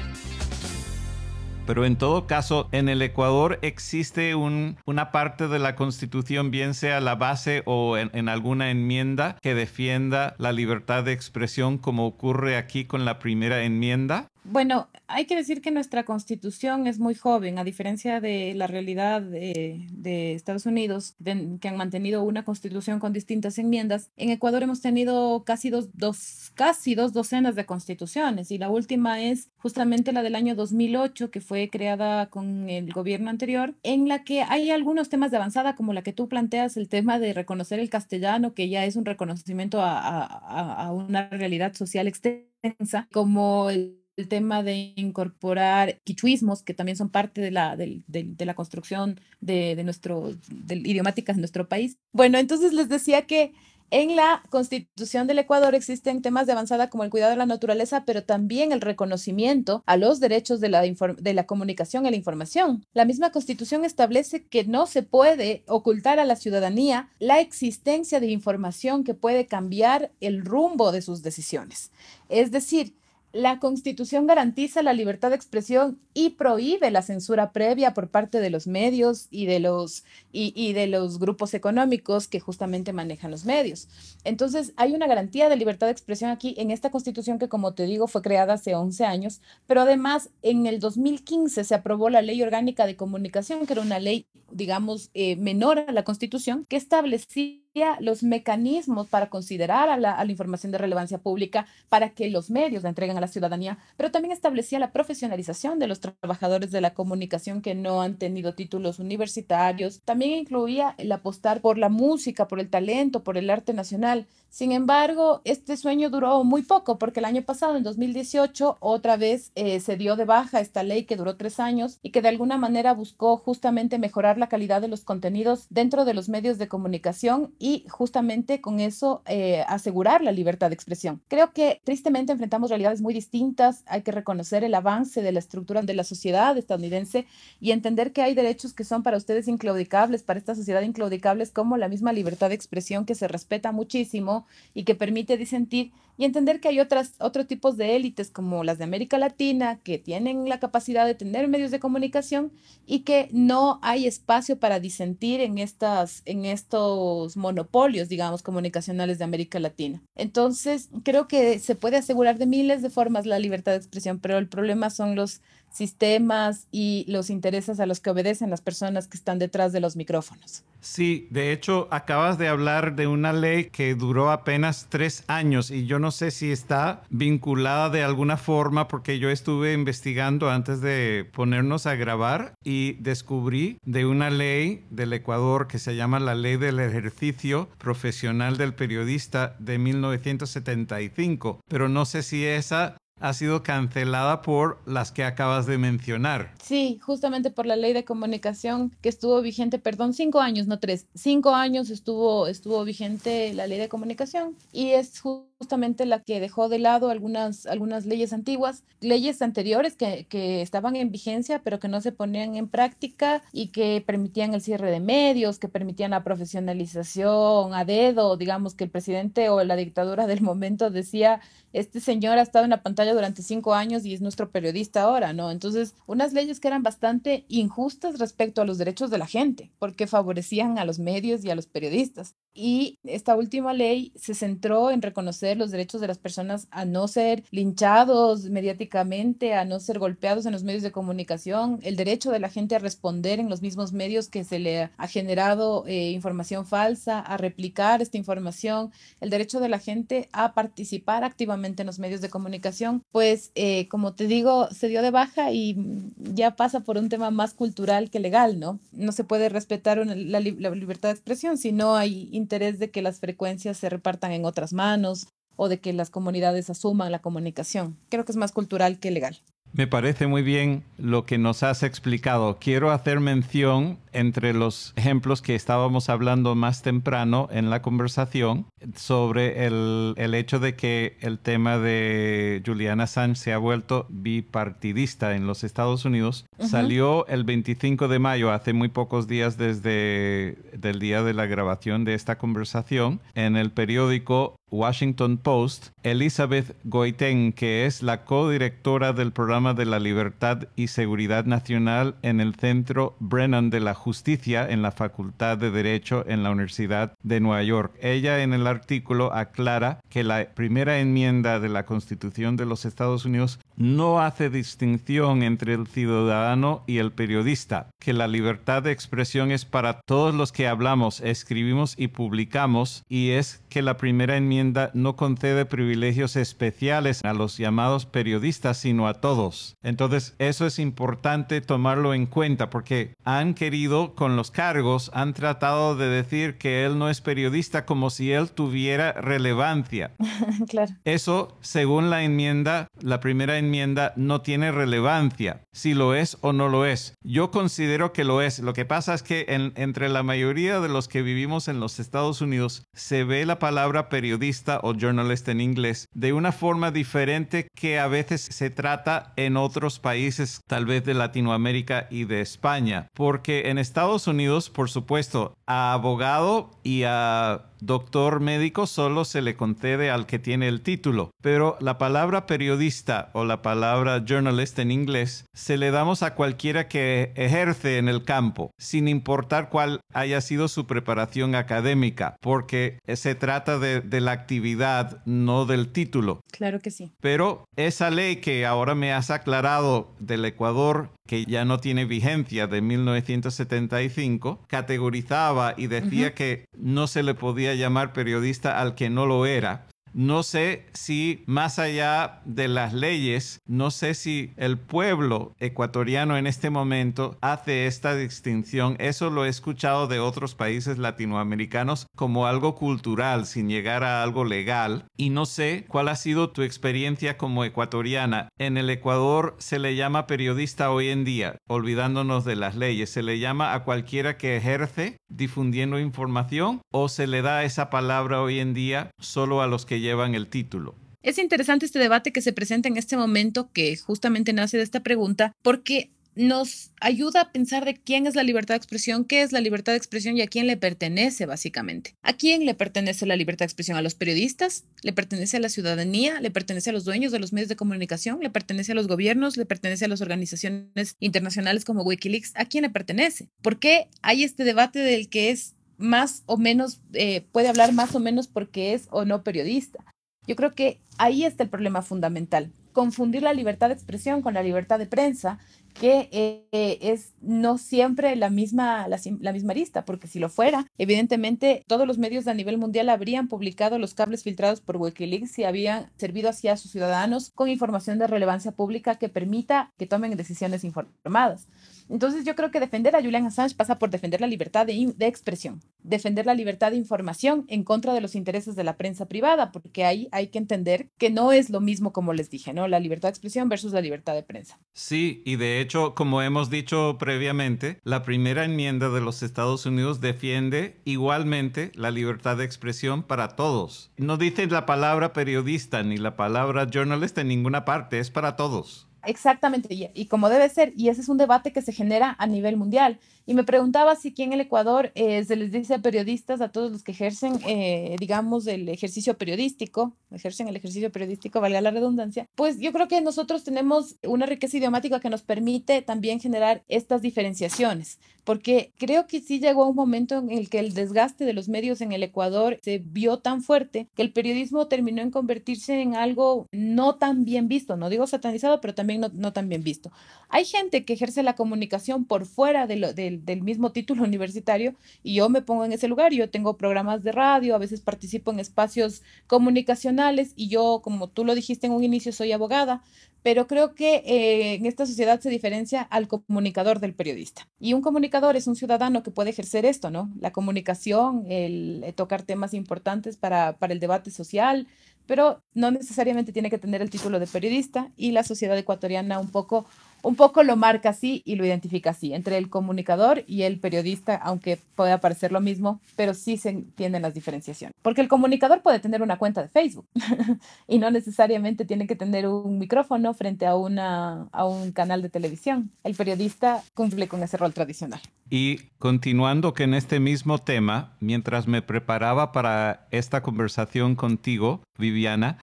Pero 1.67 1.87
en 1.87 1.97
todo 1.97 2.27
caso, 2.27 2.69
en 2.73 2.90
el 2.90 3.01
Ecuador 3.01 3.59
existe 3.62 4.35
una 4.35 5.12
parte 5.12 5.49
de 5.49 5.59
la 5.59 5.77
Constitución, 5.77 6.51
bien 6.51 6.75
sea 6.75 7.01
la 7.01 7.14
base 7.14 7.62
o 7.64 7.97
en, 7.97 8.29
alguna 8.29 8.71
enmienda, 8.71 9.38
que 9.40 9.55
defienda 9.55 10.35
la 10.37 10.53
libertad 10.53 11.05
de 11.05 11.12
expresión 11.12 11.79
como 11.79 12.07
ocurre 12.07 12.59
aquí 12.59 12.85
con 12.85 13.07
la 13.07 13.19
primera 13.19 13.64
enmienda. 13.64 14.29
Bueno, 14.46 14.90
hay 15.07 15.24
que 15.24 15.37
decir 15.37 15.62
que 15.62 15.70
nuestra 15.70 16.04
constitución 16.04 16.87
es 16.87 16.98
muy 16.98 17.14
joven, 17.14 17.59
a 17.59 17.64
diferencia 17.64 18.20
de 18.20 18.52
la 18.54 18.66
realidad 18.66 19.22
de, 19.22 20.35
Estados 20.35 20.66
Unidos, 20.66 21.16
que 21.61 21.68
han 21.68 21.76
mantenido 21.78 22.22
una 22.22 22.44
constitución 22.44 23.00
con 23.00 23.14
distintas 23.14 23.59
enmiendas. 23.59 24.11
En 24.16 24.28
Ecuador 24.28 24.62
hemos 24.62 24.83
tenido 24.83 25.44
casi 25.44 25.70
dos, 25.70 25.88
dos, 25.94 26.52
casi 26.54 26.94
dos 26.94 27.14
docenas 27.14 27.54
de 27.54 27.64
constituciones 27.64 28.50
y 28.50 28.59
la 28.59 28.68
última 28.68 29.22
es 29.22 29.50
justamente 29.57 30.12
la 30.12 30.22
del 30.22 30.35
año 30.35 30.54
2008, 30.54 31.30
que 31.30 31.40
fue 31.40 31.70
creada 31.70 32.28
con 32.28 32.68
el 32.68 32.92
gobierno 32.92 33.30
anterior, 33.30 33.74
en 33.83 34.09
la 34.09 34.24
que 34.24 34.42
hay 34.42 34.70
algunos 34.70 35.09
temas 35.09 35.30
de 35.30 35.38
avanzada, 35.38 35.74
como 35.74 35.94
la 35.94 36.02
que 36.02 36.12
tú 36.12 36.28
planteas, 36.28 36.76
el 36.76 36.90
tema 36.90 37.18
de 37.18 37.33
reconocer 37.33 37.80
el 37.80 37.88
castellano, 37.88 38.52
que 38.52 38.68
ya 38.68 38.85
es 38.85 38.96
un 38.96 39.07
reconocimiento 39.07 39.80
a, 39.80 40.22
a 40.22 40.92
una 40.92 41.30
realidad 41.30 41.72
social 41.72 42.07
extensa, 42.07 43.09
como 43.11 43.70
el 43.70 44.04
el 44.16 44.29
tema 44.29 44.62
de 44.62 44.92
incorporar 44.96 46.00
quichuismos, 46.05 46.62
que 46.62 46.74
también 46.74 46.96
son 46.96 47.09
parte 47.09 47.40
de 47.40 47.50
la, 47.50 47.77
de, 47.77 48.03
de, 48.07 48.44
la 48.46 48.55
construcción 48.55 49.20
de, 49.40 49.77
de 49.77 49.85
nuestro, 49.85 50.33
de 50.48 50.77
idiomáticas 50.77 51.37
en 51.37 51.40
nuestro 51.40 51.68
país. 51.68 51.98
Bueno, 52.12 52.38
entonces 52.38 52.72
les 52.72 52.88
decía 52.88 53.22
que 53.22 53.53
en 53.90 54.16
la 54.16 54.42
Constitución 54.50 55.27
del 55.27 55.38
Ecuador 55.38 55.74
existen 55.74 56.22
temas 56.22 56.46
de 56.46 56.53
avanzada 56.53 56.90
como 56.90 57.05
el 57.05 57.11
cuidado 57.11 57.31
de 57.31 57.37
la 57.37 57.46
naturaleza, 57.46 58.05
pero 58.05 58.24
también 58.24 58.72
el 58.72 58.81
reconocimiento 58.81 59.85
a 59.87 59.96
los 59.96 60.20
derechos 60.20 60.61
de 60.61 60.68
la, 60.68 60.83
de 60.83 61.35
la 61.35 61.46
comunicación 61.46 62.07
y 62.07 62.11
la 62.11 62.16
información. 62.16 62.85
La 62.92 63.05
misma 63.05 63.31
Constitución 63.31 63.85
establece 63.85 64.46
que 64.46 64.64
no 64.64 64.87
se 64.87 65.03
puede 65.03 65.62
ocultar 65.68 66.18
a 66.18 66.24
la 66.24 66.37
ciudadanía 66.37 67.11
la 67.18 67.40
existencia 67.40 68.20
de 68.20 68.31
información 68.31 69.05
que 69.05 69.14
puede 69.14 69.46
cambiar 69.46 70.11
el 70.20 70.44
rumbo 70.44 70.90
de 70.90 71.03
sus 71.03 71.22
decisiones. 71.22 71.92
Es 72.29 72.50
decir, 72.50 72.96
la 73.35 73.59
Constitución 73.59 74.29
garantiza 74.29 74.85
la 74.85 74.92
libertad 74.92 75.31
de 75.31 75.37
expresión 75.37 75.99
y 76.14 76.31
prohíbe 76.31 76.92
la 76.92 77.03
censura 77.03 77.51
previa 77.51 77.92
por 77.92 78.09
parte 78.09 78.38
de 78.38 78.49
los 78.49 78.68
medios 78.68 79.27
y 79.29 79.47
de 79.47 79.59
los, 79.59 80.05
y, 80.31 80.73
de 80.73 80.87
los 80.87 81.18
grupos 81.18 81.53
económicos 81.53 82.29
que 82.29 82.38
justamente 82.38 82.92
manejan 82.92 83.33
los 83.33 83.44
medios. 83.44 83.88
Entonces, 84.23 84.73
hay 84.77 84.92
una 84.92 85.09
garantía 85.09 85.49
de 85.49 85.57
libertad 85.57 85.88
de 85.88 85.92
expresión 85.92 86.31
aquí 86.31 86.55
en 86.59 86.70
esta 86.70 86.92
Constitución 86.92 87.40
que, 87.40 87.49
como 87.49 87.75
te 87.75 87.87
digo, 87.87 88.07
fue 88.07 88.23
creada 88.23 88.55
hace 88.55 88.77
11 88.77 89.05
años, 89.05 89.40
pero 89.66 89.81
además 89.81 90.31
en 90.42 90.66
el 90.66 90.79
2015 90.79 91.64
se 91.64 91.75
aprobó 91.75 92.11
la 92.11 92.23
Ley 92.23 92.40
Orgánica 92.40 92.87
de 92.87 92.94
Comunicación, 92.94 93.66
que 93.66 93.73
era 93.73 93.83
una 93.83 93.99
ley, 93.99 94.29
digamos, 94.53 95.11
eh, 95.12 95.35
menor 95.35 95.81
a 95.81 95.90
la 95.90 96.05
Constitución, 96.05 96.66
que 96.68 96.77
establecía 96.77 97.63
los 97.99 98.23
mecanismos 98.23 99.09
para 99.09 99.31
considerar 99.31 99.89
a 99.89 99.97
la, 99.97 100.25
información 100.29 100.71
de 100.73 100.79
relevancia 100.79 101.19
pública 101.19 101.67
para 101.89 102.11
que 102.11 102.31
los 102.31 102.51
medios 102.51 102.83
la 102.83 102.89
entreguen 102.89 103.17
a 103.17 103.21
la 103.21 103.29
ciudadanía, 103.29 103.79
pero 103.97 104.11
también 104.11 104.33
establecía 104.33 104.79
la 104.79 104.93
profesionalización 104.93 105.79
de 105.79 105.89
los 105.89 106.01
trabajadores 106.01 106.71
de 106.71 106.81
la 106.81 106.95
comunicación 106.95 107.63
que 107.63 107.75
no 107.75 108.01
han 108.01 108.17
tenido 108.17 108.55
títulos 108.55 108.99
universitarios. 109.01 110.01
También 110.05 110.33
incluía 110.33 110.95
el 110.99 111.11
apostar 111.11 111.61
por 111.61 111.77
la 111.79 111.89
música, 111.89 112.47
por 112.47 112.61
el 112.61 112.71
talento, 112.71 113.25
por 113.25 113.37
el 113.37 113.51
arte 113.51 113.73
nacional. 113.75 114.27
Sin 114.55 114.71
embargo, 114.71 115.40
este 115.43 115.77
sueño 115.77 116.11
duró 116.11 116.45
muy 116.45 116.62
poco 116.62 116.97
porque 116.97 117.19
el 117.19 117.25
año 117.25 117.43
pasado, 117.43 117.77
en 117.77 117.83
2018, 117.83 118.77
otra 118.79 119.17
vez 119.17 119.51
eh, 119.57 119.81
se 119.81 119.97
dio 119.97 120.14
de 120.14 120.27
baja 120.27 120.61
esta 120.61 120.85
ley 120.85 121.07
que 121.07 121.17
duró 121.17 121.37
tres 121.37 121.59
años 121.59 121.99
y 122.03 122.12
que 122.12 122.23
de 122.23 122.29
alguna 122.29 122.57
manera 122.57 122.95
buscó 122.95 123.37
justamente 123.37 123.99
mejorar 123.99 124.38
la 124.38 124.49
calidad 124.49 124.81
de 124.81 124.87
los 124.87 125.03
contenidos 125.03 125.67
dentro 125.71 126.05
de 126.05 126.14
los 126.14 126.29
medios 126.29 126.57
de 126.59 126.69
comunicación 126.69 127.53
y 127.59 127.85
justamente 127.88 128.61
con 128.61 128.79
eso 128.79 129.25
eh, 129.27 129.64
asegurar 129.67 130.23
la 130.23 130.31
libertad 130.31 130.69
de 130.69 130.75
expresión. 130.75 131.21
Creo 131.27 131.53
que 131.53 131.81
tristemente 131.83 132.31
enfrentamos 132.31 132.71
realidades 132.71 133.01
muy 133.01 133.12
distintas. 133.12 133.83
Hay 133.87 134.03
que 134.03 134.12
reconocer 134.12 134.62
el 134.62 134.75
avance 134.75 135.21
de 135.21 135.33
la 135.33 135.40
estructura 135.40 135.83
de 135.83 135.95
la 135.95 136.05
sociedad 136.05 136.57
estadounidense 136.57 137.27
y 137.59 137.73
entender 137.73 138.12
que 138.12 138.23
hay 138.23 138.35
derechos 138.35 138.73
que 138.73 138.85
son 138.85 139.03
para 139.03 139.17
ustedes 139.17 139.49
inclaudicables, 139.49 140.23
para 140.23 140.38
esta 140.38 140.55
sociedad 140.55 140.83
inclaudicables, 140.83 141.51
como 141.51 141.77
la 141.77 141.88
misma 141.88 142.12
libertad 142.12 142.51
de 142.51 142.55
expresión 142.55 143.05
que 143.05 143.17
se 143.17 143.27
respeta 143.27 143.73
muchísimo 143.73 144.43
y 144.74 144.85
que 144.85 144.94
permite 144.94 145.37
disentir 145.37 145.92
y 146.16 146.24
entender 146.24 146.61
que 146.61 146.68
hay 146.68 146.80
otras, 146.80 147.14
otros 147.18 147.46
tipos 147.46 147.76
de 147.76 147.96
élites 147.96 148.30
como 148.30 148.62
las 148.62 148.78
de 148.78 148.85
América 148.85 149.18
Latina 149.18 149.80
que 149.83 149.98
tienen 149.98 150.48
la 150.48 150.61
capacidad 150.61 151.07
de 151.07 151.14
tener 151.14 151.48
medios 151.48 151.70
de 151.70 151.80
comunicación 151.80 152.52
y 152.87 153.00
que 153.00 153.28
no 153.33 153.80
hay 153.83 154.07
espacio 154.07 154.59
para 154.59 154.78
disentir 154.78 155.40
en, 155.40 155.59
estas, 155.59 156.22
en 156.24 156.44
estos 156.44 157.37
monopolios, 157.37 158.09
digamos, 158.09 158.42
comunicacionales 158.42 159.18
de 159.18 159.24
América 159.24 159.59
Latina. 159.59 160.02
Entonces, 160.14 160.88
creo 161.02 161.26
que 161.26 161.59
se 161.59 161.74
puede 161.74 161.96
asegurar 161.96 162.38
de 162.38 162.46
miles 162.46 162.83
de 162.83 162.90
formas 162.90 163.26
la 163.26 163.38
libertad 163.38 163.72
de 163.72 163.78
expresión, 163.78 164.20
pero 164.20 164.38
el 164.38 164.48
problema 164.48 164.90
son 164.90 165.16
los 165.16 165.40
sistemas 165.75 166.69
y 166.71 167.05
los 167.09 167.31
intereses 167.31 167.81
a 167.81 167.87
los 167.87 168.01
que 168.01 168.11
obedecen 168.11 168.49
las 168.49 168.61
personas 168.61 169.09
que 169.09 169.17
están 169.17 169.39
detrás 169.39 169.73
de 169.73 169.81
los 169.81 169.97
micrófonos. 169.97 170.63
Sí, 170.81 171.29
de 171.31 171.51
hecho, 171.51 171.89
acabas 171.91 172.37
de 172.37 172.47
hablar 172.47 172.95
de 172.95 173.07
una 173.07 173.33
ley 173.33 173.71
que 173.71 173.95
duró 173.95 174.31
apenas 174.31 174.87
tres 174.91 175.25
años 175.29 175.71
y 175.71 175.87
yo 175.87 175.99
no 175.99 176.11
sé 176.11 176.31
si 176.31 176.53
está 176.53 177.03
vinculada 177.09 177.89
de 177.89 178.05
alguna 178.05 178.37
forma 178.37 178.87
porque 178.87 179.19
yo 179.19 179.31
estuve 179.31 179.73
investigando 179.73 180.51
antes 180.51 180.81
de 180.81 181.29
ponernos 181.33 181.87
a 181.87 181.95
grabar 181.95 182.53
y 182.63 182.93
descubrí 183.01 183.79
de 183.85 184.05
una 184.05 184.29
ley 184.31 184.85
del 184.91 185.15
Ecuador 185.15 185.69
que 185.69 185.79
se 185.79 185.97
llama 185.97 186.21
la 186.21 186.35
Ley 186.35 186.59
del 186.59 186.79
Ejercicio 186.79 187.69
Profesional 187.79 188.59
del 188.59 188.75
Periodista 188.75 189.57
de 189.59 189.79
1975, 189.79 191.61
pero 191.67 191.89
no 191.89 192.05
sé 192.05 192.23
si 192.23 192.45
esa 192.45 192.97
ha 193.20 193.33
sido 193.33 193.62
cancelada 193.62 194.42
por 194.42 194.81
las 194.87 195.12
que 195.12 195.24
acabas 195.24 195.66
de 195.66 195.79
mencionar. 195.79 196.53
Sí, 196.62 196.98
justamente 197.00 197.50
por 197.50 197.66
la 197.66 197.77
ley 197.77 197.92
de 197.92 198.05
comunicación 198.05 198.92
que 199.00 199.09
estuvo 199.09 199.40
vigente, 199.40 199.79
perdón, 199.79 200.14
cinco 200.14 200.40
años, 200.40 200.66
no 200.66 200.79
tres, 200.79 201.07
cinco 201.14 201.55
años 201.55 201.90
estuvo, 201.90 202.48
estuvo 202.48 202.83
vigente 202.85 203.53
la 203.55 203.66
ley 203.66 203.79
de 203.79 203.88
comunicación 203.88 204.57
y 204.72 204.90
es 204.90 205.20
justamente 205.20 206.07
la 206.07 206.20
que 206.20 206.40
dejó 206.40 206.68
de 206.68 206.81
lado 206.81 207.11
algunas, 207.11 207.66
algunas 207.66 208.05
leyes 208.05 208.33
antiguas, 208.33 208.83
leyes 209.00 209.40
anteriores 209.42 209.94
que, 209.96 210.27
que 210.29 210.61
estaban 210.61 210.96
en 210.96 211.12
vigencia 211.12 211.62
pero 211.62 211.79
que 211.79 211.88
no 211.88 212.00
se 212.00 212.12
ponían 212.12 212.57
en 212.57 212.68
práctica 212.68 213.42
y 213.53 213.68
que 213.68 214.03
permitían 214.05 214.55
el 214.55 214.61
cierre 214.61 214.90
de 214.90 215.00
medios, 215.00 215.59
que 215.59 215.68
permitían 215.68 216.11
la 216.11 216.24
profesionalización 216.24 217.74
a 217.74 217.85
dedo, 217.85 218.37
digamos 218.37 218.74
que 218.74 218.85
el 218.85 218.90
presidente 218.90 219.48
o 219.50 219.62
la 219.62 219.77
dictadura 219.77 220.27
del 220.27 220.40
momento 220.40 220.90
decía 220.90 221.40
este 221.74 222.00
señor 222.00 222.38
ha 222.38 222.42
estado 222.42 222.64
en 222.64 222.70
la 222.70 222.83
pantalla 222.83 223.04
durante 223.12 223.43
cinco 223.43 223.75
años 223.75 224.05
y 224.05 224.14
es 224.14 224.21
nuestro 224.21 224.51
periodista 224.51 225.03
ahora, 225.03 225.33
¿no? 225.33 225.51
Entonces, 225.51 225.95
unas 226.07 226.33
leyes 226.33 226.61
que 226.61 226.69
eran 226.69 226.83
bastante 226.83 227.45
injustas 227.49 228.19
respecto 228.19 228.62
a 228.62 228.64
los 228.64 228.79
derechos 228.79 229.11
de 229.11 229.19
la 229.19 229.27
gente, 229.27 229.71
porque 229.79 230.07
favorecían 230.07 230.79
a 230.79 230.85
los 230.85 230.99
medios 230.99 231.45
y 231.45 231.51
a 231.51 231.55
los 231.55 231.67
periodistas. 231.67 232.35
Y 232.57 233.01
esta 233.03 233.35
última 233.35 233.73
ley 233.73 234.12
se 234.14 234.33
centró 234.33 234.93
en 234.93 235.03
reconocer 235.03 235.57
los 235.57 235.73
derechos 235.73 236.01
de 236.01 236.07
las 236.07 236.19
personas 236.19 236.69
a 236.71 236.85
no 236.85 237.09
ser 237.09 237.43
linchados 237.51 238.45
mediáticamente, 238.45 239.55
a 239.55 239.64
no 239.64 239.81
ser 239.81 239.99
golpeados 239.99 240.47
en 240.47 240.53
los 240.53 240.62
medios 240.62 240.85
de 240.85 240.93
comunicación, 240.93 241.81
el 241.83 241.97
derecho 241.97 242.31
de 242.31 242.38
la 242.38 242.49
gente 242.49 242.77
a 242.77 242.79
responder 242.79 243.40
en 243.40 243.51
los 243.51 243.61
mismos 243.61 243.93
medios 243.93 244.29
que 244.29 244.45
se 244.45 244.61
le 244.61 244.90
ha 244.97 245.09
generado 245.09 245.85
eh, 245.88 246.12
información 246.12 246.64
falsa, 246.64 247.19
a 247.19 247.37
replicar 247.37 248.01
esta 248.01 248.19
información, 248.19 248.93
el 249.21 249.31
derecho 249.31 249.59
de 249.59 249.69
la 249.69 249.81
gente 249.81 250.29
a 250.33 250.55
participar 250.55 251.25
activamente 251.25 251.83
en 251.83 251.87
los 251.87 251.99
medios 251.99 252.21
de 252.21 252.31
comunicación, 252.31 252.93
pues 253.12 253.52
eh, 253.54 253.88
como 253.88 254.14
te 254.14 254.26
digo, 254.26 254.68
se 254.70 254.88
dio 254.88 255.02
de 255.02 255.11
baja 255.11 255.52
y 255.52 255.76
ya 256.16 256.57
pasa 256.57 256.80
por 256.80 256.98
un 256.98 257.09
tema 257.09 257.30
más 257.30 257.54
cultural 257.54 258.11
que 258.11 258.20
legal, 258.20 258.59
¿no? 258.61 258.80
No 258.92 259.12
se 259.12 259.24
puede 259.24 259.48
respetar 259.48 259.98
la, 260.07 260.40
la 260.40 260.70
libertad 260.70 261.09
de 261.09 261.14
expresión 261.14 261.59
si 261.59 261.72
no 261.72 261.96
hay 261.96 262.28
interés 262.33 262.78
de 262.78 262.90
que 262.90 263.02
las 263.02 263.20
frecuencias 263.20 263.76
se 263.76 263.88
repartan 263.88 264.33
en 264.33 264.44
otras 264.44 264.72
manos 264.72 265.28
o 265.57 265.68
de 265.68 265.78
que 265.78 265.92
las 265.92 266.11
comunidades 266.11 266.70
asuman 266.70 267.12
la 267.12 267.20
comunicación. 267.20 267.96
Creo 268.09 268.24
que 268.24 268.33
es 268.33 268.37
más 268.37 268.52
cultural 268.52 268.98
que 268.98 269.11
legal. 269.11 269.40
Me 269.72 269.88
parece 269.88 270.28
muy 270.28 270.42
bien 270.42 270.85
lo 270.98 271.26
que 271.26 271.37
nos 271.37 271.64
has 271.64 271.83
explicado. 271.83 272.59
Quiero 272.61 272.92
hacer 272.92 273.18
mención 273.18 273.98
entre 274.14 274.55
los 274.55 274.92
ejemplos 274.96 275.42
que 275.42 275.55
estábamos 275.55 276.09
hablando 276.09 276.55
más 276.55 276.83
temprano 276.83 277.48
en 277.50 277.70
la 277.70 277.83
conversación 277.83 278.66
sobre 278.96 279.66
el, 279.66 280.14
el 280.16 280.35
hecho 280.35 280.59
de 280.59 280.77
que 280.77 281.16
el 281.20 281.38
tema 281.38 281.79
de 281.79 282.62
Julian 282.64 283.00
Assange 283.00 283.37
se 283.37 283.53
ha 283.53 283.59
vuelto 283.59 284.07
bipartidista 284.09 285.35
en 285.35 285.46
los 285.46 285.64
Estados 285.64 286.05
Unidos. 286.05 286.46
Salió 286.59 287.27
el 287.27 287.44
25 287.44 288.09
de 288.09 288.18
mayo, 288.18 288.53
hace 288.53 288.72
muy 288.72 288.88
pocos 288.88 289.27
días 289.27 289.57
desde 289.57 290.57
el 290.83 290.98
día 290.98 291.22
de 291.22 291.35
la 291.35 291.46
grabación 291.46 292.05
de 292.05 292.14
esta 292.14 292.38
conversación, 292.38 293.20
en 293.35 293.57
el 293.57 293.70
periódico 293.70 294.57
Washington 294.74 295.36
Post, 295.39 295.89
Elizabeth 296.03 296.76
Goiten, 296.84 297.53
que 297.53 297.86
es 297.86 298.03
la 298.03 298.24
codirectora 298.24 299.12
del 299.12 299.32
programa 299.32 299.72
de 299.72 299.86
la 299.86 300.01
libertad 300.01 300.68
y 300.74 300.89
seguridad 300.89 301.45
nacional 301.45 302.16
en 302.22 302.41
el 302.41 302.55
Centro 302.57 303.14
Brennan 303.20 303.70
de 303.70 303.80
la 303.80 303.95
Justicia 304.05 304.68
en 304.68 304.82
la 304.82 304.92
Facultad 304.92 305.57
de 305.57 305.70
Derecho 305.70 306.26
en 306.28 306.42
la 306.42 306.50
Universidad 306.50 307.14
de 307.22 307.40
Nueva 307.40 307.62
York. 307.62 307.94
Ella 308.02 308.42
en 308.42 308.52
el 308.52 308.66
artículo 308.66 309.32
aclara 309.32 310.00
que 310.11 310.24
la 310.24 310.50
primera 310.55 311.00
enmienda 311.00 311.59
de 311.59 311.70
la 311.70 311.86
Constitución 311.86 312.57
de 312.57 312.66
los 312.66 312.84
Estados 312.84 313.24
Unidos 313.24 313.61
no 313.76 314.20
hace 314.20 314.50
distinción 314.50 315.42
entre 315.42 315.72
el 315.72 315.86
ciudadano 315.86 316.84
y 316.86 316.98
el 316.98 317.12
periodista, 317.12 317.88
que 317.98 318.12
la 318.12 318.28
libertad 318.28 318.82
de 318.82 318.92
expresión 318.92 319.50
es 319.50 319.64
para 319.64 320.00
todos 320.02 320.34
los 320.34 320.52
que 320.52 320.68
hablamos, 320.68 321.22
escribimos 321.22 321.94
y 321.96 322.09
publicamos, 322.09 323.05
y 323.09 323.30
es 323.30 323.62
que 323.70 323.80
la 323.80 323.96
primera 323.96 324.36
enmienda 324.36 324.90
no 324.92 325.16
concede 325.16 325.64
privilegios 325.64 326.36
especiales 326.36 327.24
a 327.24 327.32
los 327.32 327.57
llamados 327.57 328.05
periodistas, 328.05 328.76
sino 328.76 329.09
a 329.09 329.14
todos. 329.14 329.76
Entonces, 329.82 330.34
eso 330.38 330.66
es 330.66 330.78
importante 330.78 331.61
tomarlo 331.62 332.12
en 332.12 332.26
cuenta 332.26 332.70
porque 332.70 333.14
han 333.24 333.55
querido, 333.55 333.93
con 334.14 334.36
los 334.36 334.51
cargos, 334.51 335.11
han 335.14 335.34
tratado 335.34 335.97
de 335.97 336.09
decir 336.09 336.59
que 336.59 336.84
él 336.84 336.99
no 336.99 337.09
es 337.09 337.20
periodista 337.20 337.86
como 337.86 338.11
si 338.11 338.32
él 338.32 338.51
tuviera 338.51 339.12
relevancia. 339.12 340.12
claro. 340.68 340.92
Eso, 341.05 341.57
según 341.61 342.11
la 342.11 342.24
enmienda, 342.24 342.88
la 343.01 343.20
primera 343.20 343.59
enmienda 343.59 344.12
no 344.16 344.40
tiene 344.40 344.72
relevancia, 344.72 345.62
si 345.72 345.95
lo 345.95 346.14
es 346.14 346.38
o 346.40 346.53
no 346.53 346.68
lo 346.68 346.86
es. 346.86 347.14
Yo 347.22 347.51
considero 347.51 348.12
que 348.12 348.24
lo 348.24 348.42
es. 348.42 348.59
Lo 348.59 348.72
que 348.72 348.84
pasa 348.84 349.14
es 349.14 349.22
que 349.22 349.47
entre 349.49 350.09
la 350.09 350.22
mayoría 350.22 350.80
de 350.80 350.88
los 350.88 351.09
que 351.09 351.22
vivimos 351.22 351.68
en 351.68 351.80
los 351.80 352.01
Estados 352.01 352.40
Unidos 352.40 352.84
se 352.92 353.24
ve 353.24 353.47
la 353.47 353.59
palabra 353.59 354.09
periodista 354.09 354.80
o 354.82 354.95
journalist 354.95 355.49
en 355.49 355.61
inglés 355.61 356.09
de 356.12 356.32
una 356.32 356.53
forma 356.53 356.90
diferente 356.90 357.68
que 357.74 357.99
a 357.99 358.09
veces 358.09 358.40
se 358.40 358.70
trata 358.70 359.32
en 359.36 359.57
otros 359.57 359.99
países, 359.99 360.61
tal 360.66 360.86
vez 360.86 361.05
de 361.05 361.14
Latinoamérica 361.14 362.07
y 362.11 362.24
de 362.24 362.40
España. 362.40 363.09
Porque 363.14 363.68
en 363.70 363.78
Estados 363.85 364.26
Unidos, 364.26 364.70
por 364.70 364.91
supuesto, 364.91 365.55
a 365.66 365.93
abogado 365.93 366.70
y 366.82 367.03
a 367.05 367.66
doctor 367.87 368.41
médico 368.41 368.87
solo 368.87 369.24
se 369.24 369.43
le 369.43 369.57
concede 369.57 370.11
al 370.11 370.26
que 370.26 370.39
tiene 370.39 370.68
el 370.68 370.80
título, 370.80 371.30
pero 371.43 371.76
la 371.80 371.99
palabra 371.99 372.47
periodista 372.47 373.30
o 373.35 373.45
la 373.45 373.62
palabra 373.62 374.24
journalist 374.26 374.78
en 374.78 374.91
inglés 374.91 375.47
se 375.53 375.76
le 375.76 375.91
damos 375.91 376.22
a 376.22 376.35
cualquiera 376.35 376.89
que 376.89 377.32
ejerce 377.37 377.99
en 377.99 378.09
el 378.09 378.24
campo, 378.24 378.70
sin 378.78 379.09
importar 379.09 379.68
cuál 379.68 380.01
haya 380.12 380.41
sido 380.41 380.68
su 380.68 380.87
preparación 380.87 381.55
académica, 381.55 382.37
porque 382.41 382.99
se 383.14 383.35
trata 383.35 383.78
de, 383.78 384.01
de 384.01 384.20
la 384.20 384.32
actividad, 384.32 385.22
no 385.26 385.66
del 385.66 385.89
título. 385.89 386.41
Claro 386.53 386.80
que 386.80 386.91
sí. 386.91 387.12
Pero 387.20 387.64
esa 387.76 388.11
ley 388.11 388.37
que 388.37 388.66
ahora 388.66 388.95
me 388.95 389.12
has 389.12 389.30
aclarado 389.30 390.14
del 390.18 390.45
Ecuador 390.45 391.11
que 391.26 391.45
ya 391.47 391.64
no 391.64 391.78
tiene 391.78 392.05
vigencia 392.05 392.66
de 392.66 392.82
1975, 392.82 394.62
categorizaba 394.68 395.74
y 395.76 395.87
decía 395.87 396.35
que 396.35 396.66
no 396.76 397.07
se 397.07 397.22
le 397.22 397.35
podía 397.35 397.74
llamar 397.77 398.12
periodista 398.12 398.81
al 398.81 398.95
que 398.95 399.11
no 399.11 399.27
lo 399.27 399.47
era. 399.47 399.87
No 400.15 400.45
sé 400.45 400.87
si 400.93 401.43
más 401.47 401.81
allá 401.81 402.41
de 402.45 402.69
las 402.69 402.93
leyes, 402.93 403.61
no 403.67 403.91
sé 403.91 404.15
si 404.15 404.53
el 404.57 404.79
pueblo 404.79 405.57
ecuatoriano 405.59 406.37
en 406.37 406.47
este 406.47 406.71
momento 406.71 407.37
hace 407.41 407.89
esta 407.89 408.15
distinción. 408.15 408.95
Eso 409.01 409.29
lo 409.31 409.45
he 409.45 409.49
escuchado 409.49 410.07
de 410.07 410.21
otros 410.21 410.55
países 410.55 410.99
latinoamericanos 410.99 412.07
como 412.15 412.47
algo 412.47 412.77
cultural, 412.77 413.45
sin 413.45 413.69
llegar 413.69 414.05
a 414.05 414.23
algo 414.23 414.45
legal. 414.45 415.07
Y 415.17 415.31
no 415.31 415.47
sé 415.47 415.85
cuál 415.89 416.07
ha 416.07 416.15
sido 416.15 416.51
tu 416.51 416.62
experiencia 416.62 417.37
como 417.37 417.65
ecuatoriana. 417.65 418.51
En 418.57 418.77
el 418.77 418.91
Ecuador 418.91 419.57
se 419.59 419.81
le 419.81 419.97
llama 419.97 420.29
periodista 420.29 420.93
hoy 420.93 421.09
en 421.09 421.25
día, 421.25 421.57
olvidándonos 421.67 422.45
de 422.45 422.55
las 422.55 422.77
leyes. 422.77 423.11
Se 423.11 423.25
le 423.25 423.41
llama 423.41 423.75
a 423.75 423.83
cualquiera 423.83 424.39
que 424.39 424.57
ejerce 424.57 425.19
difundiendo 425.29 425.99
información 425.99 426.83
o 426.93 427.09
se 427.09 427.27
le 427.27 427.43
da 427.43 427.65
esa 427.65 427.91
palabra 427.91 428.41
hoy 428.41 428.61
en 428.61 428.75
día 428.75 429.11
solo 429.19 429.61
a 429.61 429.67
los 429.67 429.85
que 429.85 430.03
llevan 430.05 430.34
el 430.34 430.46
título. 430.46 430.94
Es 431.22 431.38
interesante 431.38 431.86
este 431.86 431.98
debate 431.98 432.32
que 432.32 432.42
se 432.42 432.52
presenta 432.52 432.88
en 432.88 432.98
este 432.98 433.16
momento, 433.16 433.70
que 433.72 433.96
justamente 433.96 434.52
nace 434.52 434.76
de 434.76 434.82
esta 434.82 435.02
pregunta, 435.02 435.52
porque 435.62 436.11
nos 436.36 436.90
ayuda 437.00 437.40
a 437.40 437.52
pensar 437.52 437.84
de 437.84 437.94
quién 437.94 438.26
es 438.26 438.34
la 438.34 438.42
libertad 438.42 438.74
de 438.74 438.78
expresión, 438.78 439.24
qué 439.24 439.42
es 439.42 439.52
la 439.52 439.61
libertad 439.61 439.92
de 439.92 439.98
expresión 439.98 440.36
y 440.36 440.42
a 440.42 440.48
quién 440.48 440.66
le 440.66 440.76
pertenece, 440.76 441.46
básicamente. 441.46 442.14
¿A 442.22 442.34
quién 442.36 442.66
le 442.66 442.74
pertenece 442.74 443.24
la 443.26 443.36
libertad 443.36 443.64
de 443.64 443.68
expresión? 443.68 443.96
¿A 443.96 444.02
los 444.02 444.14
periodistas? 444.14 444.84
¿Le 445.02 445.12
pertenece 445.12 445.57
a 445.57 445.61
la 445.61 445.68
ciudadanía? 445.68 446.40
¿Le 446.40 446.50
pertenece 446.50 446.90
a 446.90 446.92
los 446.92 447.05
dueños 447.05 447.32
de 447.32 447.38
los 447.38 447.52
medios 447.52 447.68
de 447.68 447.76
comunicación? 447.76 448.40
¿Le 448.42 448.50
pertenece 448.50 448.92
a 448.92 448.94
los 448.94 449.07
gobiernos? 449.07 449.57
¿Le 449.57 449.66
pertenece 449.66 450.05
a 450.05 450.09
las 450.09 450.20
organizaciones 450.20 451.16
internacionales 451.20 451.84
como 451.84 452.02
Wikileaks? 452.02 452.52
¿A 452.57 452.64
quién 452.64 452.82
le 452.82 452.90
pertenece? 452.90 453.48
¿Por 453.62 453.78
qué 453.78 454.09
hay 454.22 454.44
este 454.44 454.64
debate 454.64 454.98
del 454.98 455.28
que 455.28 455.50
es 455.50 455.74
más 455.99 456.42
o 456.47 456.57
menos, 456.57 457.01
eh, 457.12 457.47
puede 457.53 457.68
hablar 457.68 457.92
más 457.92 458.14
o 458.14 458.20
menos 458.20 458.49
porque 458.49 458.95
es 458.95 459.09
o 459.11 459.24
no 459.24 459.42
periodista? 459.42 460.05
Yo 460.47 460.57
creo 460.57 460.74
que 460.74 461.01
ahí 461.18 461.45
está 461.45 461.62
el 461.62 461.70
problema 461.70 462.03
fundamental 462.03 462.70
confundir 462.95 463.42
la 463.42 463.53
libertad 463.53 463.88
de 463.88 463.95
expresión 463.95 464.40
con 464.40 464.55
la 464.55 464.62
libertad 464.62 464.99
de 464.99 465.07
prensa 465.07 465.59
que 465.95 466.28
eh, 466.32 466.99
es 467.01 467.32
no 467.40 467.78
siempre 467.78 468.36
la 468.36 468.51
misma, 468.51 469.09
la, 469.09 469.18
la, 469.40 469.53
misma 469.53 469.72
arista, 469.72 470.05
porque 470.05 470.26
si 470.26 470.38
lo 470.38 470.49
fuera, 470.49 470.86
evidentemente 470.99 471.84
todos 471.86 472.07
los 472.07 472.18
medios 472.18 472.47
a 472.47 472.55
nivel 472.55 472.78
mundial 472.78 473.09
habrían 473.09 473.49
publicado 473.49 473.99
los 473.99 474.14
cables 474.14 474.42
filtrados 474.42 474.80
por 474.80 474.97
Wikileaks 474.97 475.59
y 475.59 475.64
habían 475.64 476.11
servido 476.16 476.51
así 476.51 476.68
a 476.68 476.76
sus 476.76 476.90
ciudadanos 476.90 477.51
con 477.55 477.68
información 477.68 478.18
de 478.18 478.26
relevancia 478.26 478.72
pública 478.72 479.14
que 479.16 479.28
permita 479.28 479.92
que 479.97 480.07
tomen 480.07 480.36
decisiones 480.36 480.84
informadas. 480.84 481.68
Entonces 482.09 482.45
yo 482.45 482.55
creo 482.55 482.70
que 482.70 482.80
defender 482.80 483.16
a 483.16 483.22
Julian 483.22 483.47
Assange 483.47 483.74
pasa 483.74 483.99
por 483.99 484.11
defender 484.11 484.40
la 484.40 484.47
libertad 484.47 484.86
de, 484.86 485.12
de, 485.16 485.26
expresión, 485.26 485.80
defender 486.03 486.45
la 486.45 486.55
libertad 486.55 486.90
de 486.90 486.99
información 486.99 487.64
en 487.68 487.82
contra 487.82 488.12
de 488.12 488.20
los 488.20 488.34
intereses 488.34 488.76
de 488.76 488.84
la 488.84 488.97
prensa 488.97 489.26
privada, 489.26 489.72
porque 489.72 490.05
ahí 490.05 490.28
hay 490.30 490.49
que 490.49 490.59
entender 490.59 491.09
que 491.18 491.30
no 491.30 491.53
es 491.53 491.70
lo 491.70 491.80
mismo 491.80 492.12
como 492.12 492.32
les 492.32 492.51
dije, 492.51 492.74
¿no? 492.74 492.88
La 492.88 493.01
libertad 493.01 493.28
de 493.28 493.30
expresión 493.30 493.68
versus 493.68 493.92
la 493.92 494.01
libertad 494.01 494.34
de 494.34 494.42
prensa. 494.42 494.78
Sí, 494.92 495.42
y 495.47 495.57
de 495.57 495.80
hecho, 495.80 495.84
como 496.14 496.43
hemos 496.43 496.70
dicho 496.70 497.16
previamente, 497.18 498.01
la 498.05 498.22
primera 498.22 498.64
enmienda 498.64 499.09
de 499.11 499.20
los 499.20 499.43
Estados 499.43 499.87
Unidos 499.87 500.20
defiende 500.20 501.01
igualmente 501.05 501.93
la 501.95 502.11
libertad 502.11 502.57
de 502.57 502.64
expresión 502.64 503.22
para 503.22 503.49
todos. 503.49 504.11
No 504.16 504.37
dice 504.37 504.66
la 504.66 504.87
palabra 504.87 505.32
periodista 505.32 506.03
ni 506.03 506.16
la 506.16 506.37
palabra 506.37 506.87
journalist 506.91 507.37
en 507.39 507.49
ninguna 507.49 507.85
parte, 507.85 508.18
es 508.18 508.30
para 508.30 508.57
todos. 508.57 509.07
Exactamente, 509.26 509.89
y, 510.14 510.26
como 510.26 510.49
debe 510.49 510.68
ser, 510.68 510.93
y 510.97 511.09
ese 511.09 511.22
es 511.22 511.28
un 511.28 511.39
debate 511.39 511.72
que 511.72 511.82
se 511.82 511.93
genera 511.93 512.37
a 512.39 512.47
nivel 512.47 512.76
mundial. 512.76 513.18
Y 513.47 513.55
me 513.55 513.64
preguntaba 513.64 514.16
si 514.16 514.28
aquí 514.28 514.42
en 514.42 514.55
el 514.55 514.61
Ecuador 514.61 515.12
eh, 515.14 515.45
se 515.45 515.57
les 515.57 515.70
dice 515.70 515.95
a 515.95 515.99
periodistas, 515.99 516.62
a 516.62 516.70
todos 516.70 516.90
los 516.90 517.03
que 517.03 517.12
ejercen, 517.12 517.59
eh, 517.66 518.16
digamos, 518.18 518.66
el 518.66 518.88
ejercicio 518.88 519.36
periodístico, 519.36 520.16
ejercen 520.30 520.68
el 520.68 520.76
ejercicio 520.76 521.12
periodístico, 521.12 521.61
valga 521.61 521.80
la 521.82 521.90
redundancia, 521.90 522.49
pues 522.55 522.80
yo 522.80 522.92
creo 522.92 523.07
que 523.07 523.20
nosotros 523.20 523.62
tenemos 523.62 524.16
una 524.22 524.47
riqueza 524.47 524.78
idiomática 524.78 525.20
que 525.20 525.28
nos 525.28 525.42
permite 525.42 526.01
también 526.01 526.40
generar 526.40 526.82
estas 526.88 527.20
diferenciaciones, 527.20 528.18
porque 528.45 528.92
creo 528.99 529.26
que 529.26 529.40
sí 529.40 529.61
llegó 529.61 529.86
un 529.88 529.97
momento 529.97 530.38
en 530.38 530.51
el 530.51 530.70
que 530.70 530.78
el 530.78 530.95
desgaste 530.95 531.45
de 531.45 531.53
los 531.53 531.68
medios 531.68 532.01
en 532.01 532.12
el 532.12 532.22
Ecuador 532.22 532.78
se 532.82 532.99
vio 532.99 533.40
tan 533.40 533.62
fuerte 533.62 534.09
que 534.14 534.22
el 534.22 534.32
periodismo 534.32 534.86
terminó 534.86 535.20
en 535.20 535.30
convertirse 535.30 536.01
en 536.01 536.14
algo 536.16 536.66
no 536.72 537.16
tan 537.16 537.45
bien 537.45 537.68
visto, 537.68 537.97
no 537.97 538.09
digo 538.09 538.26
satanizado, 538.26 538.80
pero 538.80 538.95
también 538.95 539.20
no, 539.20 539.28
no 539.34 539.53
tan 539.53 539.68
bien 539.68 539.82
visto. 539.82 540.11
Hay 540.49 540.64
gente 540.64 541.05
que 541.05 541.12
ejerce 541.12 541.42
la 541.42 541.57
comunicación 541.57 542.24
por 542.24 542.47
fuera 542.47 542.86
de 542.86 542.97
lo, 542.97 543.12
de 543.12 543.34
del, 543.43 543.62
mismo 543.62 543.93
título 543.93 544.22
universitario 544.24 544.95
y 545.22 545.35
yo 545.35 545.49
me 545.49 545.62
pongo 545.62 545.85
en 545.85 545.93
ese 545.93 546.09
lugar. 546.09 546.32
Yo 546.32 546.51
tengo 546.51 546.76
programas 546.76 547.22
de 547.22 547.32
radio, 547.32 547.74
a 547.74 547.78
veces 547.78 548.01
participo 548.01 548.51
en 548.53 548.61
espacios 548.61 549.22
comunicacionales 549.47 550.53
y 550.57 550.68
yo, 550.68 551.01
como 551.03 551.28
tú 551.28 551.45
lo 551.45 551.55
dijiste 551.55 551.87
en 551.87 551.93
un 551.93 552.05
inicio, 552.05 552.32
soy 552.32 552.53
abogada, 552.53 553.03
pero 553.43 553.66
creo 553.66 553.95
que 553.95 554.16
eh, 554.24 554.74
en 554.74 554.87
esta 554.87 555.05
sociedad 555.07 555.41
se 555.41 555.51
diferencia 555.51 556.03
al 556.03 556.28
comunicador 556.28 557.01
del 557.01 557.14
periodista. 557.14 557.68
Y 557.78 557.93
un 557.93 558.01
comunicador 558.01 558.57
es 558.57 558.66
un 558.66 558.76
ciudadano 558.76 559.22
que 559.22 559.30
puede 559.30 559.51
ejercer 559.51 559.85
esto, 559.85 560.11
¿no? 560.11 560.32
La 560.41 560.51
comunicación, 560.51 561.45
el, 561.49 562.03
el 562.05 562.14
tocar 562.14 562.43
temas 562.43 562.72
importantes 562.72 563.37
para, 563.37 563.76
para 563.76 563.93
el 563.93 564.01
debate 564.01 564.30
social, 564.30 564.87
pero 565.26 565.62
no 565.74 565.91
necesariamente 565.91 566.53
tiene 566.53 566.70
que 566.70 566.78
tener 566.78 567.03
el 567.03 567.11
título 567.11 567.39
de 567.39 567.47
periodista 567.47 568.11
y 568.16 568.32
la 568.32 568.45
sociedad 568.45 568.76
ecuatoriana 568.76 569.39
un 569.39 569.51
poco 569.51 569.87
un 570.25 570.37
poco 570.37 570.62
lo 570.62 570.77
marca 570.77 571.11
así 571.11 571.43
y 571.45 571.55
lo 571.57 571.64
identifica 571.64 572.11
así, 572.11 572.33
entre 572.33 572.59
el 572.59 572.68
comunicador 572.68 573.45
y 573.47 573.62
el 573.62 573.79
periodista, 573.79 574.35
aunque 574.35 574.79
pueda 574.95 575.20
parecer 575.20 575.53
lo 575.53 575.61
mismo, 575.61 576.01
pero 576.16 576.35
sí 576.35 576.57
se 576.57 576.70
entienden 576.70 577.22
las 577.22 577.35
diferenciaciones. 577.35 577.95
Porque 578.03 578.20
el 578.20 578.29
comunicador 578.29 578.83
puede 578.83 578.99
tener 578.99 579.22
una 579.22 579.39
cuenta 579.39 579.62
de 579.62 579.68
Facebook 579.68 580.07
y 580.89 580.99
no 580.99 581.11
necesariamente 581.11 581.85
tiene 581.85 582.07
que 582.07 582.16
tener 582.16 582.49
un 582.49 582.79
micrófono 582.79 583.35
frente 583.35 583.66
a, 583.66 583.77
una, 583.77 584.49
a 584.51 584.64
un 584.66 584.93
canal 584.93 585.22
de 585.22 585.29
televisión. 585.29 585.91
El 586.03 586.14
periodista 586.14 586.83
cumple 586.95 587.29
con 587.29 587.43
ese 587.43 587.57
rol 587.57 587.72
tradicional. 587.72 588.20
Y 588.51 588.81
continuando 588.99 589.75
que 589.75 589.85
en 589.85 589.95
este 589.95 590.20
mismo 590.20 590.59
tema, 590.59 591.16
mientras 591.20 591.66
me 591.66 591.83
preparaba 591.83 592.53
para 592.53 593.07
esta 593.11 593.43
conversación 593.43 594.14
contigo, 594.16 594.83
Viviana, 594.99 595.59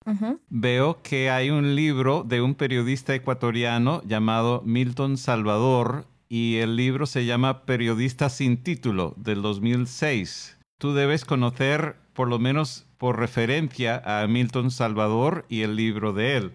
veo 0.49 1.01
que 1.01 1.29
hay 1.29 1.51
un 1.51 1.75
libro 1.75 2.23
de 2.27 2.41
un 2.41 2.55
periodista 2.55 3.15
ecuatoriano 3.15 4.01
llamado 4.03 4.50
Milton 4.65 5.17
Salvador 5.17 6.05
y 6.27 6.57
el 6.57 6.75
libro 6.75 7.05
se 7.05 7.25
llama 7.25 7.65
Periodista 7.65 8.29
sin 8.29 8.63
título 8.63 9.13
del 9.17 9.41
2006. 9.41 10.57
Tú 10.77 10.93
debes 10.93 11.25
conocer, 11.25 11.95
por 12.13 12.27
lo 12.27 12.39
menos 12.39 12.87
por 12.97 13.19
referencia, 13.19 14.01
a 14.05 14.27
Milton 14.27 14.71
Salvador 14.71 15.45
y 15.49 15.61
el 15.61 15.75
libro 15.75 16.13
de 16.13 16.37
él. 16.37 16.51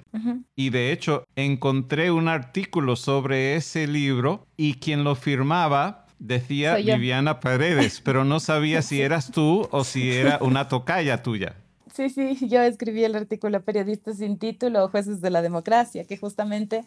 Y 0.55 0.71
de 0.71 0.93
hecho, 0.93 1.25
encontré 1.37 2.11
un 2.11 2.29
artículo 2.29 2.97
sobre 2.97 3.57
ese 3.57 3.87
libro 3.87 4.47
y 4.57 4.75
quien 4.75 5.05
lo 5.05 5.15
firmaba 5.15 6.07
decía 6.19 6.77
Viviana 6.77 7.41
Paredes, 7.41 8.01
pero 8.01 8.25
no 8.25 8.41
sabía 8.41 8.83
si 8.83 9.01
eras 9.01 9.31
tú 9.31 9.69
o 9.71 9.85
si 9.85 10.13
era 10.13 10.39
una 10.41 10.69
tocaya 10.69 11.23
tuya. 11.23 11.57
Sí, 11.97 12.11
sí, 12.11 12.37
yo 12.49 12.61
escribí 12.61 13.05
el 13.05 13.15
artículo 13.17 13.65
Periodista 13.65 14.13
sin 14.13 14.39
título, 14.39 14.89
Jueces 14.91 15.23
de 15.23 15.31
la 15.31 15.41
Democracia, 15.41 16.05
que 16.05 16.19
justamente 16.19 16.85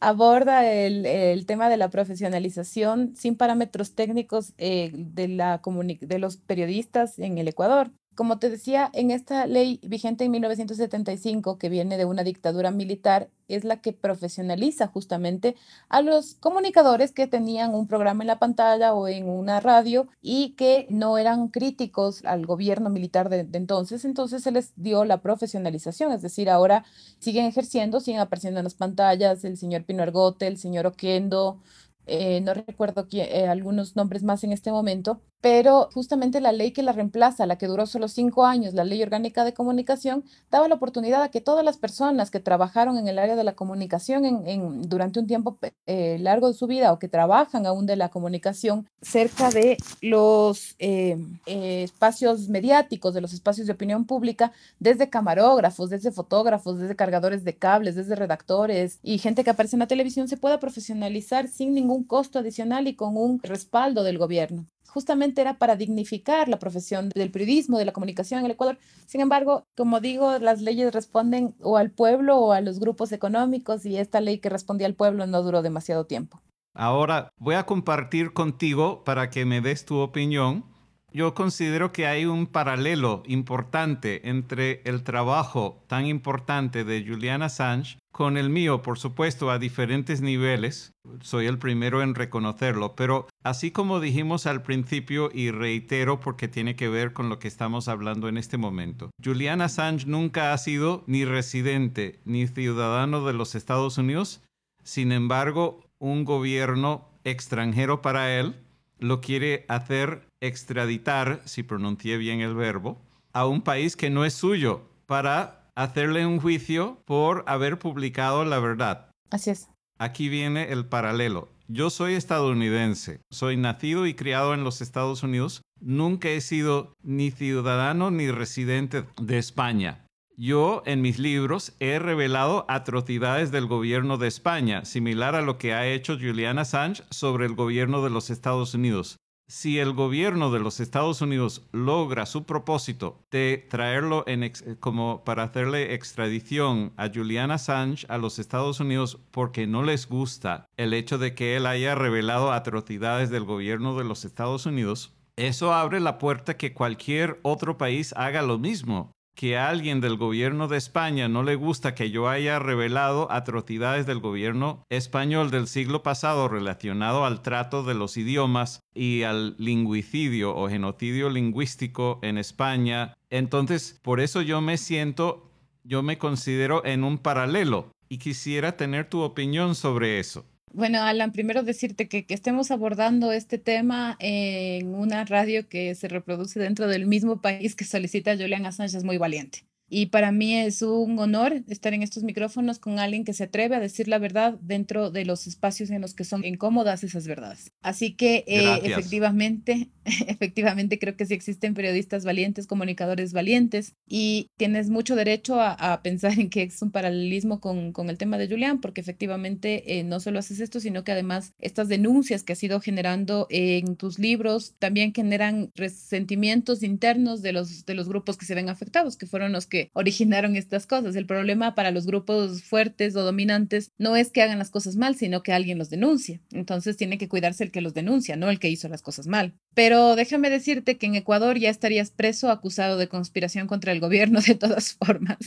aborda 0.00 0.70
el, 0.70 1.46
tema 1.46 1.70
de 1.70 1.78
la 1.78 1.88
profesionalización 1.88 3.16
sin 3.16 3.36
parámetros 3.36 3.94
técnicos 3.94 4.52
eh, 4.58 4.92
de, 4.94 5.28
la 5.28 5.62
de 6.02 6.18
los 6.18 6.36
periodistas 6.36 7.18
en 7.18 7.38
el 7.38 7.48
Ecuador. 7.48 7.90
Como 8.14 8.38
te 8.38 8.50
decía, 8.50 8.90
en 8.92 9.10
esta 9.10 9.46
ley 9.46 9.80
vigente 9.82 10.24
en 10.24 10.32
1975, 10.32 11.58
que 11.58 11.68
viene 11.68 11.96
de 11.96 12.04
una 12.04 12.22
dictadura 12.24 12.70
militar, 12.70 13.30
es 13.48 13.64
la 13.64 13.80
que 13.80 13.92
profesionaliza 13.92 14.88
justamente 14.88 15.56
a 15.88 16.02
los 16.02 16.34
comunicadores 16.34 17.12
que 17.12 17.26
tenían 17.26 17.74
un 17.74 17.86
programa 17.86 18.22
en 18.22 18.28
la 18.28 18.38
pantalla 18.38 18.94
o 18.94 19.08
en 19.08 19.28
una 19.28 19.60
radio 19.60 20.08
y 20.20 20.50
que 20.50 20.86
no 20.90 21.18
eran 21.18 21.48
críticos 21.48 22.24
al 22.24 22.46
gobierno 22.46 22.90
militar 22.90 23.28
de, 23.30 23.48
entonces. 23.52 24.04
Entonces 24.04 24.42
se 24.42 24.52
les 24.52 24.72
dio 24.76 25.04
la 25.04 25.22
profesionalización, 25.22 26.12
es 26.12 26.20
decir, 26.20 26.50
ahora 26.50 26.84
siguen 27.20 27.46
ejerciendo, 27.46 28.00
siguen 28.00 28.20
apareciendo 28.20 28.60
en 28.60 28.64
las 28.64 28.74
pantallas 28.74 29.44
el 29.44 29.56
señor 29.56 29.84
Pino 29.84 30.02
Argote, 30.02 30.46
el 30.46 30.58
señor 30.58 30.86
Oquendo, 30.86 31.60
eh, 32.06 32.40
no 32.40 32.54
recuerdo 32.54 33.06
eh, 33.12 33.46
algunos 33.46 33.94
nombres 33.94 34.22
más 34.24 34.42
en 34.42 34.52
este 34.52 34.72
momento, 34.72 35.22
pero 35.40 35.88
justamente 35.94 36.40
la 36.40 36.52
ley 36.52 36.72
que 36.72 36.82
la 36.82 36.92
reemplaza, 36.92 37.46
la 37.46 37.56
que 37.56 37.66
duró 37.66 37.86
solo 37.86 38.08
cinco 38.08 38.44
años, 38.44 38.74
la 38.74 38.84
ley 38.84 39.02
orgánica 39.02 39.44
de 39.44 39.54
comunicación, 39.54 40.24
daba 40.50 40.68
la 40.68 40.74
oportunidad 40.74 41.22
a 41.22 41.30
que 41.30 41.40
todas 41.40 41.64
las 41.64 41.78
personas 41.78 42.30
que 42.30 42.40
trabajaron 42.40 42.98
en 42.98 43.08
el 43.08 43.18
área 43.18 43.36
de 43.36 43.44
la 43.44 43.54
comunicación 43.54 44.24
en, 44.24 44.82
durante 44.82 45.20
un 45.20 45.26
tiempo 45.26 45.58
eh, 45.86 46.18
largo 46.20 46.48
de 46.48 46.54
su 46.54 46.66
vida 46.66 46.92
o 46.92 46.98
que 46.98 47.08
trabajan 47.08 47.66
aún 47.66 47.86
de 47.86 47.96
la 47.96 48.10
comunicación 48.10 48.86
cerca 49.00 49.50
de 49.50 49.78
los 50.02 50.76
eh, 50.78 51.16
eh, 51.46 51.84
espacios 51.84 52.48
mediáticos, 52.48 53.14
de 53.14 53.20
los 53.20 53.32
espacios 53.32 53.66
de 53.66 53.72
opinión 53.72 54.04
pública, 54.04 54.52
desde 54.78 55.08
camarógrafos, 55.08 55.90
desde 55.90 56.12
fotógrafos, 56.12 56.78
desde 56.78 56.96
cargadores 56.96 57.44
de 57.44 57.56
cables, 57.56 57.94
desde 57.94 58.14
redactores 58.14 58.98
y 59.02 59.18
gente 59.18 59.44
que 59.44 59.50
aparece 59.50 59.76
en 59.76 59.80
la 59.80 59.86
televisión, 59.86 60.28
se 60.28 60.36
pueda 60.36 60.60
profesionalizar 60.60 61.48
sin 61.48 61.74
ningún 61.74 62.04
costo 62.04 62.38
adicional 62.38 62.86
y 62.88 62.94
con 62.94 63.16
un 63.16 63.40
respaldo 63.42 64.02
del 64.02 64.18
gobierno 64.18 64.66
justamente 64.90 65.40
era 65.40 65.58
para 65.58 65.76
dignificar 65.76 66.48
la 66.48 66.58
profesión 66.58 67.10
del 67.10 67.30
periodismo, 67.30 67.78
de 67.78 67.84
la 67.84 67.92
comunicación 67.92 68.40
en 68.40 68.46
el 68.46 68.52
Ecuador. 68.52 68.78
Sin 69.06 69.20
embargo, 69.20 69.64
como 69.76 70.00
digo, 70.00 70.38
las 70.38 70.60
leyes 70.60 70.92
responden 70.92 71.54
o 71.62 71.76
al 71.76 71.90
pueblo 71.90 72.38
o 72.38 72.52
a 72.52 72.60
los 72.60 72.80
grupos 72.80 73.12
económicos 73.12 73.86
y 73.86 73.96
esta 73.96 74.20
ley 74.20 74.38
que 74.38 74.48
respondía 74.48 74.86
al 74.86 74.94
pueblo 74.94 75.26
no 75.26 75.42
duró 75.42 75.62
demasiado 75.62 76.06
tiempo. 76.06 76.42
Ahora 76.74 77.32
voy 77.36 77.56
a 77.56 77.66
compartir 77.66 78.32
contigo 78.32 79.02
para 79.04 79.30
que 79.30 79.44
me 79.44 79.60
des 79.60 79.84
tu 79.84 79.96
opinión 79.98 80.64
yo 81.12 81.34
considero 81.34 81.92
que 81.92 82.06
hay 82.06 82.24
un 82.24 82.46
paralelo 82.46 83.22
importante 83.26 84.28
entre 84.28 84.82
el 84.84 85.02
trabajo 85.02 85.82
tan 85.86 86.06
importante 86.06 86.84
de 86.84 87.04
Julian 87.06 87.42
Assange 87.42 87.98
con 88.12 88.36
el 88.36 88.50
mío, 88.50 88.82
por 88.82 88.98
supuesto, 88.98 89.50
a 89.50 89.58
diferentes 89.58 90.20
niveles. 90.20 90.92
Soy 91.22 91.46
el 91.46 91.58
primero 91.58 92.02
en 92.02 92.14
reconocerlo, 92.14 92.94
pero 92.94 93.26
así 93.42 93.70
como 93.70 94.00
dijimos 94.00 94.46
al 94.46 94.62
principio 94.62 95.30
y 95.32 95.50
reitero 95.50 96.20
porque 96.20 96.48
tiene 96.48 96.76
que 96.76 96.88
ver 96.88 97.12
con 97.12 97.28
lo 97.28 97.38
que 97.38 97.48
estamos 97.48 97.88
hablando 97.88 98.28
en 98.28 98.36
este 98.36 98.58
momento, 98.58 99.10
Julian 99.24 99.60
Assange 99.60 100.06
nunca 100.06 100.52
ha 100.52 100.58
sido 100.58 101.04
ni 101.06 101.24
residente 101.24 102.20
ni 102.24 102.46
ciudadano 102.46 103.24
de 103.24 103.32
los 103.32 103.54
Estados 103.54 103.98
Unidos, 103.98 104.42
sin 104.82 105.12
embargo, 105.12 105.80
un 105.98 106.24
gobierno 106.24 107.08
extranjero 107.24 108.02
para 108.02 108.38
él 108.38 108.54
lo 108.98 109.20
quiere 109.20 109.64
hacer 109.68 110.29
extraditar, 110.40 111.42
si 111.44 111.62
pronuncié 111.62 112.16
bien 112.16 112.40
el 112.40 112.54
verbo, 112.54 113.00
a 113.32 113.46
un 113.46 113.62
país 113.62 113.96
que 113.96 114.10
no 114.10 114.24
es 114.24 114.34
suyo 114.34 114.82
para 115.06 115.70
hacerle 115.74 116.26
un 116.26 116.40
juicio 116.40 116.98
por 117.04 117.44
haber 117.46 117.78
publicado 117.78 118.44
la 118.44 118.58
verdad. 118.58 119.10
Así 119.30 119.50
es. 119.50 119.68
Aquí 119.98 120.28
viene 120.28 120.72
el 120.72 120.86
paralelo. 120.86 121.48
Yo 121.68 121.90
soy 121.90 122.14
estadounidense, 122.14 123.20
soy 123.30 123.56
nacido 123.56 124.06
y 124.06 124.14
criado 124.14 124.54
en 124.54 124.64
los 124.64 124.80
Estados 124.80 125.22
Unidos, 125.22 125.62
nunca 125.78 126.28
he 126.30 126.40
sido 126.40 126.94
ni 127.02 127.30
ciudadano 127.30 128.10
ni 128.10 128.30
residente 128.30 129.04
de 129.20 129.38
España. 129.38 130.04
Yo 130.36 130.82
en 130.86 131.02
mis 131.02 131.18
libros 131.18 131.74
he 131.78 131.98
revelado 131.98 132.64
atrocidades 132.68 133.52
del 133.52 133.66
gobierno 133.66 134.16
de 134.16 134.26
España, 134.26 134.84
similar 134.84 135.34
a 135.34 135.42
lo 135.42 135.58
que 135.58 135.74
ha 135.74 135.86
hecho 135.86 136.16
Julian 136.18 136.58
Assange 136.58 137.04
sobre 137.10 137.44
el 137.46 137.54
gobierno 137.54 138.02
de 138.02 138.10
los 138.10 138.30
Estados 138.30 138.74
Unidos 138.74 139.18
si 139.50 139.80
el 139.80 139.94
gobierno 139.94 140.52
de 140.52 140.60
los 140.60 140.78
Estados 140.78 141.20
Unidos 141.22 141.66
logra 141.72 142.24
su 142.24 142.44
propósito 142.44 143.26
de 143.32 143.66
traerlo 143.68 144.22
en 144.28 144.52
como 144.78 145.24
para 145.24 145.42
hacerle 145.42 145.92
extradición 145.92 146.92
a 146.96 147.10
Julian 147.12 147.50
Assange 147.50 148.06
a 148.08 148.16
los 148.16 148.38
Estados 148.38 148.78
Unidos 148.78 149.18
porque 149.32 149.66
no 149.66 149.82
les 149.82 150.08
gusta 150.08 150.66
el 150.76 150.94
hecho 150.94 151.18
de 151.18 151.34
que 151.34 151.56
él 151.56 151.66
haya 151.66 151.96
revelado 151.96 152.52
atrocidades 152.52 153.28
del 153.28 153.42
gobierno 153.42 153.98
de 153.98 154.04
los 154.04 154.24
Estados 154.24 154.66
Unidos, 154.66 155.16
eso 155.34 155.74
abre 155.74 155.98
la 155.98 156.18
puerta 156.18 156.56
que 156.56 156.72
cualquier 156.72 157.40
otro 157.42 157.76
país 157.76 158.14
haga 158.16 158.42
lo 158.42 158.56
mismo 158.56 159.10
que 159.34 159.56
a 159.56 159.68
alguien 159.68 160.00
del 160.00 160.16
gobierno 160.16 160.68
de 160.68 160.76
España 160.76 161.28
no 161.28 161.42
le 161.42 161.54
gusta 161.54 161.94
que 161.94 162.10
yo 162.10 162.28
haya 162.28 162.58
revelado 162.58 163.30
atrocidades 163.30 164.06
del 164.06 164.20
gobierno 164.20 164.84
español 164.90 165.50
del 165.50 165.66
siglo 165.66 166.02
pasado 166.02 166.48
relacionado 166.48 167.24
al 167.24 167.42
trato 167.42 167.82
de 167.82 167.94
los 167.94 168.16
idiomas 168.16 168.80
y 168.94 169.22
al 169.22 169.54
lingüicidio 169.58 170.54
o 170.54 170.68
genocidio 170.68 171.30
lingüístico 171.30 172.18
en 172.22 172.38
España. 172.38 173.14
Entonces, 173.30 173.98
por 174.02 174.20
eso 174.20 174.42
yo 174.42 174.60
me 174.60 174.76
siento, 174.76 175.50
yo 175.84 176.02
me 176.02 176.18
considero 176.18 176.84
en 176.84 177.04
un 177.04 177.18
paralelo 177.18 177.92
y 178.08 178.18
quisiera 178.18 178.76
tener 178.76 179.08
tu 179.08 179.20
opinión 179.20 179.74
sobre 179.74 180.18
eso. 180.18 180.44
Bueno, 180.72 181.02
Alan, 181.02 181.32
primero 181.32 181.62
decirte 181.64 182.08
que, 182.08 182.26
que, 182.26 182.34
estemos 182.34 182.70
abordando 182.70 183.32
este 183.32 183.58
tema 183.58 184.16
en 184.20 184.94
una 184.94 185.24
radio 185.24 185.68
que 185.68 185.94
se 185.96 186.06
reproduce 186.08 186.60
dentro 186.60 186.86
del 186.86 187.06
mismo 187.06 187.40
país 187.40 187.74
que 187.74 187.84
solicita 187.84 188.36
Julian 188.36 188.66
Assange 188.66 188.96
es 188.96 189.04
muy 189.04 189.18
valiente. 189.18 189.64
Y 189.92 190.06
para 190.06 190.30
mí 190.30 190.56
es 190.56 190.82
un 190.82 191.18
honor 191.18 191.64
estar 191.68 191.92
en 191.92 192.02
estos 192.02 192.22
micrófonos 192.22 192.78
con 192.78 193.00
alguien 193.00 193.24
que 193.24 193.34
se 193.34 193.44
atreve 193.44 193.74
a 193.74 193.80
decir 193.80 194.06
la 194.06 194.18
verdad 194.18 194.56
dentro 194.62 195.10
de 195.10 195.24
los 195.24 195.48
espacios 195.48 195.90
en 195.90 196.00
los 196.00 196.14
que 196.14 196.22
son 196.22 196.44
incómodas 196.44 197.02
esas 197.02 197.26
verdades. 197.26 197.72
Así 197.82 198.14
que 198.14 198.44
eh, 198.46 198.80
efectivamente, 198.84 199.90
efectivamente 200.04 201.00
creo 201.00 201.16
que 201.16 201.26
sí 201.26 201.34
existen 201.34 201.74
periodistas 201.74 202.24
valientes, 202.24 202.68
comunicadores 202.68 203.32
valientes 203.32 203.96
y 204.06 204.46
tienes 204.56 204.90
mucho 204.90 205.16
derecho 205.16 205.60
a, 205.60 206.00
pensar 206.04 206.38
en 206.38 206.50
que 206.50 206.62
es 206.62 206.80
un 206.82 206.92
paralelismo 206.92 207.60
con, 207.60 207.92
con, 207.92 208.10
el 208.10 208.16
tema 208.16 208.38
de 208.38 208.48
Julián, 208.48 208.80
porque 208.80 209.00
efectivamente 209.00 209.98
eh, 209.98 210.04
no 210.04 210.20
solo 210.20 210.38
haces 210.38 210.60
esto, 210.60 210.78
sino 210.78 211.02
que 211.02 211.12
además 211.12 211.52
estas 211.58 211.88
denuncias 211.88 212.44
que 212.44 212.52
has 212.52 212.62
ido 212.62 212.80
generando 212.80 213.48
en 213.50 213.96
tus 213.96 214.20
libros 214.20 214.76
también 214.78 215.12
generan 215.12 215.72
resentimientos 215.74 216.84
internos 216.84 217.42
de 217.42 217.52
los, 217.52 217.84
de 217.84 217.94
los 217.94 218.08
grupos 218.08 218.36
que 218.36 218.46
se 218.46 218.54
ven 218.54 218.68
afectados, 218.68 219.16
que 219.16 219.26
fueron 219.26 219.52
los 219.52 219.66
que 219.66 219.79
originaron 219.92 220.56
estas 220.56 220.86
cosas. 220.86 221.16
El 221.16 221.26
problema 221.26 221.74
para 221.74 221.90
los 221.90 222.06
grupos 222.06 222.62
fuertes 222.62 223.16
o 223.16 223.22
dominantes 223.22 223.92
no 223.98 224.16
es 224.16 224.30
que 224.30 224.42
hagan 224.42 224.58
las 224.58 224.70
cosas 224.70 224.96
mal, 224.96 225.16
sino 225.16 225.42
que 225.42 225.52
alguien 225.52 225.78
los 225.78 225.90
denuncia. 225.90 226.40
Entonces 226.50 226.96
tiene 226.96 227.18
que 227.18 227.28
cuidarse 227.28 227.64
el 227.64 227.72
que 227.72 227.80
los 227.80 227.94
denuncia, 227.94 228.36
no 228.36 228.50
el 228.50 228.58
que 228.58 228.68
hizo 228.68 228.88
las 228.88 229.02
cosas 229.02 229.26
mal. 229.26 229.54
Pero 229.74 230.16
déjame 230.16 230.50
decirte 230.50 230.98
que 230.98 231.06
en 231.06 231.14
Ecuador 231.14 231.58
ya 231.58 231.70
estarías 231.70 232.10
preso 232.10 232.50
acusado 232.50 232.98
de 232.98 233.08
conspiración 233.08 233.66
contra 233.66 233.92
el 233.92 234.00
gobierno 234.00 234.40
de 234.40 234.54
todas 234.54 234.92
formas. 235.04 235.38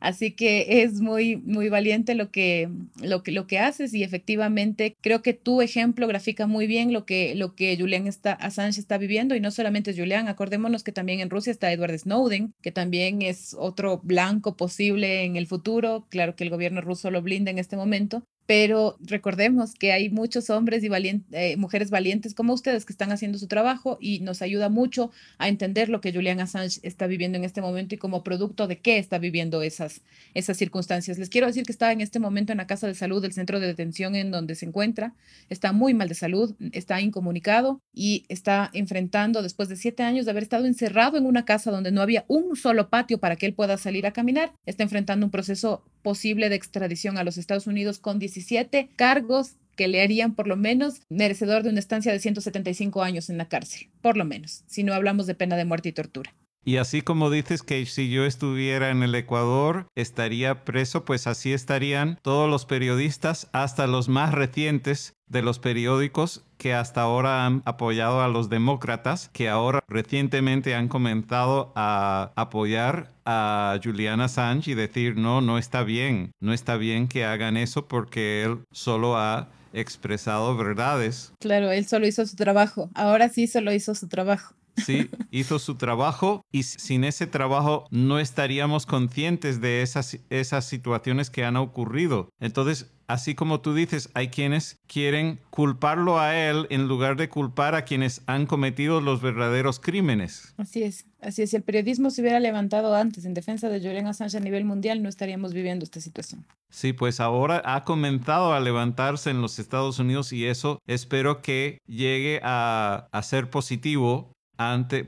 Así 0.00 0.32
que 0.32 0.82
es 0.82 1.00
muy, 1.00 1.36
muy 1.36 1.68
valiente 1.68 2.14
lo 2.14 2.30
que, 2.30 2.68
lo 3.00 3.22
que, 3.22 3.32
lo 3.32 3.46
que 3.46 3.58
haces 3.58 3.94
y 3.94 4.04
efectivamente 4.04 4.96
creo 5.00 5.22
que 5.22 5.32
tu 5.32 5.62
ejemplo 5.62 6.06
grafica 6.06 6.46
muy 6.46 6.66
bien 6.66 6.92
lo 6.92 7.04
que, 7.06 7.34
lo 7.34 7.54
que 7.54 7.76
Julian 7.78 8.08
Assange 8.38 8.80
está 8.80 8.98
viviendo 8.98 9.34
y 9.34 9.40
no 9.40 9.50
solamente 9.50 9.94
Julian, 9.94 10.28
acordémonos 10.28 10.84
que 10.84 10.92
también 10.92 11.20
en 11.20 11.30
Rusia 11.30 11.50
está 11.50 11.72
Edward 11.72 11.98
Snowden, 11.98 12.52
que 12.62 12.72
también 12.72 13.22
es 13.22 13.54
otro 13.58 14.00
blanco 14.02 14.56
posible 14.56 15.24
en 15.24 15.36
el 15.36 15.46
futuro. 15.46 16.06
Claro 16.10 16.36
que 16.36 16.44
el 16.44 16.50
gobierno 16.50 16.80
ruso 16.80 17.10
lo 17.10 17.22
blinda 17.22 17.50
en 17.50 17.58
este 17.58 17.76
momento, 17.76 18.24
pero 18.50 18.96
recordemos 18.98 19.74
que 19.76 19.92
hay 19.92 20.10
muchos 20.10 20.50
hombres 20.50 20.82
y 20.82 20.90
eh, 21.30 21.56
mujeres 21.56 21.88
valientes 21.88 22.34
como 22.34 22.52
ustedes 22.52 22.84
que 22.84 22.92
están 22.92 23.12
haciendo 23.12 23.38
su 23.38 23.46
trabajo 23.46 23.96
y 24.00 24.18
nos 24.22 24.42
ayuda 24.42 24.68
mucho 24.68 25.12
a 25.38 25.46
entender 25.46 25.88
lo 25.88 26.00
que 26.00 26.12
Julian 26.12 26.40
Assange 26.40 26.80
está 26.82 27.06
viviendo 27.06 27.38
en 27.38 27.44
este 27.44 27.60
momento 27.60 27.94
y 27.94 27.98
como 27.98 28.24
producto 28.24 28.66
de 28.66 28.80
qué 28.80 28.98
está 28.98 29.18
viviendo 29.18 29.62
esas, 29.62 30.00
esas 30.34 30.56
circunstancias. 30.56 31.16
Les 31.16 31.28
quiero 31.28 31.46
decir 31.46 31.62
que 31.62 31.70
está 31.70 31.92
en 31.92 32.00
este 32.00 32.18
momento 32.18 32.50
en 32.50 32.58
la 32.58 32.66
casa 32.66 32.88
de 32.88 32.96
salud 32.96 33.22
del 33.22 33.32
centro 33.32 33.60
de 33.60 33.68
detención 33.68 34.16
en 34.16 34.32
donde 34.32 34.56
se 34.56 34.66
encuentra, 34.66 35.14
está 35.48 35.70
muy 35.70 35.94
mal 35.94 36.08
de 36.08 36.16
salud, 36.16 36.56
está 36.72 37.00
incomunicado 37.00 37.80
y 37.94 38.24
está 38.28 38.68
enfrentando, 38.72 39.44
después 39.44 39.68
de 39.68 39.76
siete 39.76 40.02
años 40.02 40.24
de 40.24 40.32
haber 40.32 40.42
estado 40.42 40.66
encerrado 40.66 41.16
en 41.16 41.26
una 41.26 41.44
casa 41.44 41.70
donde 41.70 41.92
no 41.92 42.02
había 42.02 42.24
un 42.26 42.56
solo 42.56 42.90
patio 42.90 43.18
para 43.18 43.36
que 43.36 43.46
él 43.46 43.54
pueda 43.54 43.78
salir 43.78 44.08
a 44.08 44.12
caminar, 44.12 44.54
está 44.66 44.82
enfrentando 44.82 45.24
un 45.24 45.30
proceso 45.30 45.84
posible 46.02 46.48
de 46.48 46.56
extradición 46.56 47.18
a 47.18 47.24
los 47.24 47.38
Estados 47.38 47.66
Unidos 47.66 47.98
con 47.98 48.18
17 48.18 48.90
cargos 48.96 49.56
que 49.76 49.88
le 49.88 50.02
harían 50.02 50.34
por 50.34 50.46
lo 50.46 50.56
menos 50.56 51.00
merecedor 51.08 51.62
de 51.62 51.70
una 51.70 51.78
estancia 51.78 52.12
de 52.12 52.18
175 52.18 53.02
años 53.02 53.30
en 53.30 53.38
la 53.38 53.48
cárcel, 53.48 53.88
por 54.02 54.16
lo 54.16 54.24
menos, 54.24 54.62
si 54.66 54.84
no 54.84 54.92
hablamos 54.92 55.26
de 55.26 55.34
pena 55.34 55.56
de 55.56 55.64
muerte 55.64 55.88
y 55.88 55.92
tortura. 55.92 56.34
Y 56.64 56.76
así 56.76 57.00
como 57.00 57.30
dices 57.30 57.62
que 57.62 57.84
si 57.86 58.10
yo 58.10 58.24
estuviera 58.24 58.90
en 58.90 59.02
el 59.02 59.14
Ecuador 59.14 59.86
estaría 59.94 60.64
preso, 60.64 61.04
pues 61.04 61.26
así 61.26 61.52
estarían 61.52 62.18
todos 62.22 62.50
los 62.50 62.66
periodistas, 62.66 63.48
hasta 63.52 63.86
los 63.86 64.08
más 64.08 64.32
recientes 64.32 65.14
de 65.26 65.42
los 65.42 65.58
periódicos 65.58 66.44
que 66.58 66.74
hasta 66.74 67.00
ahora 67.00 67.46
han 67.46 67.62
apoyado 67.64 68.20
a 68.20 68.28
los 68.28 68.50
demócratas, 68.50 69.30
que 69.32 69.48
ahora 69.48 69.80
recientemente 69.88 70.74
han 70.74 70.88
comenzado 70.88 71.72
a 71.76 72.32
apoyar 72.36 73.12
a 73.24 73.78
Julian 73.82 74.20
Assange 74.20 74.72
y 74.72 74.74
decir, 74.74 75.16
no, 75.16 75.40
no 75.40 75.56
está 75.56 75.82
bien, 75.82 76.32
no 76.40 76.52
está 76.52 76.76
bien 76.76 77.08
que 77.08 77.24
hagan 77.24 77.56
eso 77.56 77.88
porque 77.88 78.42
él 78.42 78.58
solo 78.72 79.16
ha 79.16 79.48
expresado 79.72 80.56
verdades. 80.56 81.32
Claro, 81.38 81.70
él 81.70 81.86
solo 81.86 82.06
hizo 82.06 82.26
su 82.26 82.36
trabajo, 82.36 82.90
ahora 82.94 83.28
sí 83.28 83.46
solo 83.46 83.72
hizo 83.72 83.94
su 83.94 84.08
trabajo. 84.08 84.54
Sí, 84.84 85.10
hizo 85.30 85.58
su 85.58 85.76
trabajo 85.76 86.42
y 86.52 86.64
sin 86.64 87.04
ese 87.04 87.26
trabajo 87.26 87.86
no 87.90 88.18
estaríamos 88.18 88.86
conscientes 88.86 89.60
de 89.60 89.82
esas, 89.82 90.18
esas 90.30 90.64
situaciones 90.64 91.30
que 91.30 91.44
han 91.44 91.56
ocurrido. 91.56 92.30
Entonces, 92.40 92.90
así 93.10 93.34
como 93.34 93.60
tú 93.60 93.74
dices, 93.74 94.08
hay 94.14 94.28
quienes 94.28 94.78
quieren 94.86 95.40
culparlo 95.50 96.20
a 96.20 96.36
él 96.36 96.66
en 96.70 96.86
lugar 96.88 97.16
de 97.16 97.28
culpar 97.28 97.74
a 97.74 97.84
quienes 97.84 98.22
han 98.26 98.46
cometido 98.46 99.00
los 99.00 99.20
verdaderos 99.20 99.80
crímenes. 99.80 100.54
Así 100.56 100.82
es, 100.82 101.06
así 101.20 101.42
es. 101.42 101.50
Si 101.50 101.56
el 101.56 101.62
periodismo 101.62 102.10
se 102.10 102.22
hubiera 102.22 102.40
levantado 102.40 102.94
antes 102.94 103.24
en 103.24 103.34
defensa 103.34 103.68
de 103.68 103.80
Julian 103.80 104.06
Assange 104.06 104.36
a 104.36 104.40
nivel 104.40 104.64
mundial, 104.64 105.02
no 105.02 105.08
estaríamos 105.08 105.52
viviendo 105.52 105.84
esta 105.84 106.00
situación. 106.00 106.46
Sí, 106.70 106.92
pues 106.92 107.18
ahora 107.18 107.62
ha 107.64 107.84
comenzado 107.84 108.52
a 108.52 108.60
levantarse 108.60 109.30
en 109.30 109.42
los 109.42 109.58
Estados 109.58 109.98
Unidos 109.98 110.32
y 110.32 110.46
eso 110.46 110.78
espero 110.86 111.42
que 111.42 111.78
llegue 111.86 112.40
a, 112.44 113.08
a 113.10 113.22
ser 113.22 113.50
positivo 113.50 114.32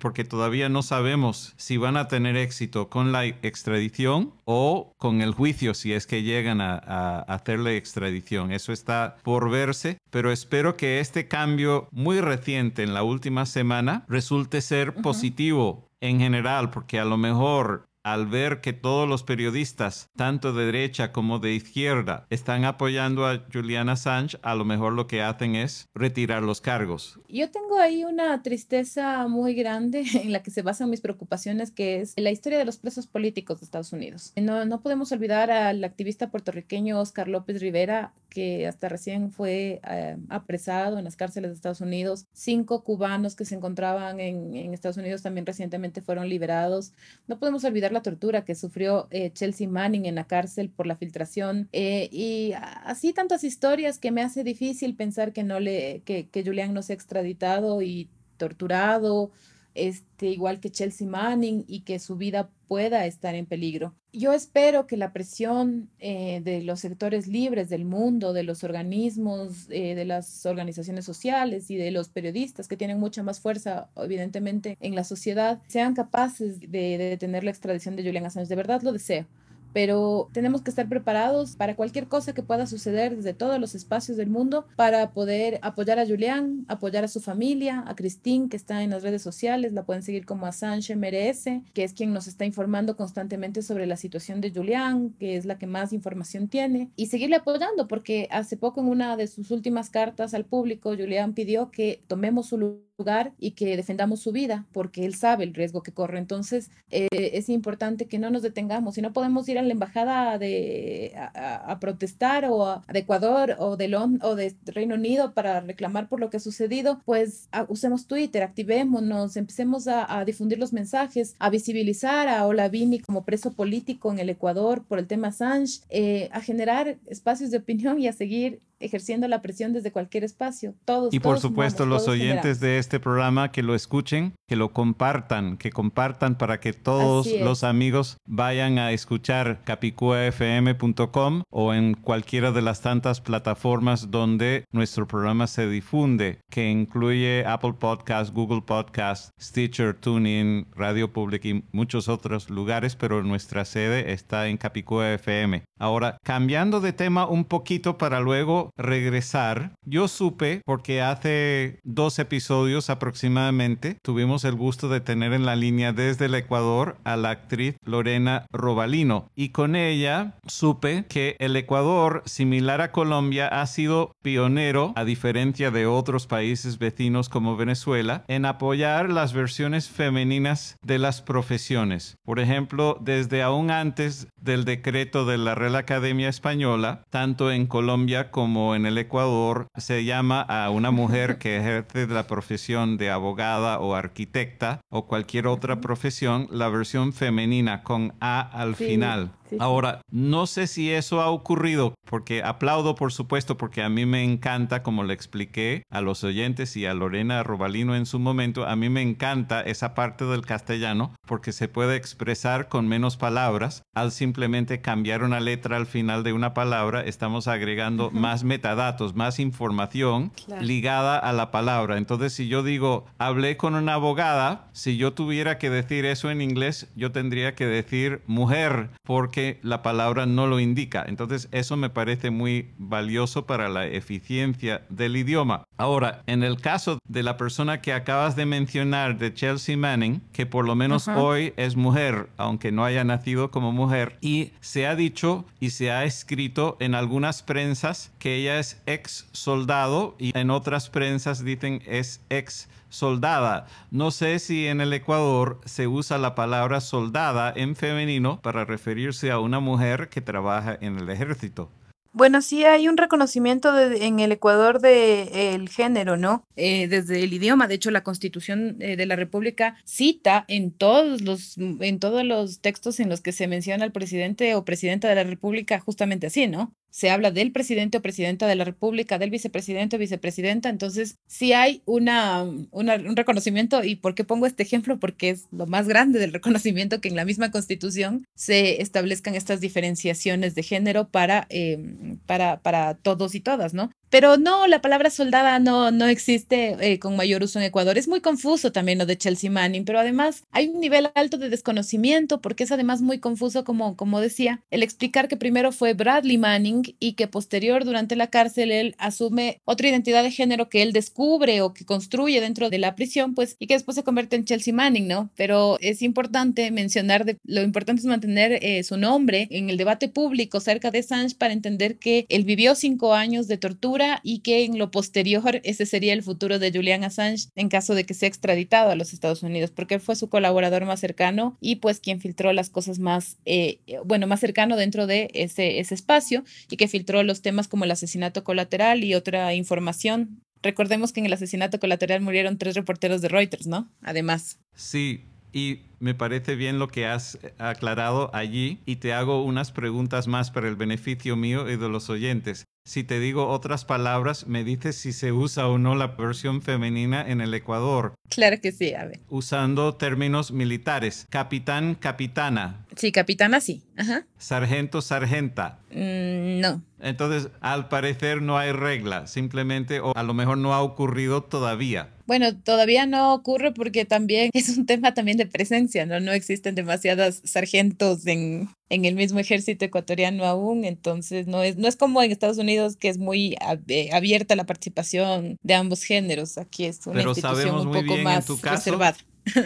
porque 0.00 0.24
todavía 0.24 0.68
no 0.68 0.82
sabemos 0.82 1.53
si 1.57 1.76
van 1.76 1.98
a 1.98 2.09
tener 2.09 2.36
éxito 2.36 2.88
con 2.88 3.12
la 3.12 3.26
extradición 3.26 4.32
o 4.44 4.94
con 4.96 5.20
el 5.20 5.34
juicio 5.34 5.74
si 5.74 5.92
es 5.92 6.07
que 6.07 6.22
llegan 6.22 6.61
a, 6.61 7.20
hacerle 7.28 7.76
extradición. 7.76 8.50
Eso 8.50 8.72
está 8.72 9.16
por 9.22 9.50
verse, 9.50 9.98
pero 10.11 10.32
espero 10.32 10.76
que 10.76 11.00
este 11.00 11.28
cambio 11.28 11.88
muy 11.90 12.20
reciente 12.20 12.82
en 12.82 12.94
la 12.94 13.03
última 13.03 13.44
semana 13.44 14.05
resulte 14.09 14.62
ser 14.62 14.94
positivo 14.94 15.88
en 16.00 16.18
general, 16.18 16.70
porque 16.70 16.98
a 16.98 17.05
lo 17.05 17.16
mejor 17.16 17.84
al 18.03 18.26
ver 18.26 18.61
que 18.61 18.72
todos 18.72 19.09
los 19.09 19.22
periodistas, 19.22 20.11
tanto 20.16 20.53
de 20.53 20.66
derecha 20.66 21.12
como 21.12 21.38
de 21.38 21.55
izquierda, 21.55 22.26
están 22.30 22.64
apoyando 22.64 23.26
a 23.26 23.44
Julian 23.53 23.88
Assange, 23.88 24.38
a 24.42 24.55
lo 24.55 24.64
mejor 24.64 24.92
lo 24.92 25.07
que 25.07 25.22
hacen 25.22 25.55
es 25.55 25.88
retirar 25.94 26.42
los 26.42 26.61
cargos. 26.61 27.20
Yo 27.28 27.50
tengo 27.50 27.78
ahí 27.78 28.05
una 28.05 28.42
tristeza 28.42 29.26
muy 29.28 29.55
grande 29.55 30.05
en 30.14 30.32
la 30.32 30.42
que 30.42 30.50
se 30.50 30.62
basan 30.62 30.90
mis 30.90 31.00
preocupaciones, 31.00 31.70
que 31.70 32.00
es 32.00 32.14
la 32.16 32.30
historia 32.30 32.59
de 32.59 32.64
los 32.64 32.78
presos 32.78 33.07
políticos 33.07 33.61
de 33.61 33.64
Estados 33.64 33.92
Unidos. 33.92 34.32
No, 34.36 34.64
no 34.64 34.80
podemos 34.80 35.12
olvidar 35.12 35.50
al 35.50 35.84
activista 35.84 36.30
puertorriqueño 36.30 36.98
Oscar 37.00 37.28
López 37.28 37.61
Rivera, 37.61 38.12
que 38.28 38.66
hasta 38.66 38.88
recién 38.88 39.30
fue 39.30 39.80
eh, 39.88 40.16
apresado 40.30 40.98
en 40.98 41.05
las 41.05 41.16
cárceles 41.16 41.50
de 41.50 41.55
Estados 41.55 41.82
Unidos. 41.82 42.26
Cinco 42.32 42.82
cubanos 42.82 43.36
que 43.36 43.44
se 43.44 43.55
encontraban 43.55 44.20
en, 44.20 44.55
en 44.57 44.72
Estados 44.72 44.96
Unidos 44.96 45.22
también 45.22 45.44
recientemente 45.44 46.00
fueron 46.00 46.28
liberados. 46.28 46.92
No 47.26 47.38
podemos 47.38 47.64
olvidar 47.64 47.91
la 47.93 48.03
tortura 48.03 48.45
que 48.45 48.55
sufrió 48.55 49.09
eh, 49.11 49.30
Chelsea 49.32 49.68
Manning 49.68 50.07
en 50.07 50.14
la 50.14 50.26
cárcel 50.26 50.70
por 50.70 50.86
la 50.86 50.97
filtración 50.97 51.68
eh, 51.72 52.09
y 52.11 52.53
así 52.84 53.12
tantas 53.12 53.45
historias 53.45 53.99
que 53.99 54.11
me 54.11 54.22
hace 54.22 54.45
difícil 54.45 54.95
pensar 54.97 55.32
que 55.32 55.45
no 55.45 55.61
le 55.61 56.03
que, 56.05 56.28
que 56.28 56.45
Julian 56.45 56.74
no 56.74 56.82
se 56.82 56.93
ha 56.93 56.97
extraditado 56.97 57.82
y 57.82 58.09
torturado 58.36 59.30
este, 59.75 60.29
igual 60.29 60.61
que 60.61 60.70
Chelsea 60.70 61.07
Manning, 61.07 61.64
y 61.66 61.81
que 61.81 61.99
su 61.99 62.16
vida 62.16 62.51
pueda 62.68 63.07
estar 63.07 63.35
en 63.35 63.47
peligro. 63.47 63.95
Yo 64.12 64.33
espero 64.33 64.87
que 64.87 64.97
la 64.97 65.12
presión 65.12 65.91
eh, 65.99 66.41
de 66.43 66.62
los 66.62 66.81
sectores 66.81 67.27
libres 67.27 67.68
del 67.68 67.85
mundo, 67.85 68.33
de 68.33 68.43
los 68.43 68.64
organismos, 68.64 69.66
eh, 69.70 69.95
de 69.95 70.05
las 70.05 70.47
organizaciones 70.47 71.05
sociales 71.05 71.70
y 71.70 71.77
de 71.77 71.91
los 71.91 72.09
periodistas 72.09 72.68
que 72.68 72.77
tienen 72.77 73.01
mucha 73.01 73.23
más 73.23 73.41
fuerza, 73.41 73.91
evidentemente, 73.97 74.77
en 74.81 74.95
la 74.95 75.05
sociedad, 75.05 75.61
sean 75.68 75.95
capaces 75.95 76.61
de, 76.61 76.68
de 76.68 77.11
detener 77.11 77.45
la 77.45 77.51
extradición 77.51 77.97
de 77.97 78.05
Julian 78.05 78.27
Assange. 78.27 78.49
De 78.49 78.57
verdad 78.57 78.83
lo 78.83 78.93
deseo 78.93 79.27
pero 79.73 80.29
tenemos 80.33 80.62
que 80.62 80.70
estar 80.70 80.89
preparados 80.89 81.57
para 81.57 81.77
cualquier 81.77 82.09
cosa 82.09 82.35
que 82.35 82.43
pueda 82.43 82.66
suceder 82.66 83.16
desde 83.16 83.35
todos 83.35 83.59
los 83.59 83.75
espacios 83.75 84.16
del 84.16 84.31
mundo 84.31 84.66
para 84.77 85.12
poder 85.12 85.59
apoyar 85.62 85.99
a 85.99 86.07
Julián, 86.07 86.64
apoyar 86.68 87.05
a 87.05 87.09
su 87.09 87.20
familia, 87.20 87.85
a 87.87 87.95
Christine 87.95 88.49
que 88.49 88.57
está 88.57 88.83
en 88.83 88.91
las 88.91 89.03
redes 89.03 89.23
sociales, 89.23 89.73
la 89.73 89.85
pueden 89.85 90.03
seguir 90.03 90.27
como 90.27 90.47
Assange 90.47 90.97
merece, 90.97 91.62
que 91.75 91.85
es 91.85 91.93
quien 91.93 92.12
nos 92.12 92.27
está 92.27 92.45
informando 92.45 92.97
constantemente 92.97 93.62
sobre 93.62 93.87
la 93.87 93.97
situación 93.97 94.41
de 94.41 94.53
Julián, 94.53 95.14
que 95.18 95.37
es 95.37 95.45
la 95.45 95.59
que 95.59 95.66
más 95.66 95.93
información 95.93 96.49
tiene, 96.49 96.91
y 96.97 97.07
seguirle 97.07 97.37
apoyando 97.37 97.89
porque 97.89 98.29
hace 98.31 98.57
poco 98.57 98.81
en 98.81 98.89
una 98.89 99.16
de 99.16 99.27
sus 99.27 99.51
últimas 99.51 99.91
cartas 99.91 100.35
al 100.35 100.45
público, 100.45 100.91
Julián 100.91 101.35
pidió 101.35 101.70
que 101.70 102.03
tomemos 102.07 102.47
su 102.47 102.59
lugar 102.59 102.91
y 103.38 103.53
que 103.53 103.76
defendamos 103.76 104.20
su 104.20 104.32
vida 104.32 104.66
porque 104.72 105.05
él 105.05 105.14
sabe 105.14 105.44
el 105.44 105.55
riesgo 105.55 105.82
que 105.82 105.92
corre. 105.92 106.18
Entonces 106.18 106.70
eh, 106.90 107.09
es 107.12 107.48
importante 107.48 108.07
que 108.07 108.18
no 108.18 108.30
nos 108.30 108.42
detengamos 108.42 108.98
y 108.98 109.03
no 109.03 109.12
podemos 109.12 109.48
ir 109.48 109.57
la 109.62 109.72
embajada 109.72 110.38
de, 110.38 111.12
a, 111.16 111.78
protestar 111.80 112.46
o 112.48 112.82
de 112.90 112.98
Ecuador 112.98 113.57
o 113.59 113.76
de, 113.76 113.94
o 113.96 114.34
de 114.34 114.55
Reino 114.66 114.94
Unido 114.94 115.32
para 115.34 115.61
reclamar 115.61 116.09
por 116.09 116.20
lo 116.20 116.30
que 116.30 116.38
ha 116.38 116.40
sucedido, 116.40 117.00
pues 117.05 117.48
usemos 117.68 118.07
Twitter, 118.07 118.42
activémonos, 118.42 119.36
empecemos 119.36 119.88
a, 119.88 120.24
difundir 120.24 120.59
los 120.59 120.72
mensajes, 120.72 121.34
a 121.38 121.50
visibilizar 121.50 122.28
a 122.28 122.46
Olavini 122.46 123.00
como 123.00 123.24
preso 123.24 123.53
político 123.53 124.12
en 124.12 124.18
el 124.18 124.30
Ecuador 124.30 124.84
por 124.86 124.98
el 124.98 125.07
tema 125.07 125.28
Assange, 125.28 125.80
eh, 125.90 126.28
a 126.32 126.40
generar 126.40 126.98
espacios 127.07 127.50
de 127.50 127.59
opinión 127.59 127.98
y 127.98 128.09
a 128.09 128.12
seguir 128.12 128.61
ejerciendo 128.83 129.28
la 129.28 129.43
presión 129.43 129.72
desde 129.72 129.93
cualquier 129.93 130.24
espacio. 130.24 130.74
Todos. 130.85 131.14
Y 131.14 131.20
por 131.20 131.39
supuesto 131.39 131.87
los 131.87 132.09
oyentes 132.09 132.61
de 132.61 132.78
este 132.78 133.01
programa 133.01 133.53
que 133.53 133.62
lo 133.62 133.74
escuchen, 133.74 134.35
que 134.47 134.57
lo 134.57 134.72
compartan, 134.72 135.57
que 135.57 135.70
compartan 135.70 136.37
para 136.37 136.61
que 136.61 136.72
todos 136.72 137.28
los 137.41 137.64
amigos 137.64 138.18
vayan 138.26 138.78
a 138.78 138.93
escuchar 138.93 139.62
capicuafm.com 139.64 141.43
o 141.51 141.74
en 141.74 141.95
cualquiera 141.95 142.53
de 142.53 142.62
las 142.62 142.80
tantas 142.80 143.20
plataformas 143.20 144.11
donde 144.11 144.64
nuestro 144.72 145.07
programa 145.07 145.47
se 145.47 145.68
difunde, 145.68 146.41
que 146.51 146.70
incluye 146.70 147.45
Apple 147.47 147.74
Podcast, 147.78 148.33
Google 148.35 148.62
Podcast, 148.62 149.30
Stitcher, 149.41 149.95
TuneIn, 149.95 150.66
Radio 150.74 151.12
Public 151.12 151.45
y 151.45 151.64
muchos 151.72 152.09
otros 152.09 152.51
lugares, 152.51 152.97
pero 152.97 153.22
nuestra 153.22 153.64
sede 153.64 154.12
está 154.12 154.49
en 154.49 154.57
Capicúa 154.57 155.12
FM. 155.14 155.62
Ahora, 155.78 156.18
cambiando 156.22 156.80
de 156.80 156.93
tema 156.93 157.26
un 157.26 157.45
poquito 157.45 157.99
para 157.99 158.20
luego 158.20 158.70
regresar. 158.77 159.73
Yo 159.85 160.09
supe 160.09 160.62
porque 160.64 161.03
hace 161.03 161.81
dos 161.85 162.18
episodios 162.18 162.91
aproximadamente 162.91 163.97
tuvimos 164.03 164.45
el 164.45 164.55
gusto 164.55 164.89
de 164.89 165.01
tener 165.01 165.33
en 165.33 165.47
la 165.47 165.57
línea 165.57 165.93
desde 165.93 166.27
el 166.27 166.35
Ecuador 166.35 166.97
a 167.05 167.16
la 167.16 167.31
actriz 167.31 167.77
Lorena 167.85 168.47
Robalino 168.51 169.29
y 169.35 169.51
con 169.51 169.77
ella 169.77 170.35
supe 170.47 171.05
que 171.09 171.37
el 171.39 171.57
Ecuador, 171.57 172.23
similar 172.27 172.81
a 172.81 172.93
Colombia, 172.93 173.49
ha 173.49 173.66
sido 173.66 174.12
pionero, 174.23 174.93
a 174.97 175.05
diferencia 175.05 175.70
de 175.70 175.87
otros 175.87 176.27
países 176.27 176.79
vecinos 176.79 177.29
como 177.29 177.57
Venezuela, 177.57 178.25
en 178.29 178.45
apoyar 178.45 179.11
las 179.11 179.33
versiones 179.33 179.89
femeninas 179.89 180.77
de 180.83 180.99
las 180.99 181.23
profesiones. 181.23 182.16
Por 182.25 182.41
ejemplo, 182.41 182.99
desde 183.01 183.43
aún 183.43 183.70
antes 183.70 184.29
del 184.41 184.64
decreto 184.64 185.25
de 185.25 185.39
la 185.39 185.55
Real 185.55 185.77
Academia 185.77 186.29
Española, 186.29 187.03
tanto 187.11 187.51
en 187.51 187.66
Colombia 187.66 188.31
como 188.31 188.51
en 188.74 188.86
el 188.86 188.98
Ecuador, 188.98 189.68
se 189.76 190.05
llama 190.05 190.42
a 190.42 190.70
una 190.70 190.90
mujer 190.90 191.38
que 191.38 191.57
ejerce 191.57 192.07
la 192.07 192.26
profesión 192.26 192.98
de 192.98 193.11
abogada 193.11 193.78
o 193.78 193.94
arquitecta 193.94 194.80
o 194.90 195.07
cualquier 195.07 195.46
otra 195.46 195.80
profesión 195.80 196.48
la 196.50 196.68
versión 196.68 197.12
femenina 197.12 197.82
con 197.82 198.12
A 198.20 198.40
al 198.40 198.76
final. 198.76 199.32
Ahora, 199.59 200.00
no 200.11 200.46
sé 200.46 200.66
si 200.66 200.90
eso 200.90 201.20
ha 201.20 201.30
ocurrido, 201.30 201.94
porque 202.07 202.42
aplaudo, 202.42 202.94
por 202.94 203.12
supuesto, 203.12 203.57
porque 203.57 203.82
a 203.82 203.88
mí 203.88 204.07
me 204.07 204.24
encanta, 204.24 204.82
como 204.82 205.05
le 205.05 205.14
expliqué 205.14 205.82
a 205.90 206.00
los 206.00 206.24
oyentes 206.24 206.76
y 206.76 206.86
a 206.86 206.94
Lorena 206.94 207.42
Robalino 207.42 207.96
en 207.96 208.07
su 208.07 208.18
momento, 208.18 208.66
a 208.66 208.76
mí 208.76 208.88
me 208.88 209.03
encanta 209.03 209.61
esa 209.61 209.94
parte 209.94 210.24
del 210.24 210.46
castellano, 210.46 211.14
porque 211.26 211.53
se 211.53 211.68
puede 211.68 211.96
expresar 211.96 212.68
con 212.68 212.88
menos 212.88 213.16
palabras. 213.16 213.82
Al 213.94 214.12
simplemente 214.12 214.80
cambiar 214.80 215.22
una 215.22 215.40
letra 215.40 215.76
al 215.76 215.86
final 215.86 216.22
de 216.22 216.32
una 216.32 216.55
palabra, 216.55 217.03
estamos 217.03 217.48
agregando 217.48 218.11
más 218.11 218.44
metadatos, 218.44 219.14
más 219.14 219.38
información 219.38 220.32
ligada 220.61 221.18
a 221.18 221.32
la 221.32 221.50
palabra. 221.50 221.98
Entonces, 221.98 222.32
si 222.32 222.48
yo 222.48 222.62
digo, 222.62 223.07
hablé 223.18 223.57
con 223.57 223.74
una 223.74 223.94
abogada, 223.94 224.68
si 224.72 224.96
yo 224.96 225.12
tuviera 225.12 225.59
que 225.59 225.70
decir 225.70 226.05
eso 226.05 226.30
en 226.30 226.40
inglés, 226.40 226.88
yo 226.96 227.12
tendría 227.12 227.55
que 227.55 227.66
decir 227.66 228.22
mujer, 228.26 228.90
porque 229.05 229.41
la 229.62 229.82
palabra 229.82 230.26
no 230.26 230.47
lo 230.47 230.61
indica. 230.61 231.05
Entonces 231.07 231.49
eso 231.53 231.76
me 231.76 231.90
parece 231.90 232.30
muy 232.30 232.70
valioso 232.78 233.47
para 233.47 233.68
la 233.68 233.86
eficiencia 233.86 234.82
del 234.88 235.16
idioma. 235.16 235.64
Ahora, 235.76 236.22
en 236.26 236.43
el 236.43 236.61
caso 236.61 236.99
de 237.09 237.22
la 237.22 237.36
persona 237.36 237.80
que 237.80 237.93
acabas 237.93 238.36
de 238.36 238.47
mencionar, 238.47 239.18
de 239.18 239.34
Chelsea 239.34 239.76
Manning, 239.76 240.22
que 240.32 240.47
por 240.47 240.64
lo 240.64 240.74
menos 240.74 241.09
hoy 241.09 241.53
es 241.57 241.76
mujer, 241.76 242.28
aunque 242.36 242.72
no 242.72 242.84
haya 242.84 243.05
nacido 243.05 243.51
como 243.51 243.72
mujer, 243.72 244.18
y 244.20 244.53
se 244.61 244.86
ha 244.86 244.95
dicho 244.95 245.45
y 245.61 245.70
se 245.70 245.90
ha 245.90 246.05
escrito 246.05 246.76
en 246.80 246.95
algunas 246.95 247.43
prensas 247.43 248.12
que 248.18 248.36
ella 248.36 248.59
es 248.59 248.80
ex 248.86 249.28
soldado 249.32 250.16
y 250.18 250.36
en 250.36 250.51
otras 250.51 250.90
prensas 250.90 251.45
dicen 251.45 251.82
es 251.86 252.20
ex 252.30 252.68
soldada. 252.93 253.66
No 253.90 254.11
sé 254.12 254.38
si 254.38 254.68
en 254.68 254.80
el 254.80 254.93
Ecuador 254.93 255.61
se 255.64 255.88
usa 255.88 256.18
la 256.18 256.34
palabra 256.34 256.80
soldada 256.80 257.53
en 257.55 257.74
femenino 257.74 258.40
para 258.40 258.64
referirse 258.64 259.30
a 259.30 259.40
una 259.40 259.59
mujer 259.59 260.09
que 260.09 260.20
trabaja 260.20 260.78
en 260.80 260.99
el 260.99 261.11
ejército. 261.11 261.70
Bueno, 262.14 262.43
sí 262.43 262.62
hay 262.64 262.88
un 262.88 262.99
reconocimiento 262.99 263.78
en 263.80 264.20
el 264.20 264.32
Ecuador 264.32 264.80
del 264.80 265.70
género, 265.70 266.18
¿no? 266.18 266.45
Eh, 266.57 266.86
desde 266.86 267.24
el 267.24 267.32
idioma. 267.32 267.68
De 267.68 267.74
hecho, 267.74 267.90
la 267.90 268.03
Constitución 268.03 268.76
eh, 268.80 268.97
de 268.97 269.07
la 269.07 269.16
República 269.16 269.76
cita 269.86 270.45
en 270.49 270.72
todos 270.72 271.22
los 271.22 271.57
en 271.57 271.99
todos 272.01 272.22
los 272.22 272.61
textos 272.61 273.01
en 273.01 273.09
los 273.09 273.22
que 273.22 273.32
se 273.32 273.49
menciona 273.49 273.84
al 273.84 273.93
presidente 273.93 274.55
o 274.55 274.64
presidenta 274.66 275.09
de 275.09 275.14
la 275.14 275.24
República 275.24 275.80
justamente 275.80 276.26
así, 276.26 276.47
¿no? 276.49 276.74
Se 276.93 277.11
habla 277.11 277.30
del 277.30 277.53
presidente 277.53 277.99
o 277.99 278.03
presidenta 278.03 278.47
de 278.47 278.55
la 278.55 278.64
República, 278.64 279.18
del 279.18 279.30
vicepresidente 279.30 279.97
o 279.97 279.99
vicepresidenta. 279.99 280.68
Entonces, 280.68 281.16
sí 281.26 281.55
hay 281.55 281.82
una, 281.86 282.43
un 282.43 283.16
reconocimiento. 283.16 283.82
¿Y 283.82 283.97
por 283.97 284.14
qué 284.14 284.24
pongo 284.24 284.47
este 284.47 284.62
ejemplo? 284.62 285.01
Porque 285.01 285.30
es 285.30 285.47
lo 285.51 285.66
más 285.66 285.88
grande 285.88 286.18
del 286.18 286.32
reconocimiento 286.34 287.01
que 287.01 287.09
en 287.09 287.16
la 287.16 287.24
misma 287.24 287.51
Constitución 287.51 288.26
se 288.34 288.82
establezcan 288.82 289.34
estas 289.34 289.61
diferenciaciones 289.61 290.55
de 290.55 290.62
género 290.62 291.09
para, 291.09 291.47
eh, 291.49 292.18
para, 292.26 292.61
para 292.61 292.95
todos 292.95 293.34
y 293.34 293.40
todas, 293.40 293.72
¿no? 293.72 293.90
Pero 294.12 294.36
no, 294.36 294.66
la 294.66 294.82
palabra 294.82 295.09
soldada 295.09 295.59
no, 295.59 295.90
no 295.90 296.07
existe 296.07 296.76
eh, 296.80 296.99
con 296.99 297.16
mayor 297.16 297.43
uso 297.43 297.59
en 297.59 297.64
Ecuador. 297.64 297.97
Es 297.97 298.09
muy 298.09 298.20
confuso 298.20 298.70
también 298.70 298.99
lo 298.99 299.07
de 299.07 299.16
Chelsea 299.16 299.51
Manning, 299.51 299.86
pero 299.86 299.99
además 299.99 300.45
hay 300.51 300.68
un 300.68 300.80
nivel 300.80 301.09
alto 301.14 301.38
de 301.38 301.49
desconocimiento 301.49 302.43
porque 302.43 302.64
es 302.64 302.72
además 302.72 303.01
muy 303.01 303.20
confuso, 303.20 303.64
como, 303.64 303.97
como 303.97 304.20
decía, 304.20 304.62
el 304.70 304.82
explicar 304.82 305.28
que 305.28 305.38
primero 305.38 305.72
fue 305.72 305.95
Bradley 305.95 306.36
Manning 306.36 306.82
y 306.99 307.14
que 307.14 307.28
posterior 307.28 307.85
durante 307.85 308.16
la 308.16 308.28
cárcel 308.28 308.70
él 308.70 308.95
asume 308.99 309.61
otra 309.64 309.89
identidad 309.89 310.22
de 310.22 310.30
género 310.30 310.68
que 310.68 310.83
él 310.83 310.93
descubre 310.93 311.61
o 311.61 311.72
que 311.72 311.85
construye 311.85 312.41
dentro 312.41 312.70
de 312.70 312.78
la 312.78 312.95
prisión, 312.95 313.35
pues, 313.35 313.57
y 313.59 313.66
que 313.66 313.74
después 313.74 313.95
se 313.95 314.03
convierte 314.03 314.37
en 314.37 314.45
Chelsea 314.45 314.74
Manning, 314.74 315.09
¿no? 315.09 315.30
Pero 315.37 315.78
es 315.80 316.03
importante 316.03 316.70
mencionar, 316.70 317.24
lo 317.45 317.62
importante 317.62 318.01
es 318.01 318.07
mantener 318.07 318.59
eh, 318.62 318.83
su 318.83 318.97
nombre 318.97 319.49
en 319.51 319.70
el 319.70 319.76
debate 319.76 320.09
público 320.09 320.61
cerca 320.61 320.91
de 320.91 321.01
Assange 321.01 321.37
para 321.37 321.53
entender 321.53 321.97
que 321.97 322.26
él 322.28 322.45
vivió 322.45 322.74
cinco 322.74 323.14
años 323.14 323.49
de 323.49 323.59
tortura 323.59 324.20
y 324.22 324.41
que 324.41 324.64
en 324.64 324.78
lo 324.78 324.91
posterior 324.91 325.61
ese 325.64 325.87
sería 325.87 326.12
el 326.12 326.22
futuro 326.22 326.59
de 326.59 326.72
Julian 326.72 327.05
Assange 327.05 327.49
en 327.55 327.68
caso 327.68 327.95
de 327.95 328.05
que 328.05 328.14
sea 328.14 328.28
extraditado 328.28 328.91
a 328.91 328.95
los 328.95 329.12
Estados 329.12 329.43
Unidos, 329.43 329.70
porque 329.70 329.95
él 329.95 330.01
fue 330.01 330.16
su 330.16 330.28
colaborador 330.28 330.85
más 330.85 331.01
cercano 331.01 331.57
y 331.61 331.76
pues 331.76 332.01
quien 332.01 332.20
filtró 332.20 332.53
las 332.53 332.70
cosas 332.70 332.99
más, 332.99 333.37
eh, 333.45 333.80
bueno, 334.05 334.26
más 334.26 334.41
cercano 334.41 334.76
dentro 334.76 335.07
de 335.07 335.30
ese, 335.35 335.80
ese 335.80 335.95
espacio 335.95 336.45
y 336.73 336.79
que 336.79 336.89
filtró 336.89 337.23
los 337.23 337.43
temas 337.43 337.68
como 337.68 337.85
el 337.85 337.91
asesinato 337.91 338.45
colateral 338.45 339.05
y 339.05 339.14
otra 339.14 339.53
información. 339.53 340.43
Recordemos 340.62 341.12
que 341.12 341.20
en 341.20 341.27
el 341.27 341.35
asesinato 341.35 341.79
colateral 341.79 342.23
murieron 342.23 342.57
tres 342.57 342.75
reporteros 342.75 343.20
de 343.20 343.29
Reuters, 343.29 343.66
¿no? 343.66 343.91
Además. 344.01 344.59
Sí, 344.75 345.25
y 345.53 345.81
me 346.03 346.14
parece 346.14 346.57
bien 346.57 346.80
lo 346.80 346.88
que 346.88 347.07
has 347.07 347.38
aclarado 347.59 348.28
allí 348.34 348.80
y 348.84 348.96
te 348.96 349.12
hago 349.12 349.44
unas 349.44 349.70
preguntas 349.70 350.26
más 350.26 350.50
para 350.50 350.66
el 350.66 350.74
beneficio 350.74 351.36
mío 351.36 351.70
y 351.70 351.76
de 351.76 351.88
los 351.88 352.11
oyentes. 352.11 352.66
Si 352.84 353.05
te 353.05 353.20
digo 353.20 353.46
otras 353.46 353.84
palabras, 353.84 354.48
me 354.48 354.64
dices 354.64 354.96
si 354.96 355.12
se 355.12 355.30
usa 355.30 355.68
o 355.68 355.78
no 355.78 355.94
la 355.94 356.09
versión 356.09 356.61
femenina 356.61 357.24
en 357.24 357.40
el 357.40 357.55
Ecuador. 357.55 358.14
Claro 358.28 358.61
que 358.61 358.72
sí, 358.72 358.92
a 358.94 359.05
ver. 359.05 359.20
Usando 359.28 359.94
términos 359.94 360.50
militares. 360.50 361.28
Capitán, 361.30 361.94
capitana. 361.94 362.84
Sí, 362.96 363.12
capitana 363.12 363.61
sí. 363.61 363.84
Ajá. 363.96 364.26
Sargento, 364.36 365.00
sargenta. 365.00 365.78
Mm, 365.90 366.61
no. 366.61 366.82
Entonces, 366.98 367.50
al 367.61 367.88
parecer 367.88 368.42
no 368.42 368.59
hay 368.59 368.72
regla, 368.72 369.28
simplemente, 369.28 370.00
o 370.00 370.16
a 370.16 370.22
lo 370.24 370.34
mejor 370.34 370.59
no 370.59 370.74
ha 370.74 370.82
ocurrido 370.82 371.42
todavía. 371.44 372.11
Bueno, 372.26 372.57
todavía 372.57 373.07
no 373.07 373.34
ocurre 373.34 373.72
porque 373.72 374.05
también 374.05 374.50
es 374.55 374.76
un 374.76 374.86
tema 374.86 375.12
también 375.12 375.36
de 375.36 375.46
presencia, 375.46 375.91
¿no? 376.07 376.20
No 376.20 376.32
existen 376.32 376.74
demasiadas 376.74 377.43
sargentos 377.45 378.26
en, 378.26 378.68
en 378.88 379.05
el 379.05 379.14
mismo 379.14 379.38
ejército 379.38 379.84
ecuatoriano 379.84 380.45
aún, 380.45 380.84
entonces 380.84 381.47
no 381.47 381.62
es, 381.62 381.76
no 381.76 381.88
es 381.88 381.97
como 381.97 382.22
en 382.22 382.32
Estados 382.32 382.59
Unidos 382.59 382.97
que 382.97 383.09
es 383.09 383.18
muy 383.18 383.57
eh, 383.88 384.11
abierta 384.12 384.57
la 384.57 384.64
participación 384.64 385.57
de 385.62 385.74
ambos 385.74 386.03
géneros, 386.03 386.59
aquí 386.59 386.84
es 386.86 387.07
una 387.07 387.22
institución 387.22 387.86
un 387.86 387.93
poco 387.93 388.16
más 388.18 388.47
reservada. 388.62 389.16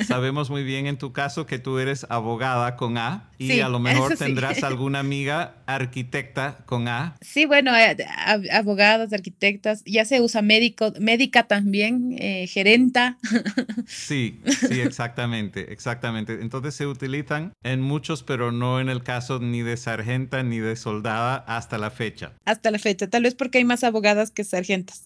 Sabemos 0.06 0.50
muy 0.50 0.64
bien 0.64 0.86
en 0.86 0.96
tu 0.96 1.12
caso 1.12 1.46
que 1.46 1.58
tú 1.58 1.78
eres 1.78 2.06
abogada 2.08 2.76
con 2.76 2.96
A 2.98 3.30
y 3.38 3.60
a 3.60 3.68
lo 3.68 3.78
mejor 3.78 4.16
tendrás 4.16 4.62
alguna 4.64 5.00
amiga 5.00 5.56
arquitecta 5.66 6.58
con 6.66 6.88
A. 6.88 7.16
Sí, 7.20 7.44
bueno, 7.44 7.76
eh, 7.76 7.96
abogadas, 8.52 9.12
arquitectas, 9.12 9.82
ya 9.84 10.04
se 10.04 10.20
usa 10.20 10.42
médico, 10.42 10.92
médica 10.98 11.44
también, 11.44 12.16
eh, 12.18 12.46
gerenta. 12.46 13.18
Sí, 13.86 14.40
sí, 14.46 14.80
exactamente, 14.80 15.72
exactamente. 15.72 16.38
Entonces 16.40 16.74
se 16.74 16.86
utilizan 16.86 17.52
en 17.62 17.80
muchos, 17.80 18.22
pero 18.22 18.50
no 18.50 18.80
en 18.80 18.88
el 18.88 19.02
caso 19.02 19.38
ni 19.38 19.62
de 19.62 19.76
sargenta 19.76 20.42
ni 20.42 20.58
de 20.58 20.76
soldada 20.76 21.36
hasta 21.46 21.78
la 21.78 21.90
fecha. 21.90 22.32
Hasta 22.44 22.70
la 22.70 22.78
fecha, 22.78 23.08
tal 23.08 23.22
vez 23.22 23.34
porque 23.34 23.58
hay 23.58 23.64
más 23.64 23.84
abogadas 23.84 24.30
que 24.30 24.44
sargentas. 24.44 25.04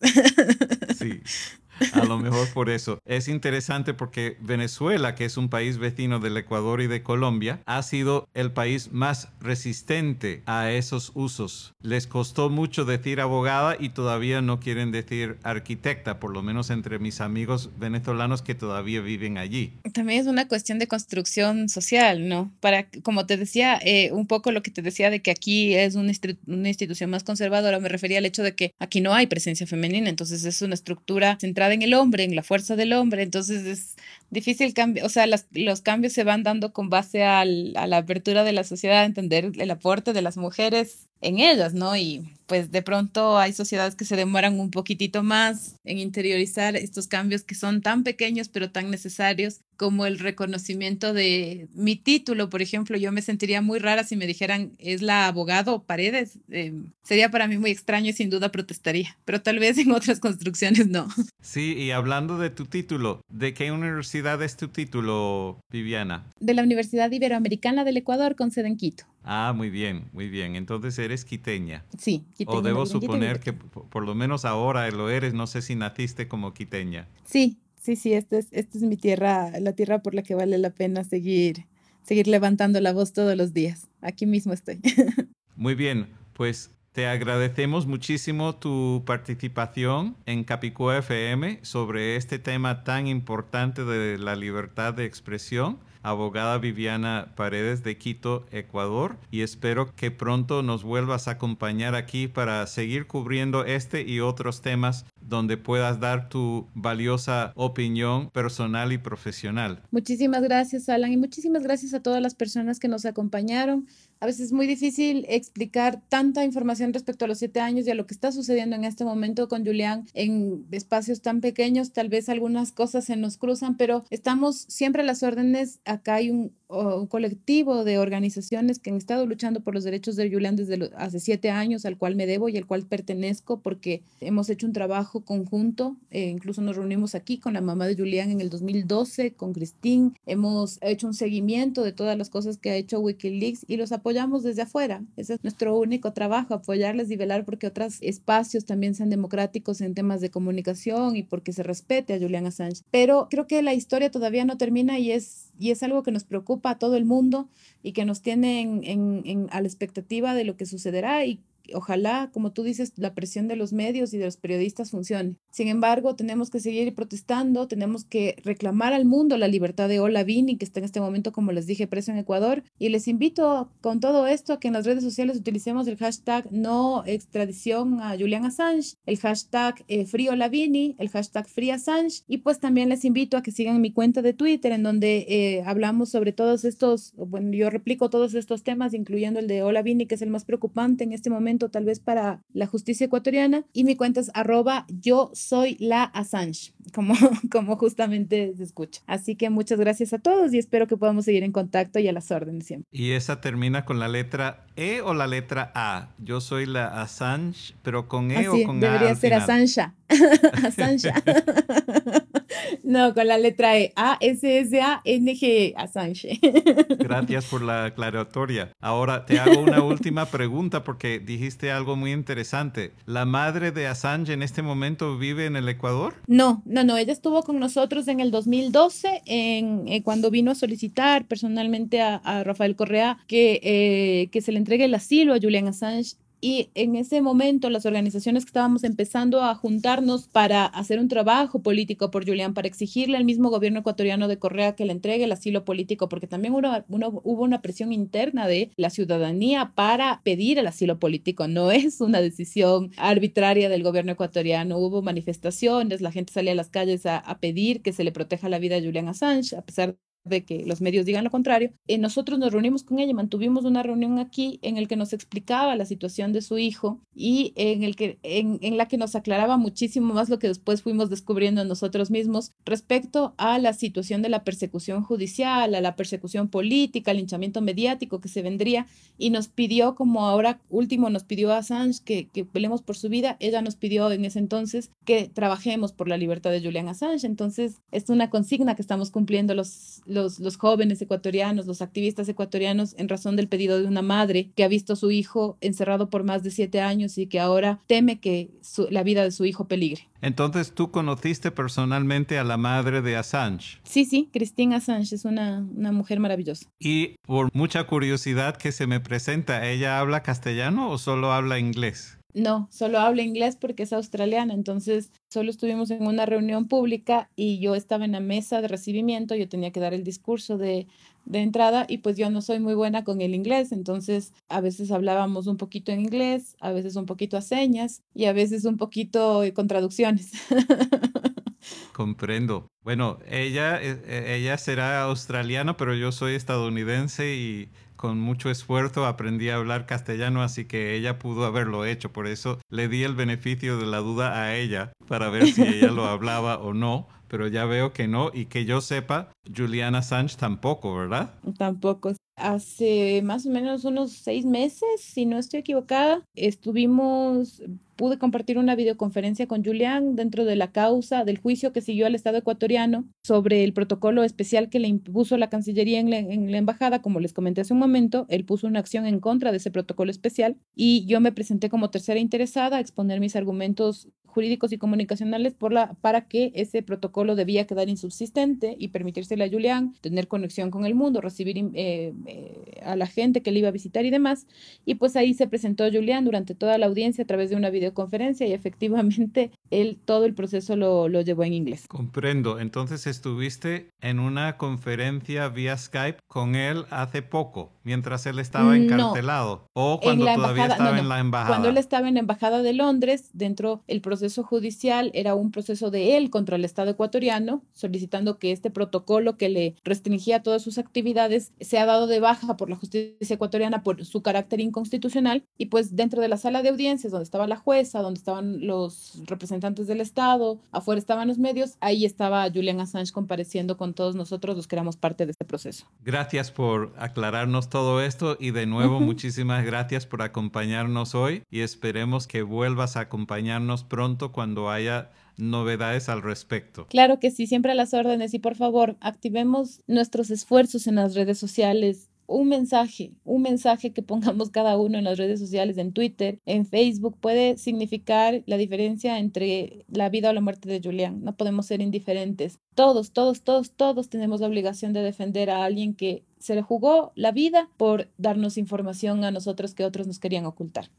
Sí. 0.99 1.21
A 1.93 2.05
lo 2.05 2.19
mejor 2.19 2.49
por 2.53 2.71
eso. 2.71 3.01
Es 3.05 3.29
interesante 3.29 3.95
porque 3.95 4.37
Venezuela, 4.41 5.15
que 5.15 5.25
es 5.25 5.37
un 5.37 5.49
país 5.49 5.79
vecino 5.79 6.21
del 6.21 6.37
Ecuador 6.37 6.81
y 6.81 6.87
de 6.87 7.03
Colombia, 7.03 7.61
ha 7.67 7.83
sido 7.83 8.29
el 8.35 8.53
país 8.53 8.93
más 8.93 9.29
resistente 9.41 10.43
a 10.47 10.71
esos 10.71 11.13
usos. 11.15 11.75
Les 11.83 12.07
costó 12.07 12.51
mucho 12.51 12.85
decir 12.85 13.21
abogada 13.21 13.77
y 13.79 13.91
todavía 13.91 14.43
no 14.43 14.61
quieren 14.61 14.93
decir 14.93 15.39
arquitecta, 15.43 16.21
por 16.21 16.33
lo 16.33 16.43
menos 16.43 16.71
entre 16.71 16.99
mis 16.99 17.21
amigos 17.21 17.71
venezolanos 17.79 18.43
que 18.43 18.55
todavía 18.55 19.01
viven 19.01 19.39
allí. 19.39 19.73
También 19.93 20.21
es 20.21 20.27
una 20.27 20.49
cuestión 20.49 20.79
de 20.79 20.87
construcción 20.87 21.69
social, 21.69 22.29
¿no? 22.29 22.53
Para, 22.61 22.87
como 23.03 23.27
te 23.27 23.37
decía, 23.37 23.79
eh, 23.83 24.11
un 24.13 24.27
poco 24.27 24.53
lo 24.53 24.63
que 24.63 24.71
te 24.71 24.83
decía 24.83 25.11
de 25.11 25.21
que 25.21 25.31
aquí 25.31 25.75
es 25.75 25.95
una, 25.95 26.13
una 26.47 26.69
institución 26.69 27.11
más 27.11 27.25
conservadora, 27.25 27.81
me 27.81 27.89
refería 27.89 28.19
al 28.19 28.27
hecho 28.27 28.43
de 28.43 28.55
que 28.55 28.75
aquí 28.79 29.01
no 29.01 29.15
hay 29.15 29.27
presencia 29.27 29.67
femenina, 29.67 30.09
entonces 30.09 30.45
es 30.45 30.63
una 30.63 30.75
estructura 30.75 31.39
centrada 31.41 31.70
en 31.73 31.83
el 31.83 31.95
hombre, 31.95 32.25
en 32.25 32.37
la 32.37 32.43
fuerza 32.43 32.77
del 32.77 32.93
hombre, 32.93 33.23
entonces 33.23 33.67
es 33.67 33.97
difícil 34.31 34.75
cambio, 34.75 35.05
o 35.05 35.09
sea, 35.09 35.27
los 35.27 35.81
cambios 35.83 36.13
se 36.13 36.25
van 36.25 36.43
dando 36.43 36.73
con 36.73 36.91
base 36.91 37.25
a 37.25 37.45
la 37.45 37.97
apertura 37.97 38.45
de 38.45 38.53
la 38.53 38.65
sociedad, 38.65 39.03
a 39.03 39.05
entender 39.05 39.53
el 39.59 39.71
aporte 39.71 40.13
de 40.13 40.23
las 40.23 40.37
mujeres 40.37 41.10
en 41.21 41.39
ellas, 41.39 41.75
¿no? 41.75 41.97
Y 41.97 42.25
pues 42.51 42.73
de 42.73 42.83
pronto 42.83 43.39
hay 43.39 43.53
sociedades 43.53 43.95
que 43.95 44.05
se 44.05 44.17
demoran 44.17 44.59
un 44.59 44.73
poquitito 44.73 45.23
más 45.23 45.77
en 45.85 45.99
interiorizar 45.99 46.75
estos 46.75 47.07
cambios 47.07 47.45
que 47.45 47.55
son 47.55 47.81
tan 47.81 48.03
pequeños 48.03 48.49
pero 48.49 48.73
tan 48.73 48.91
necesarios 48.91 49.61
como 49.77 50.05
el 50.05 50.19
reconocimiento 50.19 51.15
de 51.15 51.69
mi 51.75 51.95
título, 51.95 52.51
por 52.51 52.61
ejemplo, 52.61 52.99
yo 52.99 53.13
me 53.13 53.23
sentiría 53.23 53.63
muy 53.63 53.79
rara 53.79 54.03
si 54.03 54.17
me 54.17 54.27
dijeran 54.27 54.73
es 54.79 55.01
la 55.01 55.29
abogado 55.29 55.85
Paredes, 55.85 56.39
eh, 56.51 56.75
sería 57.05 57.31
para 57.31 57.47
mí 57.47 57.57
muy 57.57 57.71
extraño 57.71 58.11
y 58.11 58.13
sin 58.13 58.31
duda 58.31 58.51
protestaría, 58.51 59.17
pero 59.25 59.41
tal 59.41 59.61
vez 59.61 59.79
en 59.79 59.93
otras 59.93 60.19
construcciones 60.19 60.89
no. 60.89 61.09
Sí, 61.41 61.75
y 61.75 61.93
hablando 61.93 62.37
de 62.37 62.51
tu 62.51 62.67
título, 62.67 63.23
¿de 63.31 63.55
qué 63.55 63.73
universidad 63.73 64.43
es 64.43 64.57
tu 64.57 64.69
título, 64.69 65.61
Viviana? 65.71 66.27
De 66.41 66.53
la 66.53 66.63
Universidad 66.63 67.11
Iberoamericana 67.11 67.85
del 67.85 67.97
Ecuador 67.97 68.35
con 68.37 68.51
sede 68.51 68.67
en 68.67 68.77
Quito. 68.77 69.05
Ah, 69.23 69.53
muy 69.55 69.71
bien, 69.71 70.09
muy 70.13 70.29
bien. 70.29 70.57
Entonces 70.57 70.99
eres 70.99 71.25
quiteña. 71.25 71.85
Sí, 71.99 72.25
quiteña. 72.35 72.59
O 72.59 72.63
debo 72.63 72.87
suponer 72.87 73.41
que 73.41 73.53
por 73.53 74.05
lo 74.05 74.15
menos 74.15 74.45
ahora 74.45 74.91
lo 74.91 75.11
eres. 75.11 75.35
No 75.35 75.47
sé 75.47 75.63
si 75.63 75.75
naciste 75.75 76.29
como 76.29 76.55
quiteña. 76.55 77.09
Sí, 77.25 77.59
sí, 77.81 77.97
sí. 77.97 78.13
Esta 78.15 78.39
es, 78.39 78.49
esta 78.51 78.79
es 78.79 78.85
mi 78.85 78.97
tierra, 78.97 79.51
la 79.61 79.73
tierra 79.73 80.01
por 80.01 80.15
la 80.15 80.23
que 80.23 80.35
vale 80.35 80.59
la 80.59 80.71
pena 80.71 81.05
seguir, 81.05 81.67
seguir 82.03 82.29
levantando 82.29 82.81
la 82.81 82.93
voz 82.93 83.13
todos 83.13 83.37
los 83.37 83.53
días. 83.53 83.89
Aquí 84.01 84.27
mismo 84.27 84.53
estoy. 84.53 84.81
Muy 85.57 85.75
bien, 85.75 86.09
pues 86.33 86.71
te 86.93 87.07
agradecemos 87.07 87.87
muchísimo 87.87 88.57
tu 88.57 89.05
participación 89.07 90.17
en 90.27 90.43
Capicúa 90.43 90.99
FM 90.99 91.61
sobre 91.63 92.17
este 92.17 92.41
tema 92.41 92.83
tan 92.83 93.07
importante 93.07 93.85
de 93.85 94.19
la 94.19 94.35
libertad 94.35 94.95
de 94.95 95.05
expresión 95.05 95.79
abogada 96.03 96.59
Viviana 96.59 97.33
Paredes 97.37 97.83
de 97.83 97.99
Quito, 97.99 98.47
Ecuador, 98.51 99.17
y 99.31 99.43
espero 99.43 99.95
que 99.95 100.11
pronto 100.11 100.63
nos 100.63 100.83
vuelvas 100.83 101.29
a 101.29 101.33
acompañar 101.33 101.95
aquí 101.95 102.29
para 102.29 102.67
seguir 102.67 103.07
cubriendo 103.07 103.65
este 103.65 104.03
y 104.03 104.21
otros 104.21 104.63
temas 104.63 105.07
donde 105.21 105.57
puedas 105.57 106.01
dar 106.01 106.29
tu 106.29 106.67
valiosa 106.75 107.53
opinión 107.55 108.31
personal 108.31 108.93
y 108.93 108.99
profesional. 108.99 109.83
Muchísimas 109.91 110.43
gracias, 110.43 110.89
Alan, 110.89 111.13
y 111.13 111.17
muchísimas 111.17 111.63
gracias 111.63 111.95
a 111.95 112.01
todas 112.01 112.23
las 112.23 112.35
personas 112.35 112.81
que 112.81 112.89
nos 112.89 113.05
acompañaron. 113.05 113.87
A 114.21 114.27
veces 114.27 114.47
es 114.47 114.53
muy 114.53 114.67
difícil 114.67 115.25
explicar 115.29 116.03
tanta 116.11 116.45
información 116.45 116.93
respecto 116.93 117.25
a 117.25 117.29
los 117.29 117.39
siete 117.39 117.61
años 117.61 117.87
y 117.87 117.91
a 117.91 117.95
lo 117.95 118.07
que 118.07 118.13
está 118.13 118.33
sucediendo 118.33 118.77
en 118.77 118.85
este 118.85 119.03
momento 119.03 119.49
con 119.49 119.65
Julián 119.65 120.07
en 120.13 120.67
espacios 120.73 121.23
tan 121.23 121.41
pequeños. 121.41 121.93
Tal 121.93 122.11
vez 122.11 122.29
algunas 122.29 122.71
cosas 122.71 123.07
se 123.07 123.17
nos 123.17 123.39
cruzan, 123.39 123.79
pero 123.79 124.05
estamos 124.11 124.67
siempre 124.69 125.01
a 125.01 125.07
las 125.07 125.23
órdenes. 125.23 125.81
Acá 125.87 126.17
hay 126.17 126.31
un 126.31 126.53
un 126.71 127.07
colectivo 127.07 127.85
de 127.85 127.99
organizaciones 127.99 128.79
que 128.79 128.91
han 128.91 128.97
estado 128.97 129.27
luchando 129.27 129.61
por 129.61 129.75
los 129.75 129.85
derechos 129.85 130.17
de 130.17 130.31
Julián 130.31 130.57
desde 130.57 130.91
hace 130.97 131.21
siete 131.21 131.51
años, 131.51 131.85
al 131.85 131.99
cual 131.99 132.15
me 132.15 132.27
debo 132.27 132.49
y 132.49 132.57
al 132.57 132.67
cual 132.67 132.85
pertenezco, 132.85 133.61
porque 133.61 134.03
hemos 134.21 134.49
hecho 134.51 134.67
un 134.67 134.73
trabajo 134.73 135.23
conjunto. 135.23 135.97
Eh, 136.11 136.29
incluso 136.29 136.63
nos 136.63 136.77
reunimos 136.77 137.15
aquí 137.15 137.39
con 137.39 137.55
la 137.55 137.61
mamá 137.61 137.87
de 137.87 137.97
Julián 137.97 138.31
en 138.31 138.41
el 138.41 138.51
2012, 138.51 139.33
con 139.33 139.53
Cristín. 139.53 140.17
Hemos 140.27 140.79
hecho 140.81 141.07
un 141.07 141.15
seguimiento 141.15 141.83
de 141.83 141.93
todas 141.93 142.17
las 142.17 142.31
cosas 142.31 142.57
que 142.57 142.71
ha 142.71 142.77
hecho 142.77 143.01
Wikileaks 143.01 143.65
y 143.67 143.77
los 143.77 143.93
apoyamos 143.93 144.43
desde 144.43 144.63
afuera. 144.63 145.03
Ese 145.17 145.35
es 145.35 145.43
nuestro 145.43 145.79
único 145.79 146.13
trabajo, 146.13 146.55
apoyarles 146.55 147.11
y 147.11 147.17
velar 147.17 147.45
porque 147.45 147.67
otros 147.67 147.99
espacios 148.01 148.65
también 148.65 148.95
sean 148.95 149.11
democráticos 149.11 149.81
en 149.81 149.95
temas 149.95 150.21
de 150.21 150.31
comunicación 150.31 151.17
y 151.17 151.23
porque 151.23 151.53
se 151.53 151.63
respete 151.63 152.15
a 152.15 152.19
Julián 152.19 152.47
Assange. 152.47 152.83
Pero 152.91 153.29
creo 153.31 153.47
que 153.47 153.63
la 153.63 153.75
historia 153.75 154.11
todavía 154.11 154.45
no 154.45 154.57
termina 154.57 154.99
y 154.99 155.13
es, 155.13 155.51
y 155.59 155.71
es 155.71 155.83
algo 155.83 156.03
que 156.03 156.13
nos 156.13 156.25
preocupa 156.25 156.60
a 156.69 156.79
todo 156.79 156.97
el 156.97 157.05
mundo 157.05 157.49
y 157.83 157.93
que 157.93 158.05
nos 158.05 158.21
tienen 158.21 158.83
en, 158.85 159.49
a 159.51 159.61
la 159.61 159.67
expectativa 159.67 160.35
de 160.35 160.45
lo 160.45 160.57
que 160.57 160.67
sucederá 160.67 161.25
y 161.25 161.41
ojalá, 161.75 162.31
como 162.33 162.53
tú 162.53 162.63
dices, 162.63 162.93
la 162.97 163.15
presión 163.15 163.49
de 163.49 163.57
los 163.57 163.73
medios 163.73 164.13
y 164.15 164.19
de 164.19 164.25
los 164.25 164.37
periodistas 164.37 164.91
funcione. 164.91 165.37
Sin 165.51 165.69
embargo, 165.69 166.17
tenemos 166.17 166.51
que 166.51 166.61
seguir 166.61 166.95
protestando, 166.95 167.69
tenemos 167.69 168.05
que 168.05 168.37
reclamar 168.45 168.93
al 168.93 169.05
mundo 169.05 169.37
la 169.37 169.49
libertad 169.49 169.89
de 169.89 170.01
Ola 170.01 170.25
Vini, 170.25 170.57
que 170.57 170.65
está 170.65 170.81
en 170.81 170.85
este 170.85 171.01
momento, 171.01 171.33
como 171.33 171.53
les 171.53 171.67
dije, 171.67 171.87
preso 171.87 172.13
en 172.13 172.19
Ecuador. 172.19 172.63
Y 172.79 172.89
les 172.89 173.09
invito 173.09 173.71
con 173.81 174.01
todo 174.01 174.27
esto 174.27 174.53
a 174.53 174.61
que 174.61 174.69
en 174.69 174.75
las 174.75 174.87
redes 174.87 175.05
sociales 175.05 175.39
utilicemos 175.39 175.87
el 175.89 175.97
hashtag 175.97 176.51
no 176.53 177.03
extradición 177.07 178.01
a 178.01 178.17
Julian 178.17 178.45
Assange, 178.45 178.95
el 179.07 179.19
hashtag 179.19 179.85
eh, 179.89 180.07
Free 180.07 180.29
Olavini, 180.29 180.97
el 180.99 181.09
hashtag 181.09 181.49
Free 181.49 181.71
Assange. 181.71 182.23
Y 182.29 182.39
pues 182.39 182.59
también 182.61 182.89
les 182.89 183.05
invito 183.05 183.37
a 183.37 183.43
que 183.43 183.51
sigan 183.51 183.81
mi 183.81 183.93
cuenta 183.93 184.23
de 184.23 184.33
Twitter, 184.33 184.73
en 184.73 184.83
donde 184.83 185.27
eh, 185.29 185.63
hablamos 185.65 186.11
sobre 186.11 186.33
todos 186.33 186.65
estos, 186.65 187.13
bueno, 187.17 187.53
yo 187.53 187.71
replico 187.71 188.11
todos 188.11 188.35
estos 188.35 188.63
temas, 188.63 188.95
incluyendo 188.95 189.41
el 189.41 189.47
de 189.47 189.63
Olavini, 189.63 190.07
que 190.07 190.15
es 190.15 190.23
el 190.23 190.31
más 190.31 190.45
preocupante 190.45 191.05
en 191.05 191.13
este 191.13 191.31
momento 191.31 191.50
tal 191.59 191.85
vez 191.85 192.01
para 192.01 192.43
la 192.53 192.67
justicia 192.67 193.07
ecuatoriana. 193.07 193.65
Y 193.73 193.85
mi 193.85 193.97
cuenta 193.97 194.21
es 194.21 194.31
arroba 194.35 194.87
yo 194.89 195.31
soy 195.35 195.77
la 195.79 196.05
Assange, 196.05 196.73
como, 196.95 197.15
como 197.51 197.77
justamente 197.77 198.53
se 198.57 198.63
escucha. 198.63 199.03
Así 199.07 199.37
que 199.37 199.51
muchas 199.51 199.79
gracias 199.79 200.13
a 200.13 200.19
todos 200.19 200.53
y 200.55 200.59
espero 200.59 200.87
que 200.87 200.97
podamos 200.97 201.25
seguir 201.25 201.43
en 201.43 201.53
contacto 201.53 201.99
y 201.99 202.09
a 202.09 202.13
las 202.13 202.31
órdenes 202.31 202.67
siempre. 202.67 202.89
¿Y 202.93 203.13
esa 203.13 203.41
termina 203.41 203.85
con 203.85 203.99
la 203.99 204.09
letra 204.09 204.67
E 204.77 205.01
o 205.01 205.15
la 205.15 205.27
letra 205.27 205.73
A? 205.75 206.11
Yo 206.19 206.41
soy 206.41 206.67
la 206.67 207.03
Assange, 207.03 207.75
pero 207.83 208.09
con 208.09 208.31
E 208.31 208.49
o 208.49 208.63
con 208.65 208.79
A. 208.79 208.81
Debería 208.81 209.15
ser 209.15 209.35
Assange. 209.35 209.93
Assange. 210.65 211.13
No, 212.83 213.15
con 213.15 213.27
la 213.27 213.39
letra 213.39 213.79
E. 213.79 213.93
A-S-S-A-N-G, 213.97 215.75
Assange. 215.77 216.39
Gracias 216.99 217.47
por 217.47 217.63
la 217.63 217.87
aclaratoria. 217.87 218.73
Ahora 218.81 219.27
te 219.27 219.39
hago 219.39 219.61
una 219.61 219.83
última 219.83 220.27
pregunta 220.27 220.83
porque 220.85 221.19
dijiste 221.19 221.71
algo 221.71 221.97
muy 221.97 222.13
interesante. 222.13 222.93
¿La 223.07 223.25
madre 223.25 223.71
de 223.71 223.87
Assange 223.87 224.33
en 224.33 224.43
este 224.43 224.63
momento 224.63 225.19
vive 225.19 225.47
en 225.47 225.57
el 225.57 225.69
Ecuador? 225.69 226.15
No, 226.27 226.63
no, 226.65 226.85
no. 226.85 226.97
Ella 226.97 227.13
estuvo 227.13 227.43
con 227.43 227.59
nosotros 227.59 228.09
en 228.09 228.21
el 228.21 228.31
2012, 228.31 229.23
en, 229.27 229.89
eh, 229.89 230.03
cuando 230.03 230.31
vino 230.31 230.51
a 230.51 230.55
solicitar 230.55 231.27
personalmente 231.27 232.01
a, 232.01 232.21
Rafael 232.45 232.77
Correa 232.77 233.19
que, 233.27 233.61
eh, 233.63 234.29
que 234.31 234.41
se 234.41 234.53
le 234.53 234.59
entregue 234.59 234.85
el 234.85 234.95
asilo 234.95 235.35
a 235.35 235.39
Julian 235.41 235.69
Assange 235.69 236.17
y 236.41 236.71
en 236.75 236.97
ese 236.97 237.21
momento 237.21 237.71
las 237.71 237.87
organizaciones 237.87 238.45
que 238.45 238.49
estábamos 238.49 238.85
empezando 238.85 239.43
a 239.43 239.55
juntarnos 239.55 240.29
para 240.29 240.65
hacer 240.67 240.99
un 240.99 241.09
trabajo 241.09 241.63
político 241.63 242.11
por 242.11 242.27
Julián, 242.27 242.55
para 242.55 242.69
exigirle 242.69 243.17
al 243.17 243.25
mismo 243.25 243.51
gobierno 243.51 243.81
ecuatoriano 243.81 244.29
de 244.29 244.39
Correa 244.39 244.75
que 244.75 244.85
le 244.85 244.93
entregue 244.93 245.25
el 245.25 245.33
asilo 245.33 245.65
político, 245.65 246.09
porque 246.09 246.27
también 246.27 246.55
hubo 246.55 247.43
una 247.45 247.63
presión 247.63 247.93
interna 247.93 248.47
de 248.47 248.71
la 248.77 248.91
ciudadanía 248.91 249.73
para 249.75 250.23
pedir 250.25 250.59
el 250.59 250.67
asilo 250.67 250.99
político. 250.99 251.49
No 251.49 251.71
es 251.71 252.01
una 252.01 252.21
decisión 252.21 252.93
arbitraria 252.97 253.69
del 253.69 253.83
gobierno 253.83 254.13
ecuatoriano. 254.13 254.79
Hubo 254.79 255.03
manifestaciones, 255.03 256.01
la 256.01 256.13
gente 256.13 256.33
salía 256.33 256.53
a 256.53 256.55
las 256.57 256.71
calles 256.71 257.07
a, 257.07 257.19
a 257.19 257.39
pedir 257.39 257.83
que 257.83 257.93
se 257.93 258.05
le 258.05 258.13
proteja 258.13 258.49
la 258.49 258.59
vida 258.59 258.77
a 258.77 258.81
Julián 258.81 259.09
Assange, 259.09 259.57
a 259.57 259.63
pesar 259.63 259.97
de 260.25 260.45
que 260.45 260.65
los 260.67 260.81
medios 260.81 261.07
digan 261.07 261.25
lo 261.25 261.31
contrario, 261.31 261.73
eh, 261.87 261.99
nosotros 261.99 262.39
nos 262.39 262.53
reunimos 262.53 262.85
con 262.85 262.99
ella, 262.99 263.15
mantuvimos 263.15 263.65
una 263.65 263.83
reunión 263.83 264.19
aquí 264.19 264.59
en 264.63 264.77
el 264.77 264.89
que 264.89 264.97
nos 264.97 265.13
explicaba 265.13 265.77
la 265.77 265.87
situación 265.87 266.33
de 266.33 266.43
su 266.43 266.59
hijo 266.59 267.01
y 267.15 267.53
en, 267.57 267.83
el 267.83 267.97
que, 267.97 268.19
en, 268.23 268.59
en, 268.63 268.77
la 268.77 268.87
que 268.87 268.99
nos 268.99 269.15
aclaraba 269.15 269.57
muchísimo 269.57 270.15
más 270.15 270.29
lo 270.29 270.39
que 270.39 270.49
después 270.49 270.83
fuimos 270.83 271.11
descubriendo 271.11 271.65
nosotros 271.65 272.11
mismos 272.11 272.53
respecto 272.65 273.35
a 273.39 273.59
la 273.59 273.73
situación 273.73 274.23
de 274.23 274.29
la 274.29 274.45
persecución 274.45 275.03
judicial, 275.03 275.75
a 275.75 275.81
la 275.81 275.97
persecución 275.97 276.49
política, 276.49 277.11
al 277.11 277.19
linchamiento 277.19 277.61
mediático 277.61 278.21
que 278.21 278.29
se 278.29 278.43
vendría. 278.43 278.87
Y 279.19 279.31
nos 279.31 279.49
pidió, 279.49 279.95
como 279.95 280.27
ahora 280.27 280.61
último 280.69 281.11
nos 281.11 281.25
pidió 281.25 281.53
a 281.53 281.59
Assange 281.59 282.03
que, 282.05 282.29
que 282.29 282.45
peleemos 282.45 282.83
por 282.83 282.97
su 282.97 283.09
vida, 283.09 283.37
ella 283.41 283.63
nos 283.63 283.77
pidió 283.77 284.11
en 284.11 284.25
ese 284.25 284.39
entonces 284.39 284.91
que 285.05 285.29
trabajemos 285.29 285.93
por 285.93 286.09
la 286.09 286.17
libertad 286.17 286.51
de 286.51 286.61
Julian 286.63 286.89
Assange, 286.89 287.27
entonces 287.27 287.81
es 287.91 288.09
una 288.09 288.31
consigna 288.31 288.75
que 288.75 288.83
estamos 288.83 289.11
cumpliendo 289.11 289.55
los 289.55 290.03
los, 290.11 290.39
los 290.39 290.57
jóvenes 290.57 291.01
ecuatorianos, 291.01 291.67
los 291.67 291.83
activistas 291.83 292.29
ecuatorianos, 292.29 292.95
en 292.99 293.09
razón 293.09 293.37
del 293.37 293.49
pedido 293.49 293.81
de 293.81 293.87
una 293.87 294.03
madre 294.03 294.51
que 294.55 294.65
ha 294.65 294.69
visto 294.69 294.93
a 294.93 294.97
su 294.97 295.11
hijo 295.11 295.57
encerrado 295.61 296.11
por 296.11 296.25
más 296.25 296.43
de 296.43 296.51
siete 296.51 296.81
años 296.81 297.17
y 297.19 297.27
que 297.27 297.41
ahora 297.41 297.81
teme 297.87 298.21
que 298.21 298.51
la 298.91 299.03
vida 299.03 299.23
de 299.23 299.31
su 299.31 299.45
hijo 299.45 299.69
peligre. 299.69 300.09
Entonces, 300.23 300.73
¿tú 300.75 300.91
conociste 300.91 301.51
personalmente 301.51 302.39
a 302.39 302.45
la 302.45 302.57
madre 302.57 303.01
de 303.01 303.17
Assange? 303.17 303.79
Sí, 303.85 304.05
sí, 304.05 304.29
Christine 304.33 304.77
Assange 304.77 305.15
es 305.15 305.25
una, 305.25 305.67
una, 305.75 305.93
mujer 305.93 306.21
maravillosa. 306.21 306.67
Y 306.79 307.17
por 307.23 307.49
mucha 307.55 307.85
curiosidad 307.85 308.57
que 308.57 308.73
se 308.73 308.87
me 308.87 309.01
presenta, 309.01 309.67
¿ella 309.69 309.99
habla 309.99 310.23
castellano 310.23 310.91
o 310.91 310.99
solo 310.99 311.33
habla 311.33 311.59
inglés? 311.59 312.20
No, 312.35 312.69
solo 312.71 312.99
habla 312.99 313.23
inglés 313.23 313.57
porque 313.57 313.83
es 313.83 313.93
australiana, 313.93 314.55
entonces 314.55 315.13
solo 315.29 315.51
estuvimos 315.51 315.91
en 315.91 316.07
una 316.07 316.27
reunión 316.27 316.69
pública 316.69 317.31
y 317.37 317.59
yo 317.61 317.75
estaba 317.75 318.05
en 318.05 318.13
la 318.13 318.21
mesa 318.21 318.61
de 318.61 318.69
recibimiento, 318.69 319.35
yo 319.35 319.49
tenía 319.49 319.73
que 319.73 319.81
dar 319.81 319.95
el 319.95 320.05
discurso 320.05 320.57
de, 320.57 320.87
de 321.25 321.39
entrada 321.41 321.87
y 321.89 321.99
pues 321.99 322.17
yo 322.17 322.31
no 322.31 322.43
soy 322.43 322.61
muy 322.61 322.75
buena 322.75 323.05
con 323.05 323.21
el 323.21 323.35
inglés, 323.35 323.73
entonces 323.73 324.33
a 324.49 324.61
veces 324.61 324.91
hablábamos 324.91 325.47
un 325.47 325.57
poquito 325.57 325.93
en 325.93 326.01
inglés, 326.01 326.57
a 326.61 326.73
veces 326.73 326.97
un 326.97 327.07
poquito 327.07 327.37
a 327.37 327.43
señas 327.43 328.03
y 328.15 328.27
a 328.27 328.33
veces 328.33 328.65
un 328.65 328.77
poquito 328.77 329.43
con 329.55 329.67
traducciones. 329.67 330.33
Comprendo. 331.93 332.69
Bueno, 332.83 333.19
ella, 333.29 333.81
e, 333.83 334.01
e, 334.07 334.37
ella 334.37 334.57
será 334.57 335.03
australiana, 335.03 335.77
pero 335.77 335.95
yo 335.95 336.13
soy 336.13 336.35
estadounidense 336.35 337.35
y 337.37 337.71
con 338.01 338.19
mucho 338.19 338.49
esfuerzo 338.49 339.05
aprendí 339.05 339.51
a 339.51 339.57
hablar 339.57 339.85
castellano, 339.85 340.43
así 340.43 340.65
que 340.65 340.95
ella 340.95 341.19
pudo 341.19 341.45
haberlo 341.45 341.85
hecho. 341.85 342.11
Por 342.11 342.27
eso 342.27 342.59
le 342.71 342.89
di 342.89 343.05
el 343.05 343.15
beneficio 343.15 343.77
de 343.77 343.85
la 343.85 343.99
duda 343.99 344.43
a 344.43 344.57
ella 344.57 344.95
para 345.07 345.29
ver 345.29 345.49
si 345.49 345.61
ella 345.61 345.91
lo 345.91 346.07
hablaba 346.09 346.57
o 346.57 346.73
no. 346.73 347.09
Pero 347.29 347.47
ya 347.47 347.67
veo 347.67 347.93
que 347.93 348.09
no, 348.09 348.31
y 348.33 348.47
que 348.47 348.65
yo 348.65 348.81
sepa, 348.81 349.29
Juliana 349.55 350.01
Sánchez 350.01 350.39
tampoco, 350.39 350.97
¿verdad? 350.97 351.35
Tampoco 351.59 352.15
hace 352.41 353.23
más 353.23 353.47
o 353.47 353.51
menos 353.51 353.85
unos 353.85 354.13
seis 354.13 354.45
meses, 354.45 354.89
si 354.99 355.27
no 355.27 355.39
estoy 355.39 355.61
equivocada, 355.61 356.25
estuvimos, 356.35 357.63
pude 357.97 358.19
compartir 358.19 358.59
una 358.59 358.75
videoconferencia 358.75 359.47
con 359.47 359.65
Julián 359.65 360.17
dentro 360.17 360.45
de 360.45 360.57
la 360.57 360.73
causa 360.73 361.25
del 361.25 361.39
juicio 361.39 361.73
que 361.73 361.81
siguió 361.81 362.07
al 362.07 362.15
Estado 362.15 362.39
ecuatoriano 362.39 363.05
sobre 363.23 363.65
el 363.65 363.73
protocolo 363.73 364.25
especial 364.25 364.71
que 364.71 364.81
le 364.81 364.89
impuso 364.89 365.37
la 365.37 365.51
Cancillería 365.51 366.01
en 366.01 366.11
la, 366.11 366.19
en 366.19 366.51
la 366.51 366.59
embajada. 366.59 367.03
Como 367.03 367.21
les 367.21 367.33
comenté 367.33 367.61
hace 367.61 367.75
un 367.75 367.79
momento, 367.79 368.27
él 368.29 368.45
puso 368.45 368.67
una 368.67 368.81
acción 368.81 369.07
en 369.07 369.21
contra 369.21 369.51
de 369.51 369.59
ese 369.59 369.71
protocolo 369.71 370.11
especial 370.11 370.57
y 370.75 371.05
yo 371.07 371.21
me 371.21 371.33
presenté 371.33 371.69
como 371.69 371.91
tercera 371.91 372.21
interesada 372.21 372.79
a 372.79 372.81
exponer 372.81 373.21
mis 373.21 373.37
argumentos 373.37 374.09
jurídicos 374.31 374.73
y 374.73 374.79
comunicacionales 374.79 375.55
por 375.55 375.73
la, 375.73 375.95
para 376.01 376.27
que 376.27 376.53
ese 376.55 376.83
protocolo 376.83 377.35
debía 377.35 377.67
quedar 377.67 377.89
insubsistente 377.89 378.77
y 378.79 378.89
permitírsele 378.89 379.45
a 379.45 379.51
Julián 379.51 379.95
tener 380.01 380.29
conexión 380.29 380.71
con 380.71 380.87
el 380.87 380.95
mundo, 380.95 381.21
recibir 381.21 381.71
eh, 381.75 382.15
eh, 382.31 382.81
a 382.83 382.97
la 382.97 383.07
gente 383.07 383.43
que 383.43 383.51
le 383.53 383.59
iba 383.59 383.69
a 383.69 383.73
visitar 383.73 384.05
y 384.05 384.11
demás. 384.11 384.47
Y 384.85 384.95
pues 384.95 385.17
ahí 385.17 385.35
se 385.35 385.47
presentó 385.47 385.85
Julián 385.91 386.25
durante 386.25 386.55
toda 386.55 386.79
la 386.79 386.87
audiencia 386.87 387.25
a 387.25 387.27
través 387.27 387.51
de 387.51 387.57
una 387.57 387.71
videoconferencia 387.71 388.47
y 388.47 388.53
efectivamente 388.53 389.51
él 389.71 389.99
todo 390.05 390.25
el 390.25 390.35
proceso 390.35 390.77
lo, 390.77 391.09
lo 391.09 391.21
llevó 391.21 391.45
en 391.45 391.55
inglés. 391.55 391.87
Comprendo. 391.89 392.59
Entonces 392.59 393.07
estuviste 393.07 393.91
en 394.01 394.21
una 394.21 394.57
conferencia 394.57 395.49
vía 395.49 395.77
Skype 395.77 396.19
con 396.27 396.55
él 396.55 396.85
hace 396.91 397.23
poco, 397.23 397.73
mientras 397.85 398.27
él 398.27 398.39
estaba 398.39 398.77
encarcelado 398.77 399.67
o 399.73 400.01
cuando 400.01 400.27
todavía 400.27 400.67
estaba 400.67 400.99
en 400.99 401.09
la 401.09 401.19
embajada. 401.19 401.49
Cuando 401.49 401.69
él 401.69 401.77
estaba 401.77 402.09
en 402.09 402.15
la 402.15 402.21
embajada 402.21 402.63
de 402.63 402.73
Londres, 402.73 403.31
dentro 403.33 403.83
del 403.87 404.01
proceso 404.01 404.43
judicial 404.43 405.11
era 405.15 405.35
un 405.35 405.51
proceso 405.51 405.91
de 405.91 406.17
él 406.17 406.31
contra 406.31 406.57
el 406.57 406.65
Estado 406.65 406.91
ecuatoriano, 406.91 407.63
solicitando 407.73 408.39
que 408.39 408.53
este 408.53 408.71
protocolo 408.71 409.37
que 409.37 409.49
le 409.49 409.75
restringía 409.85 410.43
todas 410.43 410.63
sus 410.63 410.79
actividades 410.79 411.53
sea 411.61 411.87
dado 411.87 412.07
de 412.07 412.20
baja 412.21 412.57
por 412.57 412.71
la 412.71 412.77
justicia 412.77 413.35
ecuatoriana 413.35 413.83
por 413.83 414.05
su 414.05 414.23
carácter 414.23 414.61
inconstitucional. 414.61 415.45
Y 415.59 415.67
pues 415.67 415.97
dentro 415.97 416.21
de 416.23 416.29
la 416.29 416.37
sala 416.37 416.63
de 416.63 416.69
audiencias, 416.69 417.13
donde 417.13 417.25
estaba 417.25 417.47
la 417.47 417.57
jueza, 417.57 418.01
donde 418.01 418.19
estaban 418.19 418.67
los 418.67 419.21
representantes 419.27 419.87
del 419.87 420.01
Estado, 420.01 420.61
afuera 420.73 420.99
estaban 420.99 421.29
los 421.29 421.39
medios, 421.39 421.77
ahí 421.81 422.05
estaba 422.05 422.49
Julian 422.51 422.81
Assange 422.81 423.13
compareciendo 423.13 423.77
con 423.77 423.95
todos 423.95 424.15
nosotros 424.15 424.57
los 424.57 424.67
que 424.67 424.77
éramos 424.77 424.97
parte 424.97 425.27
de 425.27 425.33
este 425.33 425.45
proceso. 425.45 425.87
Gracias 426.05 426.51
por 426.51 426.95
aclararnos 426.99 427.69
todo 427.69 428.01
esto 428.03 428.37
y 428.39 428.51
de 428.51 428.67
nuevo 428.67 429.01
muchísimas 429.01 429.65
gracias 429.65 430.07
por 430.07 430.23
acompañarnos 430.23 431.15
hoy 431.15 431.43
y 431.51 431.61
esperemos 431.61 432.27
que 432.27 432.43
vuelvas 432.43 432.97
a 432.97 433.01
acompañarnos 433.01 433.85
pronto 433.85 434.33
cuando 434.33 434.71
haya 434.71 435.11
novedades 435.41 436.09
al 436.09 436.23
respecto. 436.23 436.87
Claro 436.87 437.19
que 437.19 437.31
sí, 437.31 437.47
siempre 437.47 437.73
a 437.73 437.75
las 437.75 437.95
órdenes 437.95 438.35
y 438.35 438.39
por 438.39 438.55
favor, 438.55 438.97
activemos 439.01 439.83
nuestros 439.87 440.31
esfuerzos 440.31 440.87
en 440.87 440.97
las 440.97 441.15
redes 441.15 441.39
sociales. 441.39 442.10
Un 442.33 442.49
mensaje, 442.49 443.11
un 443.25 443.43
mensaje 443.43 443.93
que 443.93 444.05
pongamos 444.05 444.51
cada 444.51 444.79
uno 444.79 444.99
en 444.99 445.05
las 445.05 445.19
redes 445.19 445.41
sociales, 445.41 445.79
en 445.79 445.93
Twitter, 445.93 446.39
en 446.47 446.65
Facebook, 446.65 447.19
puede 447.21 447.59
significar 447.59 448.45
la 448.47 448.57
diferencia 448.57 449.19
entre 449.19 449.85
la 449.89 450.11
vida 450.11 450.31
o 450.31 450.33
la 450.33 450.41
muerte 450.41 450.69
de 450.69 450.81
Julián. 450.81 451.25
No 451.25 451.37
podemos 451.37 451.67
ser 451.67 451.81
indiferentes. 451.81 452.61
Todos, 452.77 453.11
todos, 453.11 453.43
todos, 453.43 453.73
todos 453.73 454.11
tenemos 454.11 454.41
la 454.41 454.47
obligación 454.47 454.93
de 454.93 455.03
defender 455.03 455.51
a 455.51 455.65
alguien 455.65 455.97
que 455.97 456.25
se 456.39 456.55
le 456.55 456.63
jugó 456.63 457.11
la 457.17 457.33
vida 457.33 457.69
por 457.77 458.13
darnos 458.17 458.59
información 458.59 459.25
a 459.25 459.33
nosotros 459.33 459.75
que 459.75 459.85
otros 459.85 460.07
nos 460.07 460.21
querían 460.21 460.47
ocultar. 460.47 460.93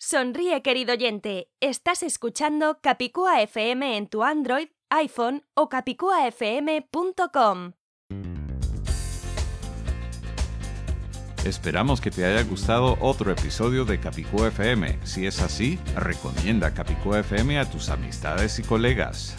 Sonríe, 0.00 0.60
querido 0.62 0.94
oyente. 0.94 1.46
Estás 1.60 2.02
escuchando 2.02 2.80
Capicúa 2.80 3.42
FM 3.42 3.96
en 3.96 4.08
tu 4.08 4.24
Android, 4.24 4.70
iPhone 4.90 5.44
o 5.54 5.68
capicuafm.com. 5.68 7.74
Esperamos 11.44 12.00
que 12.00 12.10
te 12.10 12.24
haya 12.24 12.42
gustado 12.42 12.96
otro 13.00 13.30
episodio 13.30 13.84
de 13.84 14.00
Capicúa 14.00 14.48
FM. 14.48 14.98
Si 15.04 15.26
es 15.26 15.42
así, 15.42 15.78
recomienda 15.94 16.72
Capicúa 16.72 17.20
FM 17.20 17.58
a 17.58 17.68
tus 17.68 17.90
amistades 17.90 18.58
y 18.58 18.62
colegas. 18.62 19.34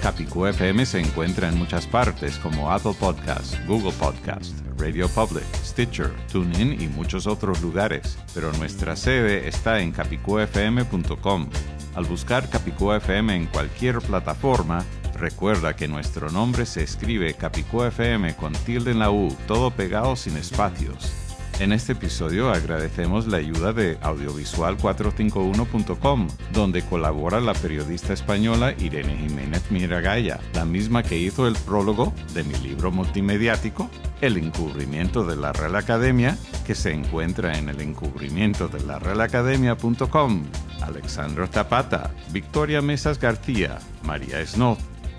Capicú 0.03 0.47
FM 0.47 0.85
se 0.85 0.99
encuentra 0.99 1.49
en 1.49 1.57
muchas 1.57 1.87
partes 1.87 2.37
como 2.39 2.73
Apple 2.73 2.97
Podcasts, 2.99 3.57
Google 3.69 3.93
Podcasts, 3.93 4.53
Radio 4.77 5.09
Public, 5.09 5.45
Stitcher, 5.63 6.13
TuneIn 6.33 6.83
y 6.83 6.89
muchos 6.89 7.29
otros 7.29 7.63
lugares, 7.63 8.19
pero 8.35 8.53
nuestra 8.55 8.97
sede 8.97 9.47
está 9.47 9.79
en 9.79 9.93
capicuafm.com. 9.93 11.49
Al 11.95 12.05
buscar 12.07 12.51
Capicú 12.51 12.93
FM 12.93 13.37
en 13.37 13.47
cualquier 13.47 14.01
plataforma, 14.01 14.85
recuerda 15.15 15.77
que 15.77 15.87
nuestro 15.87 16.31
nombre 16.31 16.67
se 16.67 16.83
escribe 16.83 17.35
Capicú 17.35 17.85
FM 17.85 18.35
con 18.35 18.55
tilde 18.55 18.91
en 18.91 18.99
la 18.99 19.13
U, 19.13 19.29
todo 19.47 19.71
pegado 19.71 20.17
sin 20.17 20.37
espacios. 20.37 21.22
En 21.61 21.73
este 21.73 21.93
episodio 21.93 22.51
agradecemos 22.51 23.29
la 23.29 23.37
ayuda 23.37 23.73
de 23.73 23.97
audiovisual451.com, 24.01 26.29
donde 26.53 26.83
colabora 26.83 27.41
la 27.41 27.55
periodista 27.55 28.13
española 28.13 28.75
Irene 28.79 29.17
Jiménez 29.17 29.71
Miragaya, 29.71 30.41
la 30.55 30.65
misma 30.65 31.05
que 31.05 31.19
hizo 31.19 31.47
el 31.47 31.55
prólogo 31.55 32.13
de 32.35 32.43
mi 32.43 32.57
libro 32.57 32.91
multimediático, 32.91 33.89
El 34.21 34.39
encubrimiento 34.39 35.25
de 35.25 35.37
la 35.37 35.53
Real 35.53 35.77
Academia, 35.77 36.37
que 36.67 36.75
se 36.75 36.93
encuentra 36.93 37.57
en 37.57 37.69
el 37.69 37.81
encubrimiento 37.81 38.67
de 38.67 38.81
la 38.81 38.99
Realacademia.com, 38.99 40.43
Alexandro 40.81 41.49
Tapata, 41.49 42.11
Victoria 42.33 42.83
Mesas 42.83 43.21
García, 43.21 43.79
María 44.03 44.45
Snow, 44.45 44.77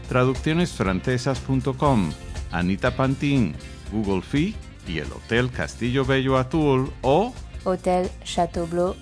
traduccionesfrancesas.com, 0.09 2.11
Anita 2.51 2.97
Pantín, 2.97 3.55
Google 3.91 4.21
Fee 4.21 4.53
y 4.87 4.99
el 4.99 5.11
Hotel 5.11 5.49
Castillo 5.51 6.05
Bello 6.05 6.37
Azul 6.37 6.91
o 7.01 7.33
Hotel 7.63 8.09
Chateau 8.23 8.67
Bleu. 8.67 8.95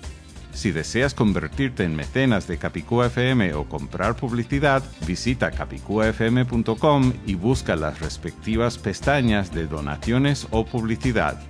Si 0.52 0.70
deseas 0.70 1.14
convertirte 1.14 1.84
en 1.84 1.96
mecenas 1.96 2.46
de 2.46 2.58
Capicúa 2.58 3.06
FM 3.06 3.54
o 3.54 3.64
comprar 3.68 4.16
publicidad, 4.16 4.82
visita 5.06 5.50
capicuafm.com 5.50 7.12
y 7.26 7.34
busca 7.34 7.74
las 7.74 8.00
respectivas 8.00 8.76
pestañas 8.76 9.52
de 9.52 9.66
donaciones 9.66 10.46
o 10.50 10.66
publicidad. 10.66 11.40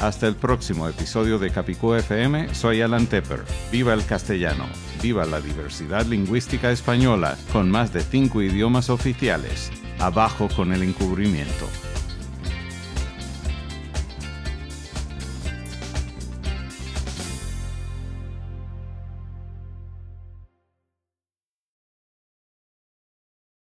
Hasta 0.00 0.28
el 0.28 0.36
próximo 0.36 0.88
episodio 0.88 1.38
de 1.38 1.50
Capicúa 1.50 1.98
FM, 1.98 2.54
soy 2.54 2.80
Alan 2.80 3.06
Tepper. 3.06 3.44
Viva 3.70 3.92
el 3.92 4.04
castellano, 4.06 4.64
viva 5.02 5.26
la 5.26 5.40
diversidad 5.40 6.06
lingüística 6.06 6.70
española 6.70 7.36
con 7.52 7.70
más 7.70 7.92
de 7.92 8.00
cinco 8.00 8.40
idiomas 8.40 8.90
oficiales. 8.90 9.70
Abajo 9.98 10.48
con 10.54 10.72
el 10.72 10.84
encubrimiento. 10.84 11.66